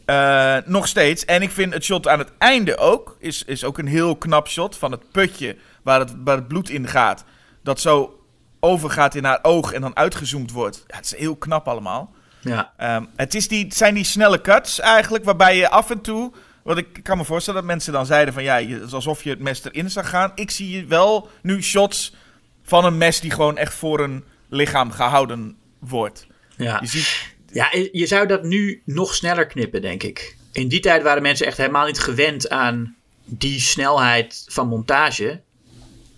[0.05, 1.25] Eh, nog steeds.
[1.25, 3.15] En ik vind het shot aan het einde ook.
[3.19, 6.69] Is, is ook een heel knap shot van het putje waar het, waar het bloed
[6.69, 7.23] in gaat.
[7.63, 8.19] Dat zo
[8.59, 10.83] overgaat in haar oog en dan uitgezoomd wordt.
[10.87, 12.13] Ja, het is heel knap allemaal.
[12.41, 12.73] Ja.
[12.77, 16.33] Ehm, het, is die, het zijn die snelle cuts eigenlijk, waarbij je af en toe...
[16.63, 18.43] Want ik kan me voorstellen dat mensen dan zeiden van...
[18.43, 20.31] Ja, het is alsof je het mes erin zag gaan.
[20.35, 22.15] Ik zie wel nu shots
[22.63, 26.27] van een mes die gewoon echt voor een lichaam gehouden wordt.
[26.57, 26.77] ja.
[26.81, 27.37] Je ziet...
[27.51, 30.37] Ja, je zou dat nu nog sneller knippen, denk ik.
[30.51, 32.95] In die tijd waren mensen echt helemaal niet gewend aan
[33.25, 35.41] die snelheid van montage.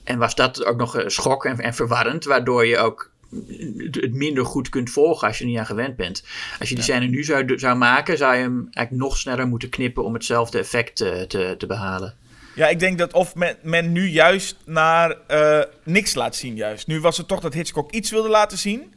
[0.04, 3.11] En was dat ook nog eh, schok en, en verwarrend, waardoor je ook
[3.92, 6.24] het minder goed kunt volgen als je er niet aan gewend bent.
[6.60, 9.70] Als je die scène nu zou, zou maken, zou je hem eigenlijk nog sneller moeten
[9.70, 12.16] knippen om hetzelfde effect eh, te, te behalen.
[12.56, 16.88] Ja, ik denk dat of men, men nu juist naar eh, niks laat zien juist.
[16.88, 18.94] Nu was het toch dat Hitchcock iets wilde laten zien.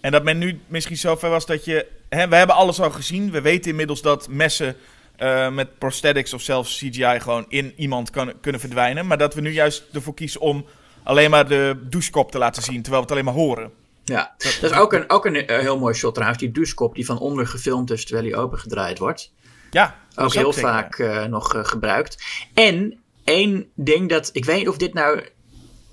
[0.00, 1.86] En dat men nu misschien zover was dat je...
[2.08, 3.30] Hè, we hebben alles al gezien.
[3.30, 4.76] We weten inmiddels dat messen
[5.16, 9.06] eh, met prosthetics of zelfs CGI gewoon in iemand kan, kunnen verdwijnen.
[9.06, 10.66] Maar dat we nu juist ervoor kiezen om
[11.06, 12.82] alleen maar de douchekop te laten zien.
[12.82, 13.70] Terwijl we het alleen maar horen.
[14.04, 16.40] Ja, dat is ook een, ook een eh, heel mooi shot trouwens.
[16.42, 19.32] Die douchekop die van onder gefilmd is terwijl hij opengedraaid wordt.
[19.70, 22.24] Ja, dat ook heel zeker, vaak eh, nog eh, gebruikt.
[22.54, 25.20] En één ding dat, ik weet niet of dit nou,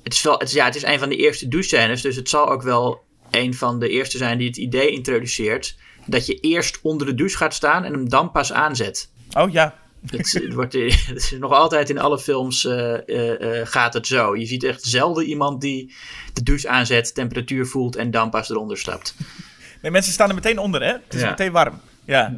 [0.03, 2.29] het is, wel, het, is- ja, het is een van de eerste douchescènes, dus het
[2.29, 6.79] zal ook wel een van de eerste zijn die het idee introduceert, dat je eerst
[6.81, 9.09] onder de douche gaat staan en hem dan pas aanzet.
[9.37, 9.75] Oh ja.
[10.09, 10.73] Het, het wordt,
[11.07, 14.35] het is nog altijd in alle films eh, eh, eh, gaat het zo.
[14.35, 15.93] Je ziet echt zelden iemand die
[16.33, 19.15] de douche aanzet, temperatuur voelt en dan pas eronder stapt.
[19.81, 20.91] Nee, mensen staan er meteen onder, hè?
[20.91, 21.29] Het is Ja.
[21.29, 21.79] meteen warm.
[22.05, 22.33] Ja.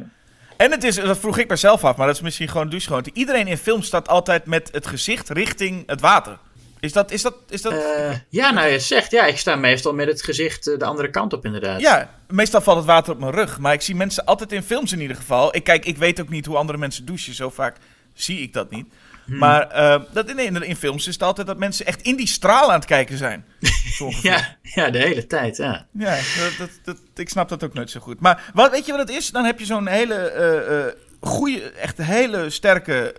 [0.56, 3.10] En het is, dat vroeg ik mezelf af, maar dat is misschien gewoon douchegewoonte.
[3.12, 6.38] Iedereen in film staat altijd met het gezicht richting het water.
[6.80, 7.72] Is dat, is dat, is dat...
[7.72, 11.10] Eh, ja, nou je zegt, ja, ik sta meestal met het gezicht eh, de andere
[11.10, 11.80] kant op inderdaad.
[11.80, 13.58] ja, meestal valt het water op mijn rug.
[13.58, 15.56] Maar ik zie mensen altijd in films in ieder geval.
[15.56, 17.34] Ik, kijk, ik weet ook niet hoe andere mensen douchen.
[17.34, 17.76] Zo vaak
[18.14, 18.86] zie ik dat niet.
[19.24, 19.38] Hmm.
[19.38, 22.68] Maar eh, dat, in, in films is het altijd dat mensen echt in die straal
[22.68, 23.44] aan het kijken zijn.
[24.22, 25.86] Ja, ja, de hele tijd, ja.
[25.92, 28.20] Ja, dat, dat, dat- ik snap dat ook nooit zo goed.
[28.20, 29.30] Maar wat, weet je wat het is?
[29.30, 33.14] Dan heb je zo'n hele goede, echt hele sterke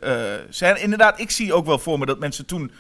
[0.50, 0.80] scène.
[0.80, 2.72] Inderdaad, ik zie ook wel voor me dat mensen toen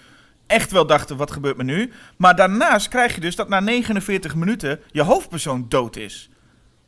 [0.48, 1.91] echt wel dachten, wat gebeurt me nu?
[2.18, 6.30] Maar daarnaast krijg je dus dat na 49 minuten je hoofdpersoon dood is.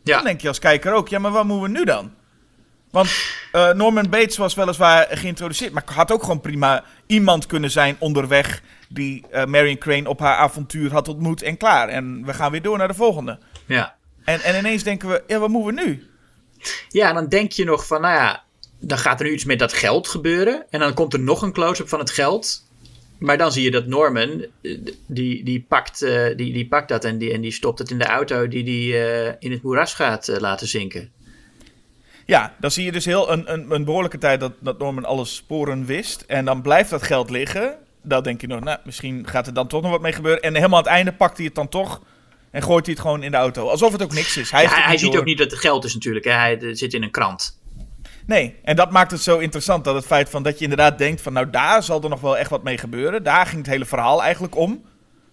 [0.03, 2.11] Dan Ja, denk je als kijker ook, ja, maar wat moeten we nu dan?
[2.91, 3.09] Want
[3.53, 8.61] uh, Norman Bates was weliswaar geïntroduceerd, maar had ook gewoon prima iemand kunnen zijn onderweg
[8.87, 11.89] die uh, Marion Crane op haar avontuur had ontmoet en klaar.
[11.89, 13.39] En we gaan weer door naar de volgende.
[13.65, 13.95] Ja.
[14.23, 16.07] En, en ineens denken we, ja, wat moeten we nu?
[16.89, 18.43] Ja, dan denk je nog van, nou ja,
[18.79, 20.65] dan gaat er nu iets met dat geld gebeuren.
[20.69, 22.67] En dan komt er nog een close-up van het geld.
[23.19, 24.45] Maar dan zie je dat Norman,
[25.07, 27.97] die, die, pakt, uh, die, die pakt dat en die, en die stopt het in
[27.97, 31.11] de auto die die uh, in het moeras gaat uh, laten zinken.
[32.25, 35.25] Ja, dan zie je dus heel een, een, een, behoorlijke tijd dat, dat Norman alle
[35.25, 36.21] sporen wist.
[36.27, 37.75] En dan blijft dat geld liggen.
[38.01, 40.41] Dan denk je nog, nou, misschien gaat er dan toch nog wat mee gebeuren.
[40.41, 42.01] En helemaal aan het einde pakt hij het dan toch
[42.51, 43.67] en gooit hij het gewoon in de auto.
[43.67, 44.51] Alsof het ook niks is.
[44.51, 46.25] Hij, ja, hij ziet ook niet dat het geld is natuurlijk.
[46.25, 46.31] Hè?
[46.31, 47.58] Hij zit in een krant.
[48.29, 49.83] Nee, en dat maakt het zo interessant.
[49.83, 52.37] Dat het feit van dat je inderdaad denkt van nou daar zal er nog wel
[52.37, 53.23] echt wat mee gebeuren.
[53.23, 54.83] Daar ging het hele verhaal eigenlijk om.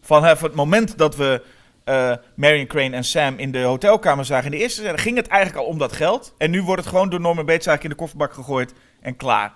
[0.00, 1.42] Van het moment dat we
[1.84, 5.26] uh, Marion Crane en Sam in de hotelkamer zagen in de eerste scène, ging het
[5.26, 6.34] eigenlijk al om dat geld.
[6.38, 9.52] En nu wordt het gewoon door Norman Bates eigenlijk in de kofferbak gegooid en klaar.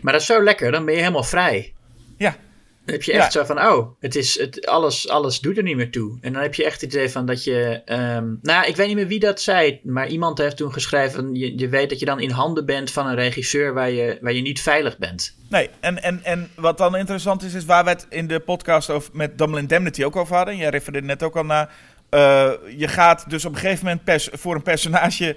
[0.00, 1.72] Maar dat is zo lekker, dan ben je helemaal vrij.
[2.16, 2.36] Ja,
[2.84, 5.76] dan heb je echt zo van, oh, het is, het, alles, alles doet er niet
[5.76, 6.18] meer toe.
[6.20, 7.82] En dan heb je echt het idee van dat je...
[7.86, 11.34] Um, nou, ik weet niet meer wie dat zei, maar iemand heeft toen geschreven...
[11.34, 14.32] Je, je weet dat je dan in handen bent van een regisseur waar je, waar
[14.32, 15.36] je niet veilig bent.
[15.48, 18.90] Nee, en, en, en wat dan interessant is, is waar we het in de podcast
[18.90, 20.56] over, met Double Indemnity ook over hadden.
[20.56, 21.74] Jij refereerde net ook al naar...
[22.10, 25.36] Uh, je gaat dus op een gegeven moment pers voor een personage...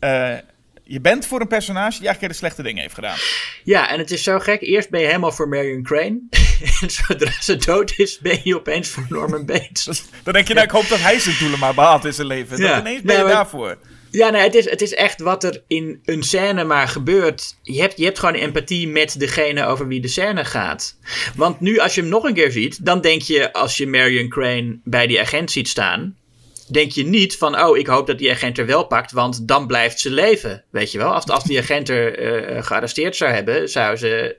[0.00, 0.34] Uh,
[0.90, 3.16] je bent voor een personage die eigenlijk hele slechte dingen heeft gedaan.
[3.64, 4.60] Ja, en het is zo gek.
[4.60, 6.20] Eerst ben je helemaal voor Marion Crane.
[6.80, 10.04] en zodra ze dood is, ben je opeens voor Norman Bates.
[10.22, 12.58] Dan denk je, nou, ik hoop dat hij zijn doelen maar behaalt in zijn leven.
[12.58, 12.68] Ja.
[12.68, 13.78] Dat ineens ben je nee, daarvoor.
[14.10, 17.58] Ja, nee, het is, het is echt wat er in een scène maar gebeurt.
[17.62, 20.98] Je hebt, je hebt gewoon empathie met degene over wie de scène gaat.
[21.36, 24.28] Want nu, als je hem nog een keer ziet, dan denk je, als je Marion
[24.28, 26.16] Crane bij die agent ziet staan
[26.68, 29.66] denk je niet van, oh, ik hoop dat die agent er wel pakt, want dan
[29.66, 30.64] blijft ze leven.
[30.70, 31.12] Weet je wel?
[31.12, 32.20] Als, als die agent er
[32.56, 34.36] uh, gearresteerd zou hebben, zou, ze,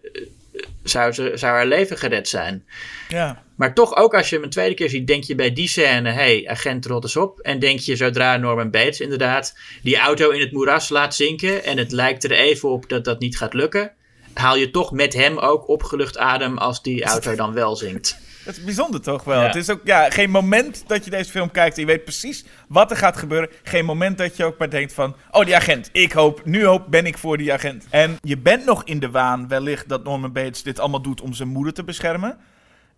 [0.84, 2.66] zou, ze, zou haar leven gered zijn.
[3.08, 3.44] Ja.
[3.56, 6.10] Maar toch, ook als je hem een tweede keer ziet, denk je bij die scène:
[6.10, 7.40] hey, agent, rot eens op.
[7.40, 11.64] En denk je zodra Norman Bates inderdaad die auto in het moeras laat zinken.
[11.64, 13.92] en het lijkt er even op dat dat niet gaat lukken.
[14.34, 18.18] haal je toch met hem ook opgelucht adem als die auto dan wel zinkt.
[18.50, 19.42] Het is bijzonder toch wel.
[19.42, 22.46] Het is ook ja, geen moment dat je deze film kijkt en je weet precies
[22.68, 23.50] wat er gaat gebeuren.
[23.64, 26.86] Geen moment dat je ook maar denkt van, oh die agent, ik hoop, nu hoop
[26.90, 27.88] ben ik voor die agent.
[27.90, 31.34] En je bent nog in de waan wellicht dat Norman Bates dit allemaal doet om
[31.34, 32.38] zijn moeder te beschermen.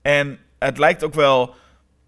[0.02, 1.56] En het lijkt ook wel,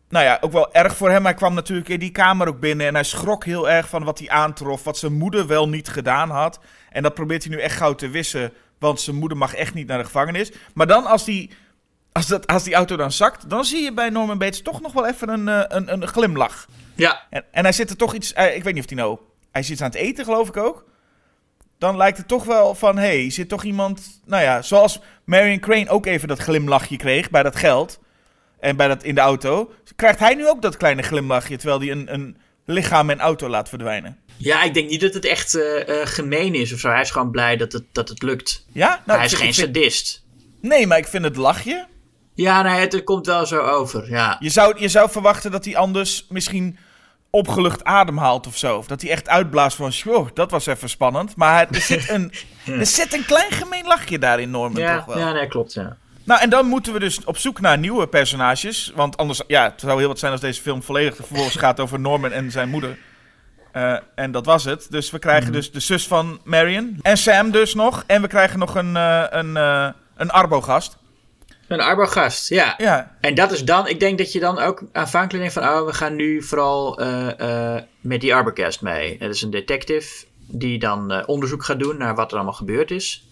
[0.09, 1.23] nou ja, ook wel erg voor hem.
[1.23, 4.19] Hij kwam natuurlijk in die kamer ook binnen en hij schrok heel erg van wat
[4.19, 6.59] hij aantrof, wat zijn moeder wel niet gedaan had.
[6.89, 9.87] En dat probeert hij nu echt gauw te wissen, want zijn moeder mag echt niet
[9.87, 10.51] naar de gevangenis.
[10.73, 11.49] Maar dan als die
[12.13, 14.93] als, dat, als die auto dan zakt, dan zie je bij Norman Bates toch nog
[14.93, 16.67] wel even een, uh, een, een glimlach.
[16.95, 17.21] Ja.
[17.29, 19.17] En, en hij zit er toch iets, ik weet niet of hij nou,
[19.51, 20.85] hij zit aan het eten geloof ik ook.
[21.77, 25.59] Dan lijkt het toch wel van, hé, hey, zit toch iemand, nou ja, zoals Marion
[25.59, 27.99] Crane ook even dat glimlachje kreeg bij dat geld.
[28.59, 31.91] En bij dat in de auto, krijgt hij nu ook dat kleine glimlachje terwijl hij
[31.91, 34.19] een, een lichaam en auto laat verdwijnen.
[34.37, 35.63] Ja, ik denk niet dat het echt uh,
[36.03, 36.89] gemeen is of zo.
[36.89, 38.65] Hij is gewoon blij dat het, dat het lukt.
[38.71, 39.01] Ja?
[39.05, 40.23] Nou, hij is geen sadist.
[40.61, 41.87] Nee, maar ik vind het lachje
[42.33, 44.09] ja, nee, het komt wel zo over.
[44.09, 44.37] Ja.
[44.39, 46.77] Je, zou, je zou verwachten dat hij anders misschien
[47.29, 48.77] opgelucht ademhaalt of zo.
[48.77, 51.35] Of dat hij echt uitblaast van, wow, dat was even spannend.
[51.35, 52.33] Maar er zit een,
[52.79, 55.17] er zit een klein gemeen lachje daarin, Norman, ja, toch wel?
[55.17, 55.97] Ja, nee, klopt, ja.
[56.23, 58.91] Nou, en dan moeten we dus op zoek naar nieuwe personages.
[58.95, 61.99] Want anders, ja, het zou heel wat zijn als deze film volledig vervolgens gaat over
[61.99, 62.97] Norman en zijn moeder.
[63.73, 64.87] Uh, en dat was het.
[64.89, 65.53] Dus we krijgen mm.
[65.53, 66.99] dus de zus van Marion.
[67.01, 68.03] En Sam dus nog.
[68.07, 70.97] En we krijgen nog een, uh, een, uh, een Arbo-gast.
[71.73, 72.73] Een arbogast, ja.
[72.77, 73.15] ja.
[73.21, 75.93] En dat is dan, ik denk dat je dan ook aanvankelijk denkt van, oh, we
[75.93, 79.17] gaan nu vooral uh, uh, met die arbogast mee.
[79.17, 82.91] Dat is een detective die dan uh, onderzoek gaat doen naar wat er allemaal gebeurd
[82.91, 83.27] is.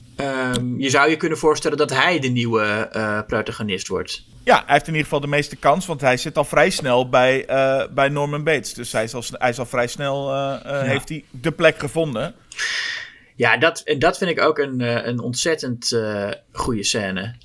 [0.56, 2.90] Um, je zou je kunnen voorstellen dat hij de nieuwe
[3.28, 4.24] protagonist wordt.
[4.44, 7.10] Ja, hij heeft in ieder geval de meeste kans, want hij zit al vrij snel
[7.10, 7.46] bij,
[7.92, 8.74] bij Norman Bates.
[8.74, 10.82] Dus hij is al, hij is al vrij snel, ja.
[10.82, 12.36] heeft hij de plek gevonden.
[13.36, 16.02] Ja, dat, dat vind ik ook een, een ontzettend
[16.52, 17.36] goede scène.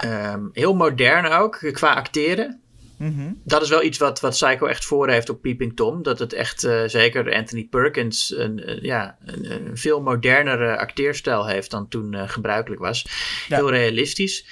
[0.00, 0.32] Ja.
[0.32, 2.60] Um, heel modern ook, qua acteren.
[2.96, 3.40] Mm -hmm.
[3.44, 6.02] Dat is wel iets wat, wat Psycho echt voor heeft op Peeping Tom.
[6.02, 11.46] Dat het echt, uh, zeker Anthony Perkins, een, uh, ja, een, een, veel modernere acteerstijl
[11.46, 13.06] heeft dan toen uh, gebruikelijk was.
[13.48, 13.56] Ja.
[13.56, 14.46] Heel realistisch.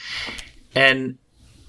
[0.73, 1.19] En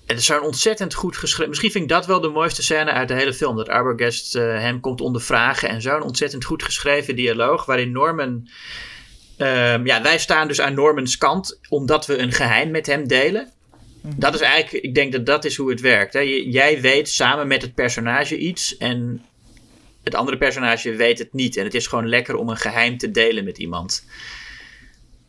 [0.06, 1.50] het is zo'n ontzettend goed geschreven.
[1.50, 3.56] Misschien vind ik dat wel de mooiste scène uit de hele film.
[3.56, 5.70] Dat Arbogast hem komt ondervragen.
[5.70, 7.66] En zo'n ontzettend goed geschreven dialoog.
[7.66, 8.50] Waarin Norman.
[9.38, 11.60] Um, ja, wij staan dus aan Normans kant.
[11.70, 13.52] Omdat we een geheim met hem delen.
[14.02, 16.14] Dat is eigenlijk, ik denk dat dat is hoe het werkt.
[16.14, 16.20] Hè.
[16.46, 19.22] Jij weet samen met het personage iets en
[20.04, 21.58] het andere personage weet het niet.
[21.58, 24.06] En het is gewoon lekker om een geheim te delen met iemand.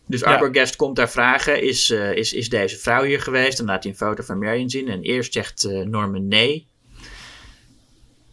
[0.06, 0.26] Dus Ja.
[0.26, 3.56] Arbogast komt daar vragen, is, eh, is, is deze vrouw hier geweest?
[3.56, 4.88] Dan laat hij een foto van Marion zien.
[4.88, 6.66] En eerst zegt eh, Norman nee.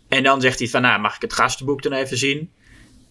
[0.07, 2.51] En dan zegt hij van, nou, mag ik het gastenboek dan even zien?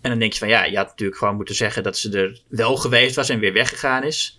[0.00, 2.40] En dan denk je van, ja, je had natuurlijk gewoon moeten zeggen dat ze er
[2.48, 4.37] wel geweest was en weer weggegaan is.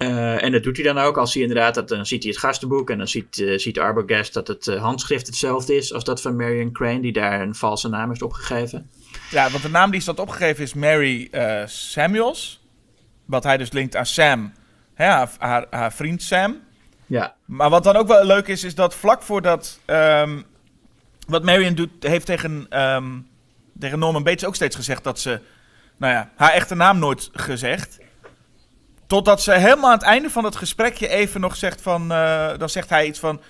[0.00, 1.18] Eh, en dat doet hij dan ook.
[1.18, 4.34] Als hij inderdaad, dat, dan ziet hij het gastenboek en dan ziet, eh, ziet Arbogast
[4.34, 7.88] dat het eh, handschrift hetzelfde is als dat van Marion Crane, die daar een valse
[7.88, 8.90] naam heeft opgegeven.
[9.30, 11.30] Ja, want de naam die staat opgegeven is Mary
[11.66, 12.60] Samuels.
[13.24, 14.52] Wat hij dus linkt aan Sam,
[14.94, 16.58] hè, haar, haar, haar vriend Sam.
[17.06, 19.80] Ja, Maar wat dan ook wel leuk is, is dat vlak voordat...
[19.84, 20.40] ehm,
[21.26, 23.18] wat Marion doet, heeft tegen, ehm,
[23.78, 25.40] tegen Norman Bates ook steeds gezegd dat ze...
[25.96, 27.99] Nou ja, haar echte naam nooit gezegd.
[29.10, 32.12] Totdat ze helemaal aan het einde van het gesprekje even nog zegt van...
[32.12, 33.40] eh, dan zegt hij iets van...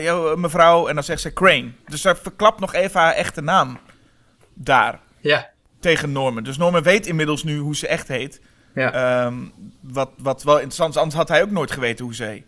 [0.00, 1.70] yo, mevrouw, en dan zegt ze Crane.
[1.86, 3.78] Dus zij verklapt nog even haar echte naam
[4.54, 5.50] daar ja,
[5.80, 6.42] tegen Norman.
[6.42, 8.40] Dus Norman weet inmiddels nu hoe ze echt heet.
[8.74, 8.92] ja.
[8.92, 9.34] Ehm,
[9.80, 12.42] wat, wat wel interessant is, anders had hij ook nooit geweten hoe ze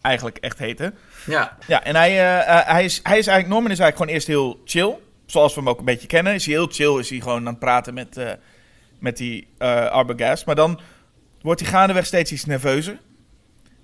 [0.00, 0.92] eigenlijk echt heette.
[1.26, 1.56] ja.
[1.66, 4.60] Ja, en hij, eh, hij, is, hij is eigenlijk, Norman is eigenlijk gewoon eerst heel
[4.64, 4.98] chill.
[5.26, 6.34] Zoals we hem ook een beetje kennen.
[6.34, 8.20] Is hij heel chill, is hij gewoon aan het praten met,
[8.98, 9.48] met die
[9.90, 10.46] Arbogast.
[10.46, 10.80] Maar dan
[11.42, 12.98] wordt hij gaandeweg steeds iets nerveuzer.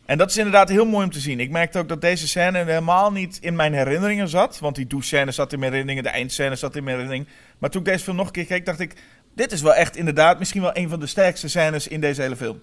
[0.07, 1.41] En dat is inderdaad heel mooi om te zien.
[1.41, 4.59] Ik merkte ook dat deze scène helemaal niet in mijn herinneringen zat.
[4.59, 7.29] Want die douche-scène zat in mijn herinneringen, de eindscène zat in mijn herinnering.
[7.59, 8.95] Maar toen ik deze film nog een keer keek, dacht ik...
[9.35, 12.37] Dit is wel echt inderdaad misschien wel een van de sterkste scènes in deze hele
[12.37, 12.63] film.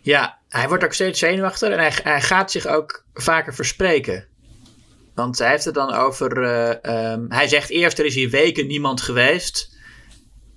[0.00, 4.26] Ja, hij wordt ook steeds zenuwachtiger en hij, gaat zich ook vaker verspreken.
[5.14, 6.42] Want hij heeft het dan over.
[6.42, 9.71] eh, ehm, hij zegt eerst: er is hier weken niemand geweest.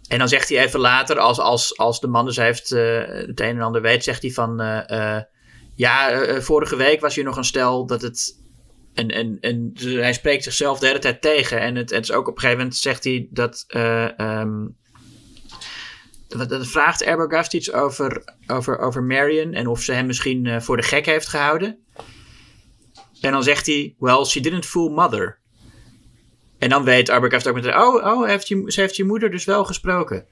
[0.07, 3.40] En dan zegt hij even later, als, als, als de man dus heeft eh, het
[3.40, 4.61] een en ander weet, zegt hij van.
[4.61, 5.23] eh, eh,
[5.76, 8.40] ja, vorige week was hier nog een stel dat het.
[8.94, 11.60] En, en, en dus hij spreekt zichzelf de hele tijd tegen.
[11.60, 13.65] En het, het is ook op een gegeven moment zegt hij dat.
[16.27, 20.77] wat- Dan vraagt Arbogast iets over, over, over Marion en of ze hem misschien voor
[20.77, 21.77] de gek heeft gehouden.
[23.22, 25.40] En dan zegt hij, well, she didn't fool mother.
[26.57, 29.45] En dan weet Arbogast ook meteen, oh, oh heeft je, ze heeft je moeder dus
[29.45, 30.26] wel gesproken.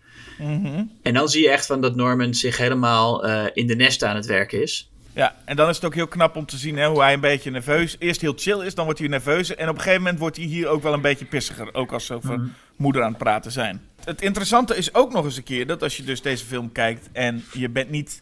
[1.02, 4.16] En dan zie je echt van dat Norman zich helemaal eh, in de nest aan
[4.16, 4.92] het werken is.
[5.14, 7.20] Ja, en dan is het ook heel knap om te zien hè, hoe hij een
[7.20, 7.96] beetje nerveus...
[8.00, 9.56] Eerst heel chill is, dan wordt hij nerveus.
[9.56, 11.74] En op een gegeven moment wordt hij hier ook wel een beetje pissiger.
[11.74, 13.82] Ook als ze over moeder aan het praten zijn.
[14.04, 17.10] Het interessante is ook nog eens een keer dat als je dus deze film kijkt...
[17.12, 18.22] en je bent niet,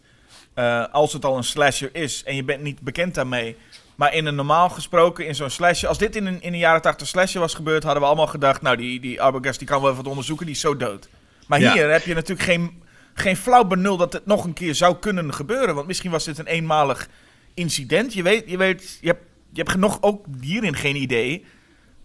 [0.53, 2.23] eh, als het al een slasher is...
[2.23, 3.55] en je bent niet bekend daarmee...
[4.01, 5.87] maar in een normaal gesproken, in zo'n slasher...
[5.87, 7.83] als dit in een, in een jaren 80 slasher was gebeurd...
[7.83, 8.61] hadden we allemaal gedacht...
[8.61, 11.09] nou, die, die Arbogast die kan wel even wat onderzoeken, die is zo dood.
[11.47, 11.73] Maar Ja.
[11.73, 12.83] hier heb je natuurlijk geen,
[13.13, 15.75] geen flauw benul dat het nog een keer zou kunnen gebeuren.
[15.75, 17.09] Want misschien was dit een eenmalig
[17.53, 18.13] incident.
[18.13, 21.45] Je weet, je weet, je hebt, je hebt nog ook hierin geen idee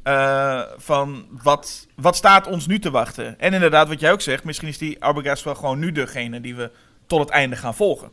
[0.02, 3.40] eh, van wat, wat staat ons nu te wachten.
[3.40, 6.54] En inderdaad, wat jij ook zegt, misschien is die Arbogast wel gewoon nu degene die
[6.54, 6.70] we
[7.06, 8.10] tot het einde gaan volgen.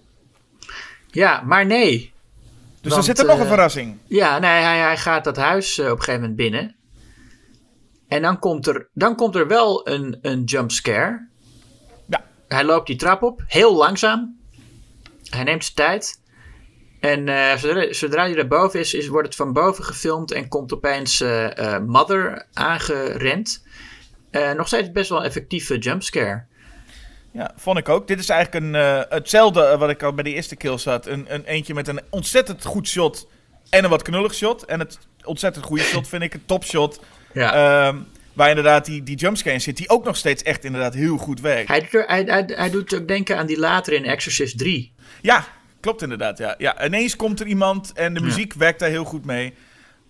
[1.12, 2.13] Ja, maar nee.
[2.84, 3.98] Dus Want, er zit er nog een eh, verrassing.
[4.08, 6.76] Ja, nee, hij, hij gaat dat huis eh, op een gegeven moment binnen.
[8.08, 11.28] En dan komt er, dan komt er wel een, een jump scare.
[12.08, 12.26] Ja.
[12.48, 14.40] Hij loopt die trap op, heel langzaam.
[15.30, 16.22] Hij neemt zijn tijd.
[17.00, 20.74] En eh, zodra, zodra hij daarboven is, is, wordt het van boven gefilmd en komt
[20.74, 23.64] opeens eh, Mother aangerend.
[24.56, 26.46] Nog steeds best wel een effectieve jumpscare.
[27.34, 28.08] Ja, vond ik ook.
[28.08, 31.08] Dit is eigenlijk een, eh, hetzelfde eh, wat ik al bij de eerste kill zat.
[31.08, 33.28] Een, een eentje met een ontzettend goed shot
[33.70, 34.66] en een wat knullig shot.
[34.66, 37.00] En het ontzettend goede shot vind ik, een topshot.
[37.34, 37.54] Ja.
[37.88, 37.98] Ehm,
[38.34, 41.68] waar inderdaad die, die jumpscare zit, die ook nog steeds echt inderdaad heel goed werkt.
[41.68, 44.94] hij, doet hij, hij, hij doet ook denken aan die later in Exorcist 3.
[45.22, 45.46] Ja,
[45.80, 46.38] klopt inderdaad.
[46.38, 46.56] Ja.
[46.58, 48.26] Ja, ineens komt er iemand en de Ja.
[48.26, 49.54] muziek werkt daar heel goed mee.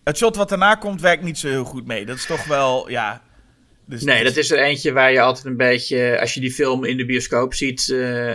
[0.04, 2.06] Het shot wat daarna komt werkt niet zo heel goed mee.
[2.06, 3.22] Dat is toch wel, ja...
[3.86, 6.84] Dus Nee, dat is er eentje waar je altijd een beetje, als je die film
[6.86, 7.90] in de bioscoop ziet.
[7.90, 8.32] eh,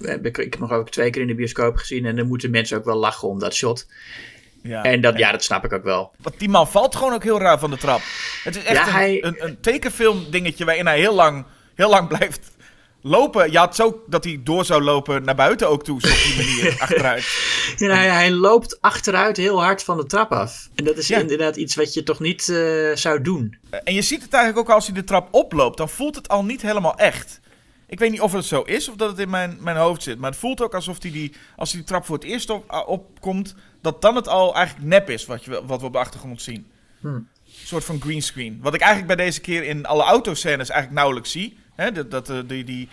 [0.00, 2.06] heb ik, ik heb nog ook twee keer in de bioscoop gezien.
[2.06, 3.86] En dan moeten mensen ook wel lachen om dat shot.
[4.62, 4.82] Ja.
[4.84, 6.12] En dat, ja, dat snap ik ook wel.
[6.22, 8.00] Want die man valt gewoon ook heel raar van de trap.
[8.44, 11.44] Het is echt Ja, een, hij- een, een tekenfilm dingetje waarin hij heel lang,
[11.74, 12.50] heel lang blijft
[13.00, 13.52] lopen.
[13.52, 16.36] Je had zo dat hij door zou lopen naar buiten ook toe, zo op die
[16.36, 17.48] manier, achteruit.
[17.78, 20.68] En hij, hij loopt achteruit heel hard van de trap af.
[20.74, 21.18] En dat is Ja.
[21.18, 23.56] inderdaad iets wat je toch niet eh, zou doen.
[23.84, 26.44] En je ziet het eigenlijk ook als hij de trap oploopt, dan voelt het al
[26.44, 27.40] niet helemaal echt.
[27.86, 30.18] Ik weet niet of het zo is of dat het in mijn, mijn hoofd zit.
[30.18, 32.84] Maar het voelt ook alsof hij die, als hij die trap voor het eerst op,
[32.86, 36.42] opkomt, dat dan het al eigenlijk nep is wat, je, wat we op de achtergrond
[36.42, 36.66] zien.
[37.02, 37.28] Een
[37.70, 38.58] soort van greenscreen.
[38.62, 41.58] Wat ik eigenlijk bij deze keer in alle autoscènes eigenlijk nauwelijks zie.
[41.74, 42.88] Hè, dat, dat, eh, die, die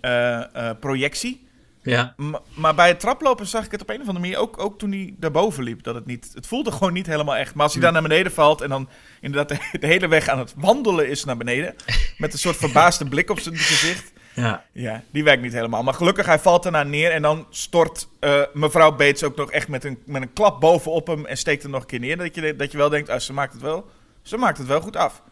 [0.00, 1.46] eh, eh, projectie.
[1.82, 2.14] Ja.
[2.16, 4.78] M- maar bij het traplopen zag ik het op een of andere manier ook, ook
[4.78, 5.82] toen hij daarboven liep.
[5.82, 7.54] Dat het, niet, het voelde gewoon niet helemaal echt.
[7.54, 8.88] Maar als hij dan naar beneden valt en dan
[9.20, 11.74] inderdaad de, de hele weg aan het wandelen is naar beneden.
[12.18, 14.12] Met een soort verbaasde blik op zijn gezicht.
[14.34, 14.64] Ja.
[14.72, 15.82] Ja, die werkt niet helemaal.
[15.82, 18.08] Maar gelukkig, hij valt ernaar neer en dan stort
[18.52, 21.70] mevrouw Bates ook nog echt met een, met een klap bovenop hem en steekt hem
[21.70, 22.16] nog een keer neer.
[22.16, 23.90] Dat je, dat je wel denkt, ah, ze maakt het wel,
[24.22, 25.22] ze maakt het wel goed af.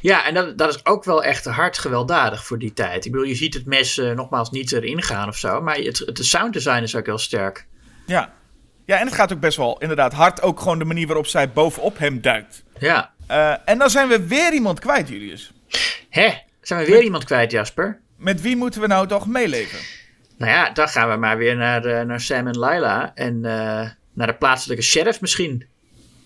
[0.00, 3.04] Ja, en dat, dat is ook wel echt hard gewelddadig voor die tijd.
[3.04, 5.98] Ik bedoel, je ziet het mes eh, nogmaals niet erin gaan of zo, maar het,
[5.98, 7.66] het sounddesign is ook heel sterk.
[8.06, 8.32] Ja.
[8.84, 10.42] ja, en het gaat ook best wel inderdaad hard.
[10.42, 12.64] Ook gewoon de manier waarop zij bovenop hem duikt.
[12.78, 13.12] Ja.
[13.26, 15.52] Eh, en dan zijn we weer iemand kwijt, Julius.
[16.08, 16.32] Hè?
[16.60, 18.00] Zijn we weer iemand kwijt, Jasper?
[18.16, 19.78] Met wie moeten we nou toch meeleven?
[20.38, 23.12] Nou ja, dan gaan we maar weer naar, eh, naar Sam en Lila.
[23.14, 23.40] En
[24.14, 25.66] naar de plaatselijke sheriff misschien.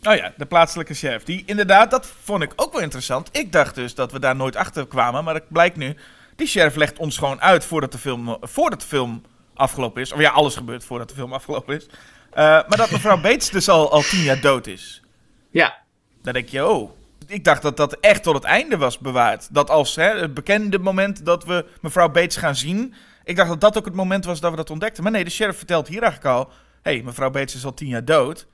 [0.06, 1.24] Oh ja, de plaatselijke sheriff.
[1.24, 3.28] Die inderdaad, dat vond ik ook wel interessant.
[3.32, 5.96] Ik dacht dus dat we daar nooit achter kwamen, maar het blijkt nu.
[6.36, 9.22] Die sheriff legt ons gewoon uit voordat de film, voordat de film
[9.54, 10.12] afgelopen is.
[10.12, 11.86] Of ja, alles gebeurt voordat de film afgelopen is.
[12.30, 15.02] Eh, maar dat mevrouw Bates dus al, al tien jaar dood is.
[15.50, 15.76] Ja.
[16.22, 16.90] Dan denk je, oh.
[17.26, 19.54] Ik dacht dat dat echt tot het einde was bewaard.
[19.54, 22.94] Dat als hè, het bekende moment dat we mevrouw Bates gaan zien.
[23.24, 25.02] Ik dacht dat dat ook het moment was dat we dat ontdekten.
[25.02, 26.50] Maar nee, de sheriff vertelt hier eigenlijk al:
[26.82, 28.46] hé, hey, mevrouw Bates is al tien jaar dood.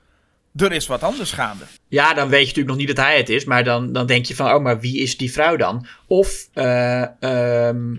[0.55, 1.63] Er is wat anders gaande.
[1.87, 3.45] Ja, dan weet je natuurlijk nog niet dat hij het is.
[3.45, 5.87] Maar dan, dan denk je van, oh, maar wie is die vrouw dan?
[6.07, 7.91] Of, eh, ehm,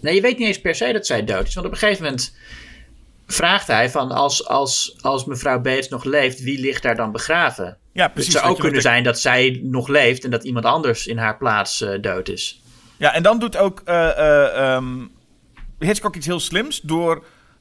[0.00, 1.54] nee, je weet niet eens per se dat zij dood is.
[1.54, 2.36] Want op een gegeven moment
[3.26, 7.76] vraagt hij van, als, als, als mevrouw Bates nog leeft, wie ligt daar dan begraven?
[7.92, 8.32] Ja, precies.
[8.32, 11.18] het zou ook kunnen de- zijn dat zij nog leeft en dat iemand anders in
[11.18, 12.60] haar plaats eh, dood is.
[12.96, 15.06] Ja, en dan doet ook eh, ehm,
[15.78, 16.80] Hitchcock iets heel slims.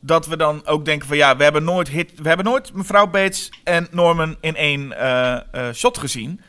[0.03, 3.07] Doordat we dan ook denken van ja, we hebben nooit, hit, we hebben nooit mevrouw
[3.07, 6.41] Bates en Norman in één eh, eh, shot gezien.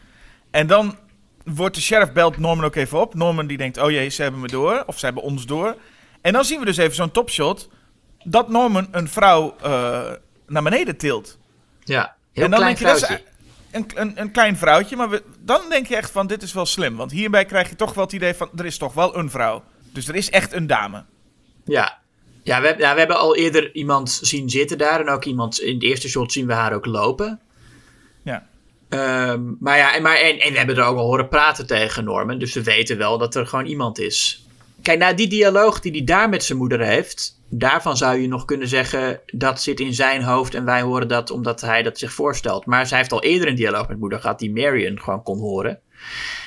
[0.51, 0.97] En dan
[1.45, 3.15] wordt de sheriff belt Norman ook even op.
[3.15, 4.83] Norman die denkt, oh jee, ze hebben me door.
[4.87, 5.77] Of ze hebben ons door.
[6.21, 7.69] En dan zien we dus even zo'n topshot.
[8.25, 10.11] Dat Norman een vrouw eh,
[10.47, 11.39] naar beneden tilt.
[11.85, 13.27] Ja, heel en dan klein denk je, dat is vrouwtje.
[13.71, 14.97] een, een, een klein vrouwtje.
[14.97, 16.97] Maar we, dan denk je echt van, dit is wel slim.
[16.97, 19.65] Want hierbij krijg je toch wel het idee van, er is toch wel een vrouw.
[19.93, 21.05] Dus er is echt een dame.
[21.65, 22.02] Ja.
[22.43, 25.01] Ja we, ja, we hebben al eerder iemand zien zitten daar.
[25.01, 27.41] En ook iemand, in de eerste shot zien we haar ook lopen.
[28.23, 28.47] Ja.
[28.89, 32.05] Ehm, maar ja, en, maar, en, en we hebben er ook al horen praten tegen
[32.05, 32.39] Norman.
[32.39, 34.47] Dus we weten wel dat er gewoon iemand is.
[34.83, 37.41] Kijk, nou, die dialoog die hij daar met zijn moeder heeft.
[37.49, 39.21] Daarvan zou je nog kunnen zeggen.
[39.27, 40.55] Dat zit in zijn hoofd.
[40.55, 42.67] En wij horen dat omdat hij dat zich voorstelt.
[42.67, 44.39] Maar zij heeft al eerder een dialoog met moeder gehad.
[44.39, 45.81] Die Marion gewoon kon horen.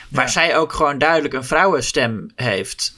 [0.10, 0.32] Waar Ja.
[0.32, 2.96] zij ook gewoon duidelijk een vrouwenstem heeft.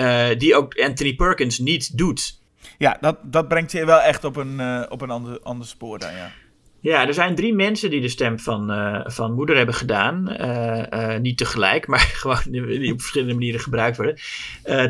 [0.00, 2.38] Eh, die ook Anthony Perkins niet doet.
[2.78, 5.98] Ja, dat, dat brengt je wel echt op een, eh, op een ander, ander spoor
[5.98, 6.30] dan, ja.
[6.80, 10.36] Ja, er zijn drie mensen die de stem van, eh, van moeder hebben gedaan.
[11.22, 14.18] Niet tegelijk, maar gewoon die op verschillende manieren gebruikt worden.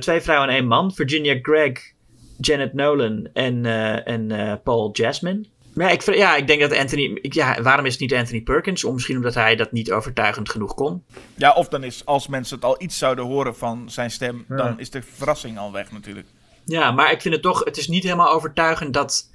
[0.01, 0.95] Twee vrouwen en één man.
[0.95, 1.93] Virginia Gregg,
[2.39, 3.65] Janet Nolan en,
[4.05, 5.45] en Paul Jasmine.
[5.75, 7.19] Maar ja ik, ja, ik denk dat Anthony...
[7.23, 8.85] ik- Ja, waarom is het niet Anthony Perkins?
[8.85, 11.05] Om, misschien omdat hij dat niet overtuigend genoeg kon.
[11.37, 14.79] Ja, of dan is, als mensen het al iets zouden horen van zijn stem, dan
[14.79, 16.27] is de verrassing al weg natuurlijk.
[16.65, 17.65] Ja, maar ik vind het toch...
[17.65, 19.31] Het is niet helemaal overtuigend dat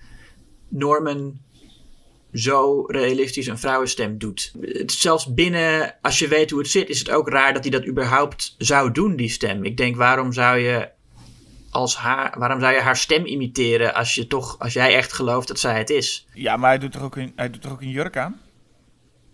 [0.69, 1.39] Norman
[2.33, 4.53] zo realistisch een vrouwenstem doet.
[4.85, 7.87] Zelfs binnen, als je weet hoe het zit, is het ook raar dat hij dat
[7.87, 9.63] überhaupt zou doen, die stem.
[9.63, 10.89] Ik denk, waarom zou je
[11.75, 15.47] als haar, waarom zou je haar stem imiteren als je toch, als jij echt gelooft
[15.47, 16.27] dat zij het is?
[16.33, 18.41] Ja, maar hij doet toch ook een, hij doet toch ook een jurk aan?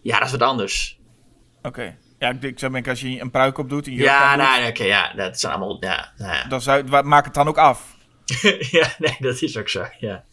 [0.02, 1.00] Ja, dat is wat anders.
[1.62, 1.98] Oké.
[2.20, 4.68] Ja, ik, ik zou denken, als je een pruik op doet, een jurk Ja, nou,
[4.68, 6.44] oké, ja, dat zijn allemaal, ja, nou ja.
[6.48, 7.96] dan zou, maak het dan ook af.
[8.78, 10.24] ja, nee, dat is ook zo, ja.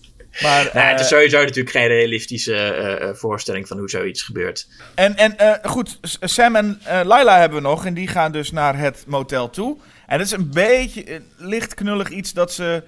[0.42, 4.22] Maar, Nou, het is eh, sowieso natuurlijk geen realistische eh, eh, voorstelling van hoe zoiets
[4.22, 4.68] gebeurt.
[4.94, 7.86] En, en goed, Sam en Laila hebben we nog.
[7.86, 9.78] En die gaan dus naar het motel toe.
[10.06, 12.82] En het is een beetje licht knullig iets dat ze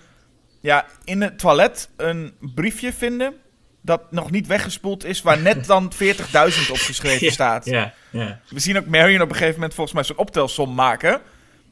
[0.60, 3.34] ja, in het toilet een briefje vinden.
[3.82, 7.64] Dat nog niet weggespoeld is, waar net dan 40.000 opgeschreven staat.
[7.64, 8.40] Ja, ja.
[8.48, 11.20] We zien ook Marion op een gegeven moment volgens mij zo'n optelsom maken.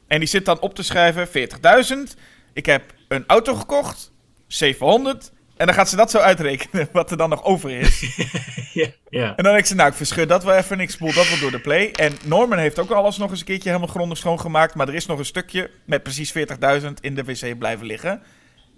[0.07, 2.19] En die zit dan op te schrijven: 40.000.
[2.53, 4.11] Ik heb een auto gekocht,
[4.47, 5.31] 700.
[5.59, 7.99] En dan gaat ze dat zo uitrekenen, wat er dan nog over is.
[8.73, 9.35] ja, ja.
[9.35, 11.39] En dan denk ze, nou, ik verscheur dat wel even en ik spoel dat wel
[11.39, 11.91] door de play.
[11.91, 14.75] En Norman heeft ook alles nog eens een keertje helemaal grondig schoongemaakt.
[14.75, 16.33] Maar er is nog een stukje met precies
[16.81, 18.21] 40.000 in de wc blijven liggen.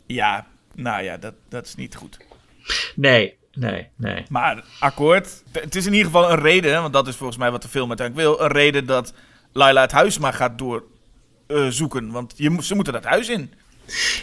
[0.05, 2.17] Ja, nou ja, dat, dat is niet goed.
[2.95, 4.25] Nee, nee, nee.
[4.29, 5.43] Maar akkoord.
[5.51, 7.87] Het is in ieder geval een reden, want dat is volgens mij wat de film
[7.87, 8.41] uiteindelijk wil.
[8.45, 9.13] Een reden dat
[9.51, 12.11] Laila het huis maar gaat doorzoeken.
[12.11, 13.53] want je, ze moeten dat huis in.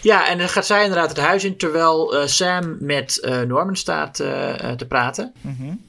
[0.02, 3.76] Ja, en dan gaat zij inderdaad het huis in terwijl eh, Sam met eh, Norman
[3.76, 5.32] staat eh, te praten.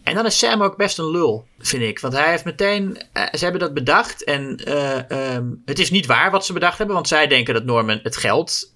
[0.03, 1.99] En dan is Sam ook best een lul, vind ik.
[1.99, 6.31] Want hij heeft meteen, ze hebben dat bedacht en eh, ehm, het is niet waar
[6.31, 6.95] wat ze bedacht hebben.
[6.95, 8.71] Want zij denken dat Norman het geld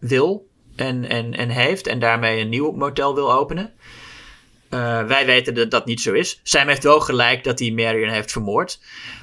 [0.00, 3.72] wil en, en, en heeft en daarmee een nieuw motel wil openen.
[4.68, 6.40] Eh, wij weten dat dat niet zo is.
[6.42, 8.80] Sam heeft wel gelijk dat hij Marion heeft vermoord.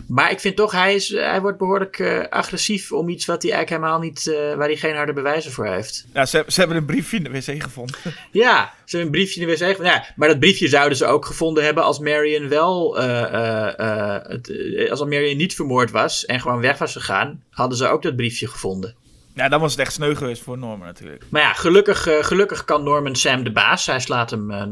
[0.07, 3.51] Maar ik vind toch, hij, is, hij wordt behoorlijk eh, agressief om iets wat hij
[3.51, 6.05] eigenlijk helemaal niet, eh, waar hij geen harde bewijzen voor heeft.
[6.13, 7.95] Ja, ze, ze hebben een briefje in de wc gevonden.
[8.31, 9.85] Ja, ze hebben een briefje in de wc gevonden.
[9.93, 14.29] Ja, maar dat briefje zouden ze ook gevonden hebben als Marion wel, eh, eh, eh,
[14.29, 18.01] het, eh, als Marion niet vermoord was en gewoon weg was gegaan, hadden ze ook
[18.01, 18.95] dat briefje gevonden.
[19.35, 21.23] Ja, dan was het echt sneu geweest voor Norman natuurlijk.
[21.29, 23.85] Maar ja, gelukkig, eh, gelukkig kan Norman Sam de baas.
[23.85, 24.69] Hij slaat hem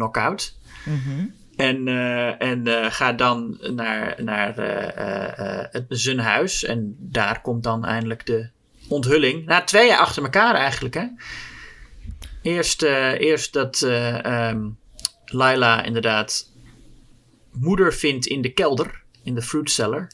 [0.83, 1.41] knock-out.
[1.55, 6.63] En, eh, en eh, gaat dan naar, naar eh, het, zijn huis.
[6.63, 8.49] En daar komt dan eindelijk de
[8.87, 9.45] onthulling.
[9.45, 11.05] Na twee jaar achter elkaar eigenlijk, hè.
[12.41, 14.69] Eerst, eerst dat eh ehm,
[15.25, 16.51] Lila inderdaad
[17.51, 19.01] moeder vindt in de kelder.
[19.23, 20.07] In de fruit cellar.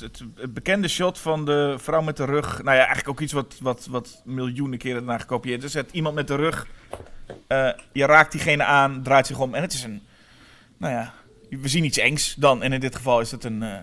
[0.00, 0.22] Het,
[0.54, 2.62] bekende shot van de vrouw met de rug.
[2.62, 5.74] Nou ja, eigenlijk ook iets wat, wat, wat miljoenen keren daarna gekopieerd is.
[5.74, 6.66] Het iemand met de rug.
[7.92, 9.54] je raakt diegene aan, draait zich om.
[9.54, 10.02] En het is een.
[10.82, 11.14] Nou ja,
[11.50, 12.62] we zien iets engs dan.
[12.62, 13.62] En in dit geval is het een.
[13.62, 13.78] eh,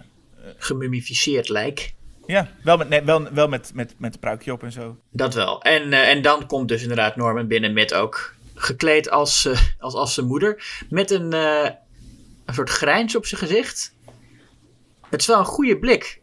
[0.58, 1.94] Gemummificeerd lijk.
[2.26, 4.98] ja, wel met, nee, wel, wel met, met, met een pruikje op en zo.
[5.12, 5.62] Dat wel.
[5.62, 9.50] En, eh, en dan komt dus inderdaad Norman binnen met ook gekleed als,
[9.80, 10.84] als, als zijn moeder.
[10.90, 13.94] Met een, een soort grijns op zijn gezicht.
[15.10, 16.22] Het is wel een goede blik.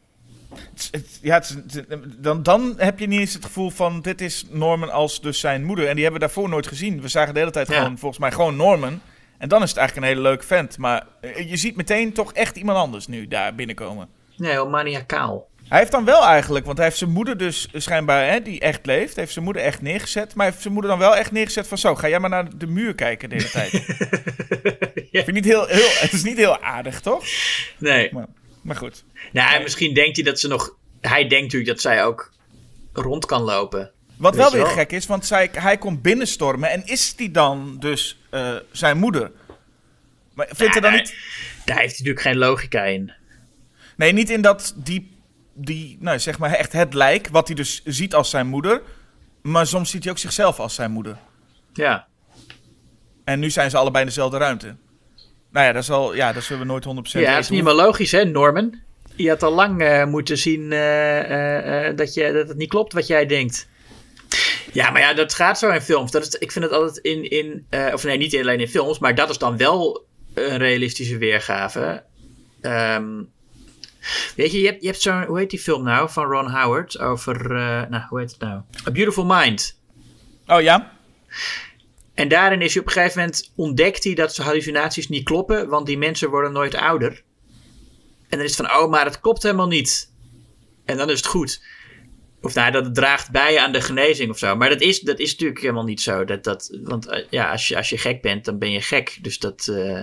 [0.55, 1.85] Het, het- ja, het-
[2.19, 5.65] dan, dan heb je niet eens het gevoel van dit is Norman als dus zijn
[5.65, 5.87] moeder.
[5.89, 7.01] En die hebben we daarvoor nooit gezien.
[7.01, 7.75] We zagen de hele tijd Ja.
[7.79, 9.01] gewoon, volgens mij, gewoon Norman.
[9.39, 10.79] En dan is het eigenlijk een hele leuke vent.
[10.79, 14.09] Maar eh, je ziet meteen toch echt iemand anders nu daar binnenkomen.
[14.37, 15.49] Nee, heel maniacaal.
[15.69, 18.87] Hij heeft dan wel eigenlijk, want hij heeft zijn moeder dus schijnbaar, hè, die echt
[18.87, 20.27] leeft, heeft zijn moeder echt neergezet.
[20.27, 22.59] Maar hij heeft zijn moeder dan wel echt neergezet van zo, ga jij maar naar
[22.59, 23.71] de muur kijken de hele tijd.
[25.11, 27.25] Vind je niet heel, heel, het is niet heel aardig, toch?
[27.79, 28.13] Nee.
[28.13, 28.27] Maar,
[28.63, 29.05] maar goed.
[29.33, 30.77] Nou, en misschien denkt hij dat ze nog...
[31.01, 32.33] Hij denkt natuurlijk dat zij ook
[32.93, 33.93] rond kan lopen.
[34.19, 38.21] Wat wel weer gek is, want zij, hij komt binnenstormen en is die dan dus
[38.31, 39.31] eh, zijn moeder?
[40.35, 41.01] Maar vindt Ja, er dan nee.
[41.01, 41.15] niet...
[41.65, 43.13] Daar heeft hij natuurlijk geen logica in.
[43.97, 45.11] Nee, niet in dat die,
[45.55, 48.83] die, nou zeg maar echt het lijk, wat hij dus ziet als zijn moeder.
[49.43, 51.17] Maar soms ziet hij ook zichzelf als zijn moeder.
[51.73, 52.07] Ja.
[53.25, 54.77] En nu zijn ze allebei in dezelfde ruimte.
[55.51, 57.33] Nou ja, dat, is al, ja, dat zullen we nooit 100% Ja, weten.
[57.33, 58.79] dat is niet meer logisch, hè, Norman?
[59.15, 62.69] Je had al lang eh, moeten zien eh, eh, eh, dat, je, dat het niet
[62.69, 63.69] klopt wat jij denkt.
[64.73, 66.11] Ja, maar ja, dat gaat zo in films.
[66.11, 68.99] Dat is, ik vind het altijd in, in eh, of nee, niet alleen in films,
[68.99, 72.05] maar dat is dan wel een realistische weergave.
[72.61, 73.23] Ehm,
[74.37, 76.99] weet je, je hebt, je hebt zo'n, hoe heet die film nou, van Ron Howard,
[76.99, 78.61] over, eh, nou, hoe heet het nou?
[78.87, 79.81] A Beautiful Mind.
[80.47, 80.93] Oh ja?
[82.15, 85.69] En daarin is hij op een gegeven moment ontdekt hij dat zijn hallucinaties niet kloppen,
[85.69, 87.23] want die mensen worden nooit ouder.
[88.29, 90.13] En dan is het van, oh, maar het klopt helemaal niet.
[90.85, 91.63] En dan is het goed.
[92.43, 94.57] Of nou, dat het draagt bij aan de genezing of zo.
[94.57, 96.25] Maar dat is, dat is natuurlijk helemaal niet zo.
[96.25, 99.19] Dat, dat, want eh, ja, als je, als je gek bent, dan ben je gek.
[99.23, 99.69] Dus dat.
[99.69, 100.03] eh,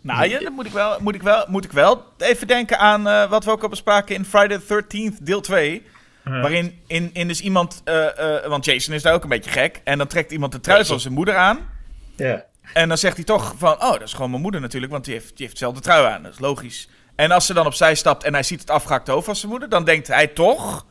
[0.00, 3.08] Nou ja, dan moet ik wel, moet ik wel, moet ik wel even denken aan
[3.08, 5.82] eh, wat we ook al bespraken in Friday the 13th deel 2.
[6.22, 9.80] Waarin in, in dus iemand, eh, eh, want Jason is daar ook een beetje gek.
[9.84, 11.58] En dan trekt iemand de trui van zijn moeder aan.
[12.16, 12.46] ja.
[12.72, 15.14] En dan zegt hij toch van, oh, dat is gewoon mijn moeder natuurlijk, want die
[15.14, 16.22] heeft, die heeft dezelfde trui aan.
[16.22, 16.88] Dat is logisch.
[17.16, 19.68] En als ze dan opzij stapt en hij ziet het afgehakte hoofd van zijn moeder,
[19.68, 20.86] dan denkt hij toch,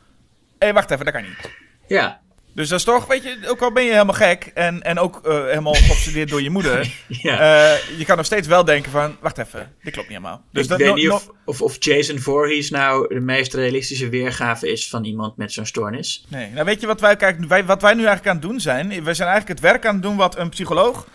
[0.59, 1.51] hé, wacht even, dat kan niet.
[1.87, 2.19] ja.
[2.53, 5.25] Dus dat is toch, weet je, ook al ben je helemaal gek en, en ook
[5.25, 7.39] eh, helemaal geobsedeerd door je moeder, ja.
[7.39, 10.41] eh, je kan nog steeds wel denken van, wacht even, dit klopt niet helemaal.
[10.51, 13.53] Dus ik dat weet no- niet no- of, of, of Jason Voorhees nou de meest
[13.53, 16.25] realistische weergave is van iemand met zo'n stoornis.
[16.27, 18.59] Nee, nou weet je wat wij, kijk, wij, wat wij nu eigenlijk aan het doen
[18.59, 18.87] zijn?
[18.87, 21.07] We zijn eigenlijk het werk aan het doen wat een psycholoog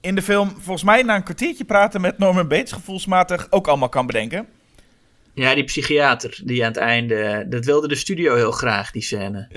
[0.00, 3.88] in de film volgens mij na een kwartiertje praten met Norman Bates gevoelsmatig ook allemaal
[3.88, 4.46] kan bedenken.
[5.36, 7.46] Ja, die psychiater die aan het einde.
[7.48, 9.48] Dat wilde de studio heel graag, die scène.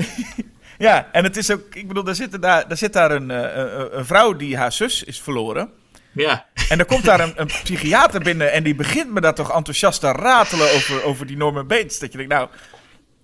[0.77, 3.55] Ja, en het is ook, ik bedoel, daar zit daar, daar, zit daar een, eh,
[3.55, 5.69] een, een vrouw die haar zus is verloren.
[6.11, 6.45] Ja.
[6.69, 9.99] En er komt daar een, een psychiater binnen en die begint me daar toch enthousiast
[9.99, 11.99] te ratelen over, over die Norman Bates.
[11.99, 12.49] Dat je denkt, nou,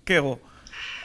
[0.04, 0.40] kerel,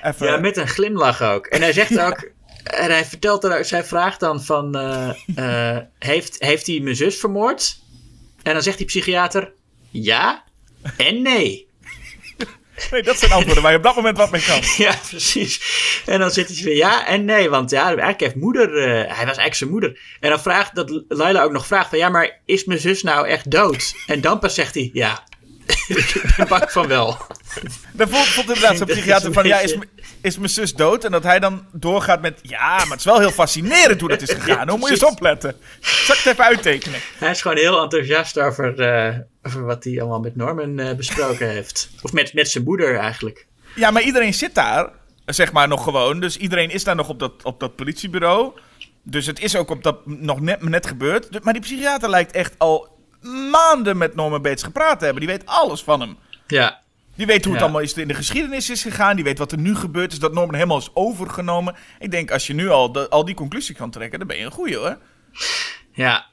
[0.03, 0.27] even...
[0.27, 1.45] Ja, met een glimlach ook.
[1.45, 2.31] En hij zegt ook.
[2.63, 6.95] En hij vertelt er ook, zij vraagt dan van, eh, eh, heeft, heeft hij mijn
[6.95, 7.79] zus vermoord?
[8.43, 9.53] En dan zegt die psychiater,
[9.89, 10.43] ja
[10.97, 11.69] en nee.
[12.91, 14.59] Nee, dat zijn antwoorden waar je op dat moment wat mee kan.
[14.85, 15.61] Ja, precies.
[16.05, 19.05] En dan zit hij weer ja en nee, want ja, eigenlijk heeft moeder, eh, hij
[19.05, 19.99] was eigenlijk zijn moeder.
[20.19, 23.27] En dan vraagt, dat Laila ook nog vraagt van, ja, maar is mijn zus nou
[23.27, 23.93] echt dood?
[24.07, 25.23] En dan pas zegt hij, ja,
[25.87, 27.17] ik ben bang van wel.
[27.93, 29.77] Dan voelt, voelt inderdaad zo'n psychiater van, ja, is,
[30.21, 31.03] is mijn zus dood?
[31.03, 34.21] En dat hij dan doorgaat met, ja, maar het is wel heel fascinerend hoe dat
[34.21, 34.69] is gegaan.
[34.69, 35.55] Hoe moet je eens opletten?
[35.79, 36.99] Zal ik het even uittekenen?
[37.17, 41.49] Hij is gewoon heel enthousiast over, eh, over wat hij allemaal met Norman eh, besproken
[41.49, 41.89] heeft.
[42.01, 43.47] Of met, met zijn moeder eigenlijk.
[43.75, 44.89] Ja, maar iedereen zit daar,
[45.25, 46.19] zeg maar, nog gewoon.
[46.19, 48.51] Dus iedereen is daar nog op dat, op dat politiebureau.
[49.03, 51.43] Dus het is ook op dat nog net, net gebeurd.
[51.43, 52.90] Maar die psychiater lijkt echt al
[53.51, 55.19] maanden met Norman Bates gepraat hebben.
[55.19, 56.17] Die weet alles van hem.
[56.47, 56.79] Ja,
[57.15, 57.67] Die weet hoe het Ja.
[57.67, 59.15] allemaal is, in de geschiedenis is gegaan.
[59.15, 60.19] Die weet wat er nu gebeurd is.
[60.19, 61.75] Dat Norman helemaal is overgenomen.
[61.99, 64.45] Ik denk, als je nu al, de- al die conclusie kan trekken, dan ben je
[64.45, 64.97] een goeie hoor.
[65.93, 66.25] ja.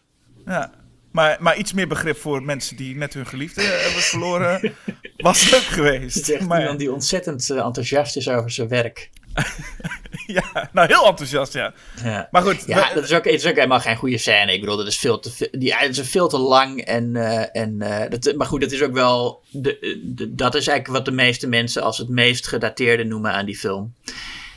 [0.46, 0.72] Ja.
[1.12, 4.74] Maar, maar iets meer begrip voor mensen die net hun geliefde hebben verloren,
[5.16, 6.16] was leuk Het geweest.
[6.16, 9.10] is echt Maar, iemand die ontzettend eh, enthousiast is over zijn werk.
[10.38, 11.72] ja, nou heel enthousiast, ja.
[12.04, 12.28] Ja.
[12.30, 14.52] Maar goed, Ja, we- dat is, ook, het is ook helemaal geen goede scène.
[14.52, 16.80] Ik bedoel, dat is veel te, die, het is veel te lang.
[16.80, 19.42] En, eh, en, eh, dat, maar goed, dat is ook wel.
[19.50, 23.46] De, de- dat is eigenlijk wat de meeste mensen als het meest gedateerde noemen aan
[23.46, 23.94] die film.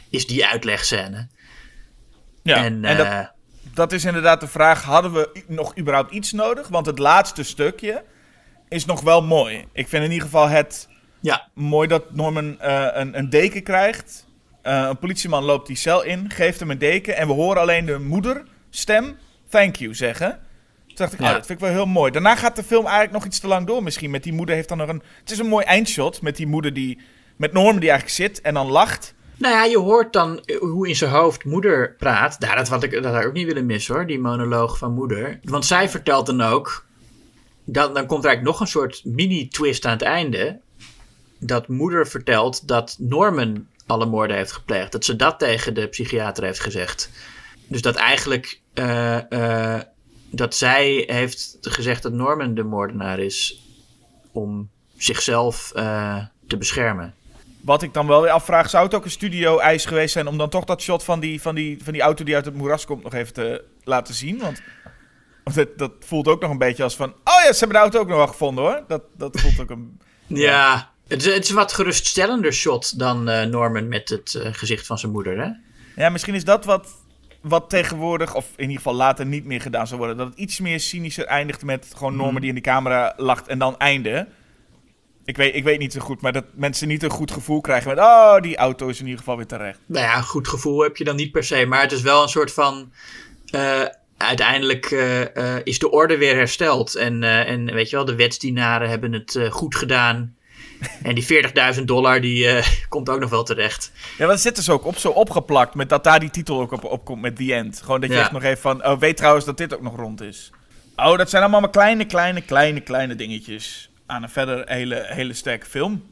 [0.09, 1.27] Is die uitlegscène.
[2.43, 2.63] ja.
[2.65, 3.19] en en dat, eh,
[3.73, 6.67] dat is inderdaad de vraag: hadden we nog überhaupt iets nodig?
[6.67, 8.03] Want het laatste stukje
[8.69, 9.65] is nog wel mooi.
[9.73, 10.87] Ik vind in ieder geval het
[11.19, 14.25] ja, mooi dat Norman een, een deken krijgt.
[14.61, 17.17] Eh, een politieman loopt die cel in, geeft hem een deken.
[17.17, 19.17] En we horen alleen de moederstem
[19.49, 20.39] thank you zeggen.
[20.87, 21.27] Toen dacht ik, Ja.
[21.27, 22.11] oh, dat vind ik wel heel mooi.
[22.11, 24.11] Daarna gaat de film eigenlijk nog iets te lang door misschien.
[24.11, 25.01] Met die moeder heeft dan nog een...
[25.19, 26.99] Het is een mooi eindshot met die moeder die...
[27.35, 29.13] Met Norman die eigenlijk zit en dan lacht.
[29.37, 32.39] Nou ja, je hoort dan eh, hoe in zijn hoofd moeder praat.
[32.39, 34.93] Nou, dat had ik, dat had ik ook niet willen missen hoor, die monoloog van
[34.93, 35.39] moeder.
[35.43, 36.85] Want zij vertelt dan ook.
[37.65, 40.59] Dan, dan komt er eigenlijk nog een soort mini-twist aan het einde.
[41.39, 44.91] Dat moeder vertelt dat Norman alle moorden heeft gepleegd.
[44.91, 47.09] Dat ze dat tegen de psychiater heeft gezegd.
[47.67, 48.61] Dus dat eigenlijk.
[48.73, 49.81] eh, eh,
[50.33, 53.65] dat zij heeft gezegd dat Norman de moordenaar is.
[54.31, 57.13] Om zichzelf eh, te beschermen.
[57.61, 60.27] Wat ik dan wel weer afvraag, zou het ook een studio-eis geweest zijn...
[60.27, 62.55] om dan toch dat shot van die, van, die, van die auto die uit het
[62.55, 64.39] moeras komt nog even te laten zien?
[64.39, 64.61] Want
[65.43, 67.09] want dat, dat voelt ook nog een beetje als van...
[67.09, 68.83] Oh ja, ze hebben de auto ook nog wel gevonden hoor.
[68.87, 69.99] Dat, dat voelt ook een...
[70.27, 74.53] Ja, het is, het is een wat geruststellender shot dan eh, Norman met het eh,
[74.53, 75.49] gezicht van zijn moeder, hè?
[75.95, 76.87] Ja, misschien is dat wat,
[77.41, 80.17] wat tegenwoordig, of in ieder geval later niet meer gedaan zou worden.
[80.17, 83.59] Dat het iets meer cynischer eindigt met gewoon Norman die in de camera lacht en
[83.59, 84.27] dan einde.
[85.25, 87.89] Ik weet, ik weet niet zo goed, maar dat mensen niet een goed gevoel krijgen
[87.89, 87.99] met...
[87.99, 89.79] Oh, die auto is in ieder geval weer terecht.
[89.85, 92.23] Nou ja, een goed gevoel heb je dan niet per se, maar het is wel
[92.23, 92.91] een soort van...
[93.45, 93.85] eh,
[94.17, 94.91] uiteindelijk
[95.63, 96.95] is de orde weer hersteld.
[96.95, 100.35] En, en weet je wel, de wetsdienaren hebben het goed gedaan.
[101.03, 101.43] En die
[101.77, 103.91] 40.000 dollar, die eh, komt ook nog wel terecht.
[104.17, 106.83] Ja, dat zitten ze ook op, zo opgeplakt met dat daar die titel ook op,
[106.83, 107.81] op komt met The End.
[107.81, 108.21] Gewoon dat je Ja.
[108.21, 108.85] echt nog even van...
[108.85, 110.51] Oh, weet trouwens dat dit ook nog rond is.
[110.95, 115.33] Oh, dat zijn allemaal maar kleine, kleine, kleine, kleine dingetjes aan een verder hele, hele
[115.33, 116.03] sterke film.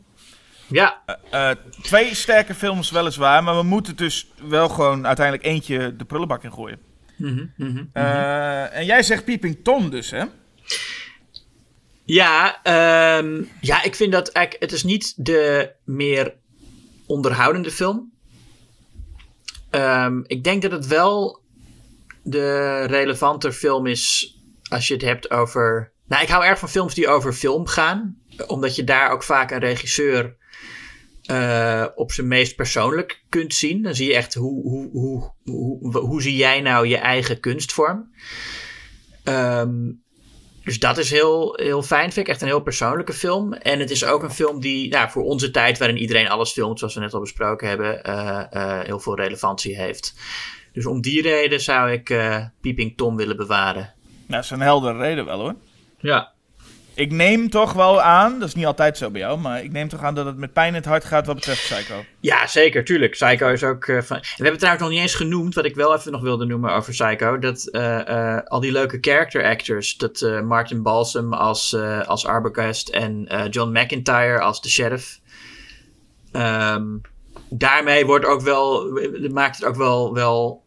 [0.68, 1.02] Ja,
[1.32, 1.50] Eh,
[1.82, 6.54] twee sterke films weliswaar, maar we moeten dus wel gewoon uiteindelijk eentje de prullenbak in
[6.54, 6.80] gooien.
[7.18, 7.84] Mhm.
[7.94, 10.24] Eh, en jij zegt Peeping Tom dus, hè?
[12.10, 16.36] Ja, ehm, ja, ik vind dat eigenlijk, het is niet de meer
[17.06, 18.12] onderhoudende film.
[19.70, 21.42] Ehm, ik denk dat het wel
[22.24, 24.36] de relevanter film is
[24.70, 25.92] als je het hebt over.
[26.08, 28.18] Nou, ik hou erg van films die over film gaan,
[28.48, 30.36] omdat je daar ook vaak een regisseur
[31.24, 33.82] eh, op zijn meest persoonlijk kunt zien.
[33.82, 38.14] Dan zie je echt hoe, hoe, hoe, hoe, hoe zie jij nou je eigen kunstvorm.
[39.24, 39.92] Ehm,
[40.70, 42.12] dus dat is heel, heel fijn.
[42.12, 43.54] Vind ik echt een heel persoonlijke film.
[43.54, 46.80] En het is ook een film die nou, voor onze tijd, waarin iedereen alles filmt,
[46.80, 50.14] zoals we net al besproken hebben, eh, eh, heel veel relevantie heeft.
[50.74, 53.82] Dus om die reden zou ik eh Peeping Tom willen bewaren.
[53.82, 55.56] Nou, dat is een heldere reden wel, hoor.
[55.98, 56.34] Ja.
[56.94, 59.88] Ik neem toch wel aan, dat is niet altijd zo bij jou, maar ik neem
[59.88, 62.04] toch aan dat het met pijn in het hart gaat wat betreft Psycho.
[62.20, 63.12] Ja, zeker, tuurlijk.
[63.12, 65.96] Psycho is ook eh, we hebben het trouwens nog niet eens genoemd, wat ik wel
[65.96, 67.40] even nog wilde noemen over Psycho.
[67.40, 71.76] Dat eh, eh, al die leuke character actors, dat Martin Balsam als,
[72.06, 75.20] als Arbogast en John McIntyre als de sheriff.
[76.32, 76.86] Ehm,
[77.50, 78.92] daarmee wordt ook wel,
[79.32, 80.64] maakt het ook wel, wel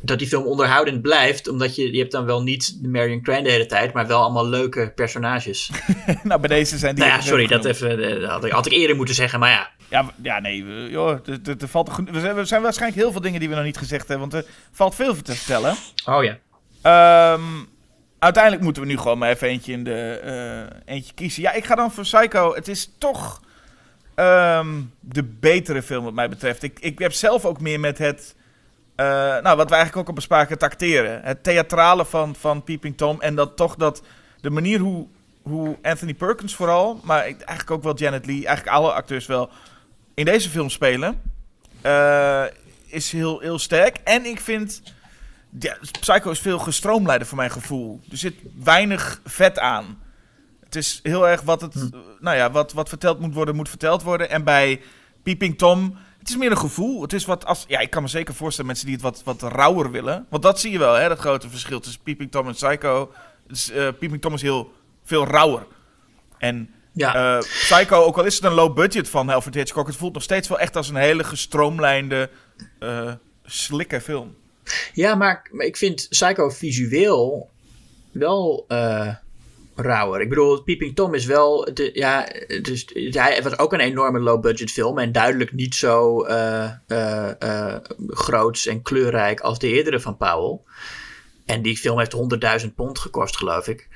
[0.00, 3.42] dat die film onderhoudend blijft, omdat je, je hebt dan wel niet de Marion Crane
[3.42, 5.70] de hele tijd, maar wel allemaal leuke personages.
[6.22, 7.04] nou, bij deze zijn die...
[7.04, 7.76] nou ja, sorry, dat genoemd.
[7.98, 9.70] even, eh, dat had ik, had ik eerder moeten zeggen, maar ja.
[9.88, 13.40] Ja, ja nee, joh, er- valt er, er zijn- er zijn waarschijnlijk heel veel dingen
[13.40, 15.74] die we nog niet gezegd hebben, want er valt veel te vertellen.
[16.04, 16.38] Oh ja.
[16.82, 17.42] Ehm,
[18.18, 20.20] uiteindelijk moeten we nu gewoon maar even eentje, in de,
[20.84, 21.42] eh, eentje kiezen.
[21.42, 22.54] Ja, ik ga dan voor Psycho.
[22.54, 23.40] Het is toch
[24.14, 26.62] ehm, de betere film wat mij betreft.
[26.62, 28.34] Ik, ik heb zelf ook meer met het...
[29.00, 31.22] eh, nou, wat we eigenlijk ook bespraken, het acteren.
[31.22, 33.20] Het theatrale van, van Peeping Tom.
[33.20, 34.02] En dat toch dat
[34.40, 35.06] de manier hoe,
[35.42, 37.00] hoe Anthony Perkins vooral...
[37.04, 39.50] maar eigenlijk ook wel Janet Lee, eigenlijk alle acteurs wel...
[40.14, 41.22] in deze film spelen...
[41.80, 42.44] eh,
[42.86, 43.96] is heel, heel sterk.
[44.04, 44.82] En ik vind...
[45.58, 48.00] Ja, Psycho is veel gestroomlijnder voor mijn gevoel.
[48.10, 50.02] Er zit weinig vet aan.
[50.64, 51.88] Het is heel erg wat het, Hm.
[52.20, 54.30] nou ja, wat, wat verteld moet worden, moet verteld worden.
[54.30, 54.80] En bij
[55.22, 57.02] Peeping Tom Het is meer een gevoel.
[57.02, 57.64] Het is wat als.
[57.68, 60.26] Ja, ik kan me zeker voorstellen mensen die het wat, wat rauwer willen.
[60.30, 61.08] Want dat zie je wel, hè?
[61.08, 63.12] Dat grote verschil tussen Peeping Tom en Psycho.
[63.46, 64.72] Dus, uh, Peeping Tom is heel
[65.04, 65.66] veel rauwer.
[66.38, 67.36] En Ja.
[67.36, 70.22] eh, Psycho, ook al is het een low budget van Alfred Hitchcock, het voelt nog
[70.22, 72.30] steeds wel echt als een hele gestroomlijnde,
[72.78, 73.12] eh
[73.44, 74.34] slikke film.
[74.92, 77.50] Ja, maar, maar ik vind Psycho visueel
[78.12, 79.14] wel eh
[79.74, 80.20] rauwer.
[80.20, 81.68] Ik bedoel, Peeping Tom is wel...
[81.74, 82.28] De, ja,
[82.62, 84.98] dus, hij het was ook een enorme low-budget film.
[84.98, 86.70] En duidelijk niet zo eh
[88.08, 90.58] groots en kleurrijk als de eerdere van Powell.
[91.46, 92.16] En die film heeft
[92.64, 93.88] 100.000 pond gekost, geloof ik.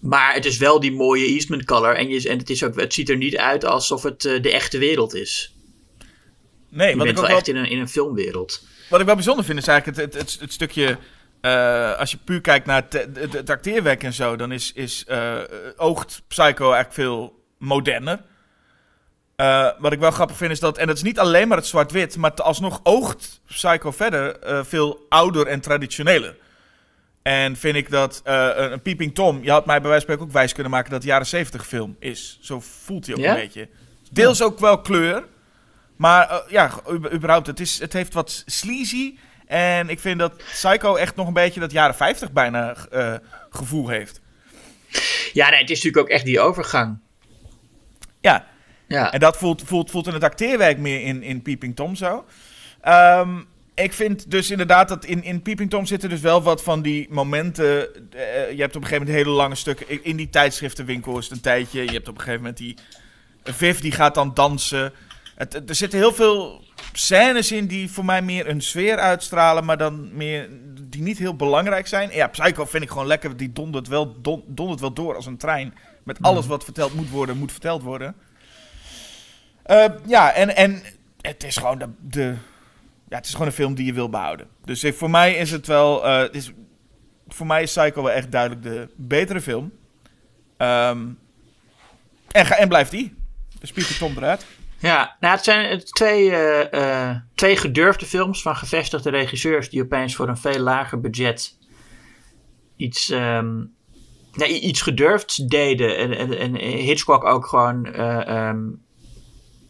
[0.00, 1.94] Maar het is wel die mooie Eastman color.
[1.96, 4.78] En, je, en het, is ook, het ziet er niet uit alsof het de echte
[4.78, 5.54] wereld is.
[6.70, 8.66] Nee, Je wat ik, bent ook wel wel, echt in een, in een filmwereld.
[8.90, 10.98] wat ik wel bijzonder vind is eigenlijk het, het, het, het stukje...
[11.46, 15.36] eh, als je puur kijkt naar het, het, acteerwerk en zo, dan is, is, eh,
[15.76, 18.20] oogt Psycho eigenlijk veel moderner.
[19.36, 21.66] Eh, wat ik wel grappig vind is dat, en dat is niet alleen maar het
[21.66, 26.36] zwart-wit, maar alsnog oogt Psycho verder eh, veel ouder en traditioneler.
[27.22, 30.14] En vind ik dat eh, een, een Peeping Tom, je had mij bij wijze van
[30.14, 32.38] spreken ook wijs kunnen maken dat het jaren 70 film is.
[32.40, 33.68] Zo voelt hij ook een beetje.
[34.10, 35.24] Deels ook wel kleur,
[35.96, 36.70] maar eh, ja,
[37.12, 39.16] überhaupt, het, is, het heeft wat sleazy.
[39.46, 43.14] En ik vind dat Psycho echt nog een beetje dat jaren 50 bijna eh,
[43.50, 44.20] gevoel heeft.
[45.32, 46.98] Ja, nee, het is natuurlijk ook echt die overgang.
[48.20, 48.46] Ja,
[48.88, 49.12] Ja.
[49.12, 52.24] En dat voelt, voelt, voelt in het acteerwerk meer in, in Peeping Tom zo.
[52.80, 53.38] Ehm,
[53.74, 57.06] ik vind dus inderdaad dat in, in Peeping Tom zitten dus wel wat van die
[57.10, 57.94] momenten.
[58.12, 60.04] eh, je hebt op een gegeven moment hele lange stukken.
[60.04, 61.82] In, die tijdschriftenwinkel is het een tijdje.
[61.84, 62.76] Je hebt op een gegeven moment die.
[63.44, 64.92] Viv die gaat dan dansen.
[65.34, 66.64] Het- er zitten heel veel
[66.98, 69.64] scènes in die voor mij meer een sfeer uitstralen.
[69.64, 70.48] Maar dan meer.
[70.82, 72.10] die niet heel belangrijk zijn.
[72.12, 73.36] Ja, Psycho vind ik gewoon lekker.
[73.36, 75.74] Die dondert wel, don- dondert wel door als een trein.
[76.04, 78.14] Met alles wat verteld moet worden, moet verteld worden.
[79.62, 80.82] Eh, ja, en, en
[81.20, 82.34] het is gewoon de, de,
[83.08, 84.46] ja, het is gewoon een film die je wil behouden.
[84.64, 86.50] Dus ik- voor mij is het wel, eh, het is,
[87.28, 89.72] voor mij is Psycho wel echt duidelijk de betere film.
[90.56, 91.06] Ehm,
[92.30, 93.14] en, ga, en blijft die.
[93.60, 94.46] Dus Pieter Tom eruit.
[94.86, 100.28] Ja, nou, het zijn twee, eh, twee gedurfde films van gevestigde regisseurs die opeens voor
[100.28, 101.58] een veel lager budget
[102.76, 105.96] iets, i- iets gedurfds deden.
[105.96, 108.58] En, en, en Hitchcock ook gewoon eh, ehm,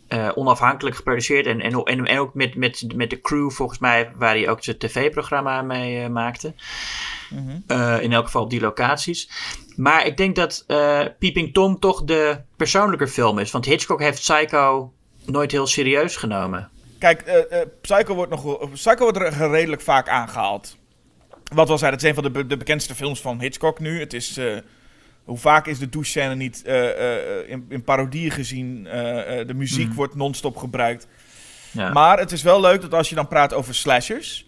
[0.09, 1.47] eh, onafhankelijk geproduceerd.
[1.47, 4.78] En, en, en, ook met, met, met de crew, volgens mij, waar hij ook zijn
[4.78, 6.55] tv-programma mee maakte.
[7.66, 9.30] Eh, in elk geval op die locaties.
[9.76, 10.64] Maar ik denk dat
[11.18, 13.51] Peeping Tom toch de persoonlijke film is.
[13.51, 14.93] Want Hitchcock heeft Psycho
[15.31, 16.69] nooit heel serieus genomen.
[16.98, 20.77] Kijk, eh, Psycho wordt nog Psycho wordt er redelijk vaak aangehaald.
[21.55, 21.90] Wat was hij?
[21.90, 24.01] Dat is een van de, be- de bekendste films van Hitchcock nu.
[24.01, 24.57] Het is, eh,
[25.24, 26.89] hoe vaak is de douchescène niet eh,
[27.40, 28.82] eh, in, in parodieën gezien?
[29.47, 31.07] De muziek wordt non-stop gebruikt.
[31.70, 31.93] Ja.
[31.93, 34.47] Maar het is wel leuk dat als je dan praat over slashers,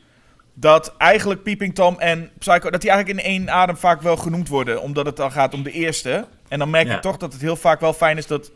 [0.54, 4.48] dat eigenlijk Peeping Tom en Psycho, dat die eigenlijk in één adem vaak wel genoemd
[4.48, 6.26] worden, omdat het dan gaat om de eerste.
[6.48, 6.98] En dan merk je Ja.
[6.98, 8.50] toch dat het heel vaak wel fijn is dat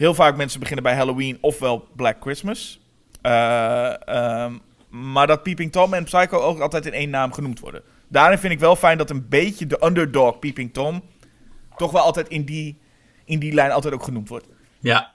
[0.00, 2.80] heel vaak mensen beginnen bij Halloween ofwel Black Christmas.
[3.22, 4.54] Eh, ehm,
[4.88, 7.82] maar dat Peeping Tom en Psycho ook altijd in één naam genoemd worden.
[8.08, 11.02] Daarin vind ik wel fijn dat een beetje de underdog Peeping Tom
[11.76, 12.78] toch wel altijd in die,
[13.24, 14.46] in die lijn altijd ook genoemd wordt.
[14.78, 15.12] ja.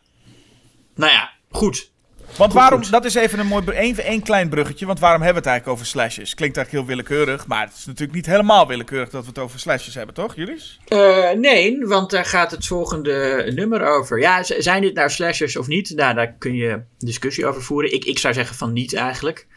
[0.96, 1.92] Nou ja, goed.
[2.38, 2.92] Want Goed, waarom, goed.
[2.92, 4.86] dat is even een mooi, even één klein bruggetje.
[4.86, 6.34] Want waarom hebben we het eigenlijk over slashes?
[6.34, 9.60] Klinkt eigenlijk heel willekeurig, maar het is natuurlijk niet helemaal willekeurig dat we het over
[9.60, 10.80] slashes hebben, toch, Julius?
[10.88, 14.20] Eh, nee, want daar gaat het volgende nummer over.
[14.20, 15.90] Ja, zijn dit nou slashers of niet?
[15.96, 17.94] Nou, daar kun je discussie over voeren.
[17.94, 19.48] Ik, ik zou zeggen van niet eigenlijk.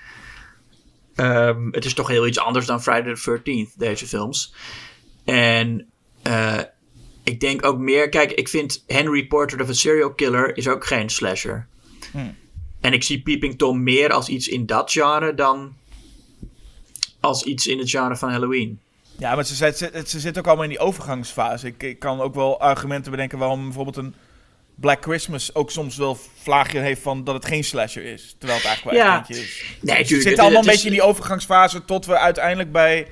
[1.14, 4.55] Ehm, het is toch heel iets anders dan Friday the 13th, deze films.
[5.24, 5.86] En
[6.22, 6.59] eh,
[7.24, 8.09] ik denk ook meer...
[8.09, 11.66] Kijk, ik vind Henry Portrait of a Serial Killer is ook geen slasher.
[12.12, 12.36] Hmm.
[12.80, 15.74] En ik zie Peeping Tom meer als iets in dat genre dan
[17.20, 18.80] als iets in het genre van Halloween.
[19.18, 21.66] Ja, maar ze, zit- ze, ze zitten ook allemaal in die overgangsfase.
[21.66, 24.14] Ik, ik kan ook wel argumenten bedenken waarom bijvoorbeeld een
[24.74, 28.34] Black Christmas ook soms wel vlaagje heeft van dat het geen slasher is.
[28.38, 29.18] Terwijl het eigenlijk wel Ja.
[29.18, 29.64] eentje is.
[29.80, 30.22] Nee, Ze tuurlijk.
[30.28, 33.06] zitten allemaal het een is- beetje in die overgangsfase tot we uiteindelijk bij,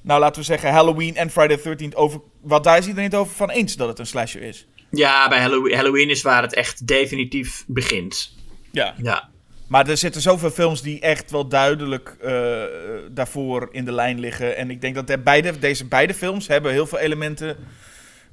[0.00, 2.20] nou laten we zeggen, Halloween en Friday the 13th over.
[2.40, 4.66] Wat daar is iedereen het over van eens dat het een slasher is.
[4.90, 8.34] Ja, bij Halloween, Halloween is waar het echt definitief begint.
[8.76, 8.94] Ja.
[9.02, 9.28] Ja,
[9.66, 12.62] Maar er zitten zoveel films die echt wel duidelijk eh,
[13.10, 14.56] daarvoor in de lijn liggen.
[14.56, 17.56] En ik denk dat de beide, deze beide films hebben heel veel elementen.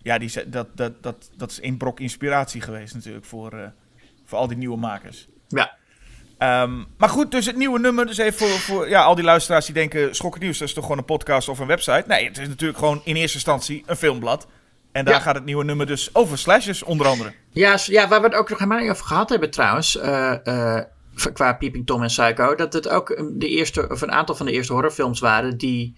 [0.01, 3.67] Ja, die, dat, dat, dat, dat is een brok inspiratie geweest natuurlijk voor, eh,
[4.25, 5.27] voor al die nieuwe makers.
[5.47, 5.81] ja.
[6.37, 8.05] Ehm, maar goed, dus het nieuwe nummer.
[8.05, 10.15] Dus even voor, voor ja, al die luisteraars die denken...
[10.15, 12.03] Schokken Nieuws, dat is toch gewoon een podcast of een website?
[12.07, 14.47] Nee, het is natuurlijk gewoon in eerste instantie een filmblad.
[14.93, 15.19] En daar Ja.
[15.19, 17.33] gaat het nieuwe nummer dus over slashers onder andere.
[17.49, 20.83] Ja, ja, waar we het ook nog helemaal niet over gehad hebben trouwens, eh, eh,
[21.33, 24.51] qua Peeping Tom en Psycho, dat het ook de eerste, of een aantal van de
[24.51, 25.97] eerste horrorfilms waren die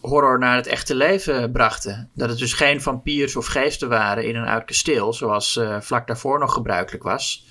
[0.00, 2.10] horror naar het echte leven brachten.
[2.14, 6.06] Dat het dus geen vampiers of geesten waren in een oud kasteel, zoals eh, vlak
[6.06, 7.46] daarvoor nog gebruikelijk was.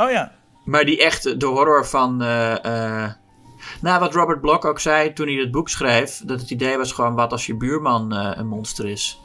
[0.00, 0.32] Oh ja.
[0.64, 2.16] Maar die echt de horror van.
[2.16, 6.92] nou, wat Robert Bloch ook zei toen hij het boek schreef: dat het idee was
[6.92, 9.18] gewoon wat als je buurman een monster is.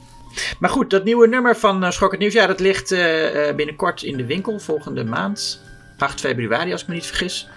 [0.60, 3.56] Maar goed, dat nieuwe nummer van uh, Schok het Nieuws, ja, dat ligt eh, eh,
[3.56, 5.61] binnenkort in de winkel volgende maand.
[5.97, 7.47] 8 februari, als ik me niet vergis.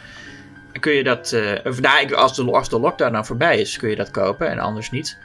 [0.72, 3.76] Dan kun je dat, eh, of, nou, als, de, als de lockdown nou voorbij is,
[3.76, 5.18] kun je dat kopen en anders niet.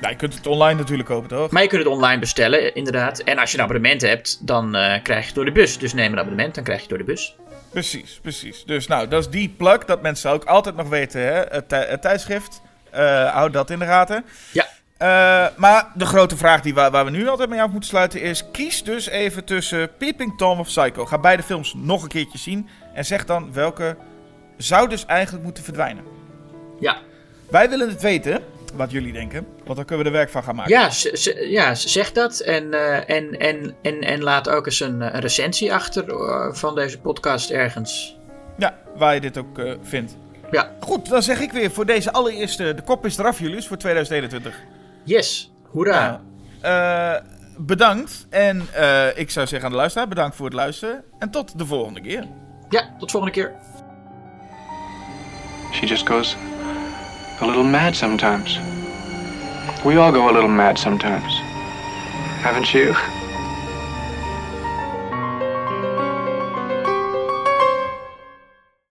[0.00, 1.50] Nou, je kunt het online natuurlijk kopen, toch?
[1.50, 3.18] Maar je kunt het online bestellen, inderdaad.
[3.18, 5.78] En als je een abonnement hebt, dan eh, krijg je het door de bus.
[5.78, 7.36] Dus neem een abonnement, dan krijg je het door de bus.
[7.70, 8.64] Precies, precies.
[8.64, 11.42] Dus nou, dat is die plug dat mensen ook altijd nog weten, hè?
[11.48, 12.60] Het, tij- het tijdschrift.
[12.90, 14.24] Eh, houd dat in de gaten.
[14.52, 14.66] Ja.
[14.96, 18.20] Eh, maar de grote vraag die waar, waar we nu altijd mee af moeten sluiten
[18.22, 18.50] is...
[18.52, 21.04] kies dus even tussen Peeping Tom of Psycho.
[21.06, 22.68] Ga beide films nog een keertje zien.
[22.94, 23.96] En zeg dan welke
[24.56, 26.04] zou dus eigenlijk moeten verdwijnen.
[26.80, 26.96] Ja.
[27.50, 28.42] Wij willen het weten,
[28.74, 29.46] wat jullie denken.
[29.64, 30.72] Want dan kunnen we er werk van gaan maken.
[30.72, 30.90] Ja,
[31.48, 32.40] ja zeg dat.
[32.40, 36.74] En, eh, en, en, en, en laat ook eens een, een recensie achter eh, van
[36.74, 38.16] deze podcast ergens.
[38.58, 40.16] Ja, waar je dit ook eh, vindt.
[40.50, 42.74] Ja, Goed, dan zeg ik weer voor deze allereerste...
[42.74, 44.54] De kop is eraf, Julius, voor 2021.
[45.06, 45.52] Yes.
[45.70, 46.20] Hoera.
[46.62, 47.22] Nou, eh,
[47.56, 48.26] bedankt.
[48.30, 51.04] En eh, ik zou zeggen aan de luisteraar, bedankt voor het luisteren.
[51.18, 52.24] En tot de volgende keer.
[52.68, 53.52] Ja, tot volgende keer.
[55.72, 56.36] She just goes
[57.40, 58.60] a little mad sometimes.
[59.84, 61.42] We all go a little mad sometimes.
[62.42, 62.94] Haven't you?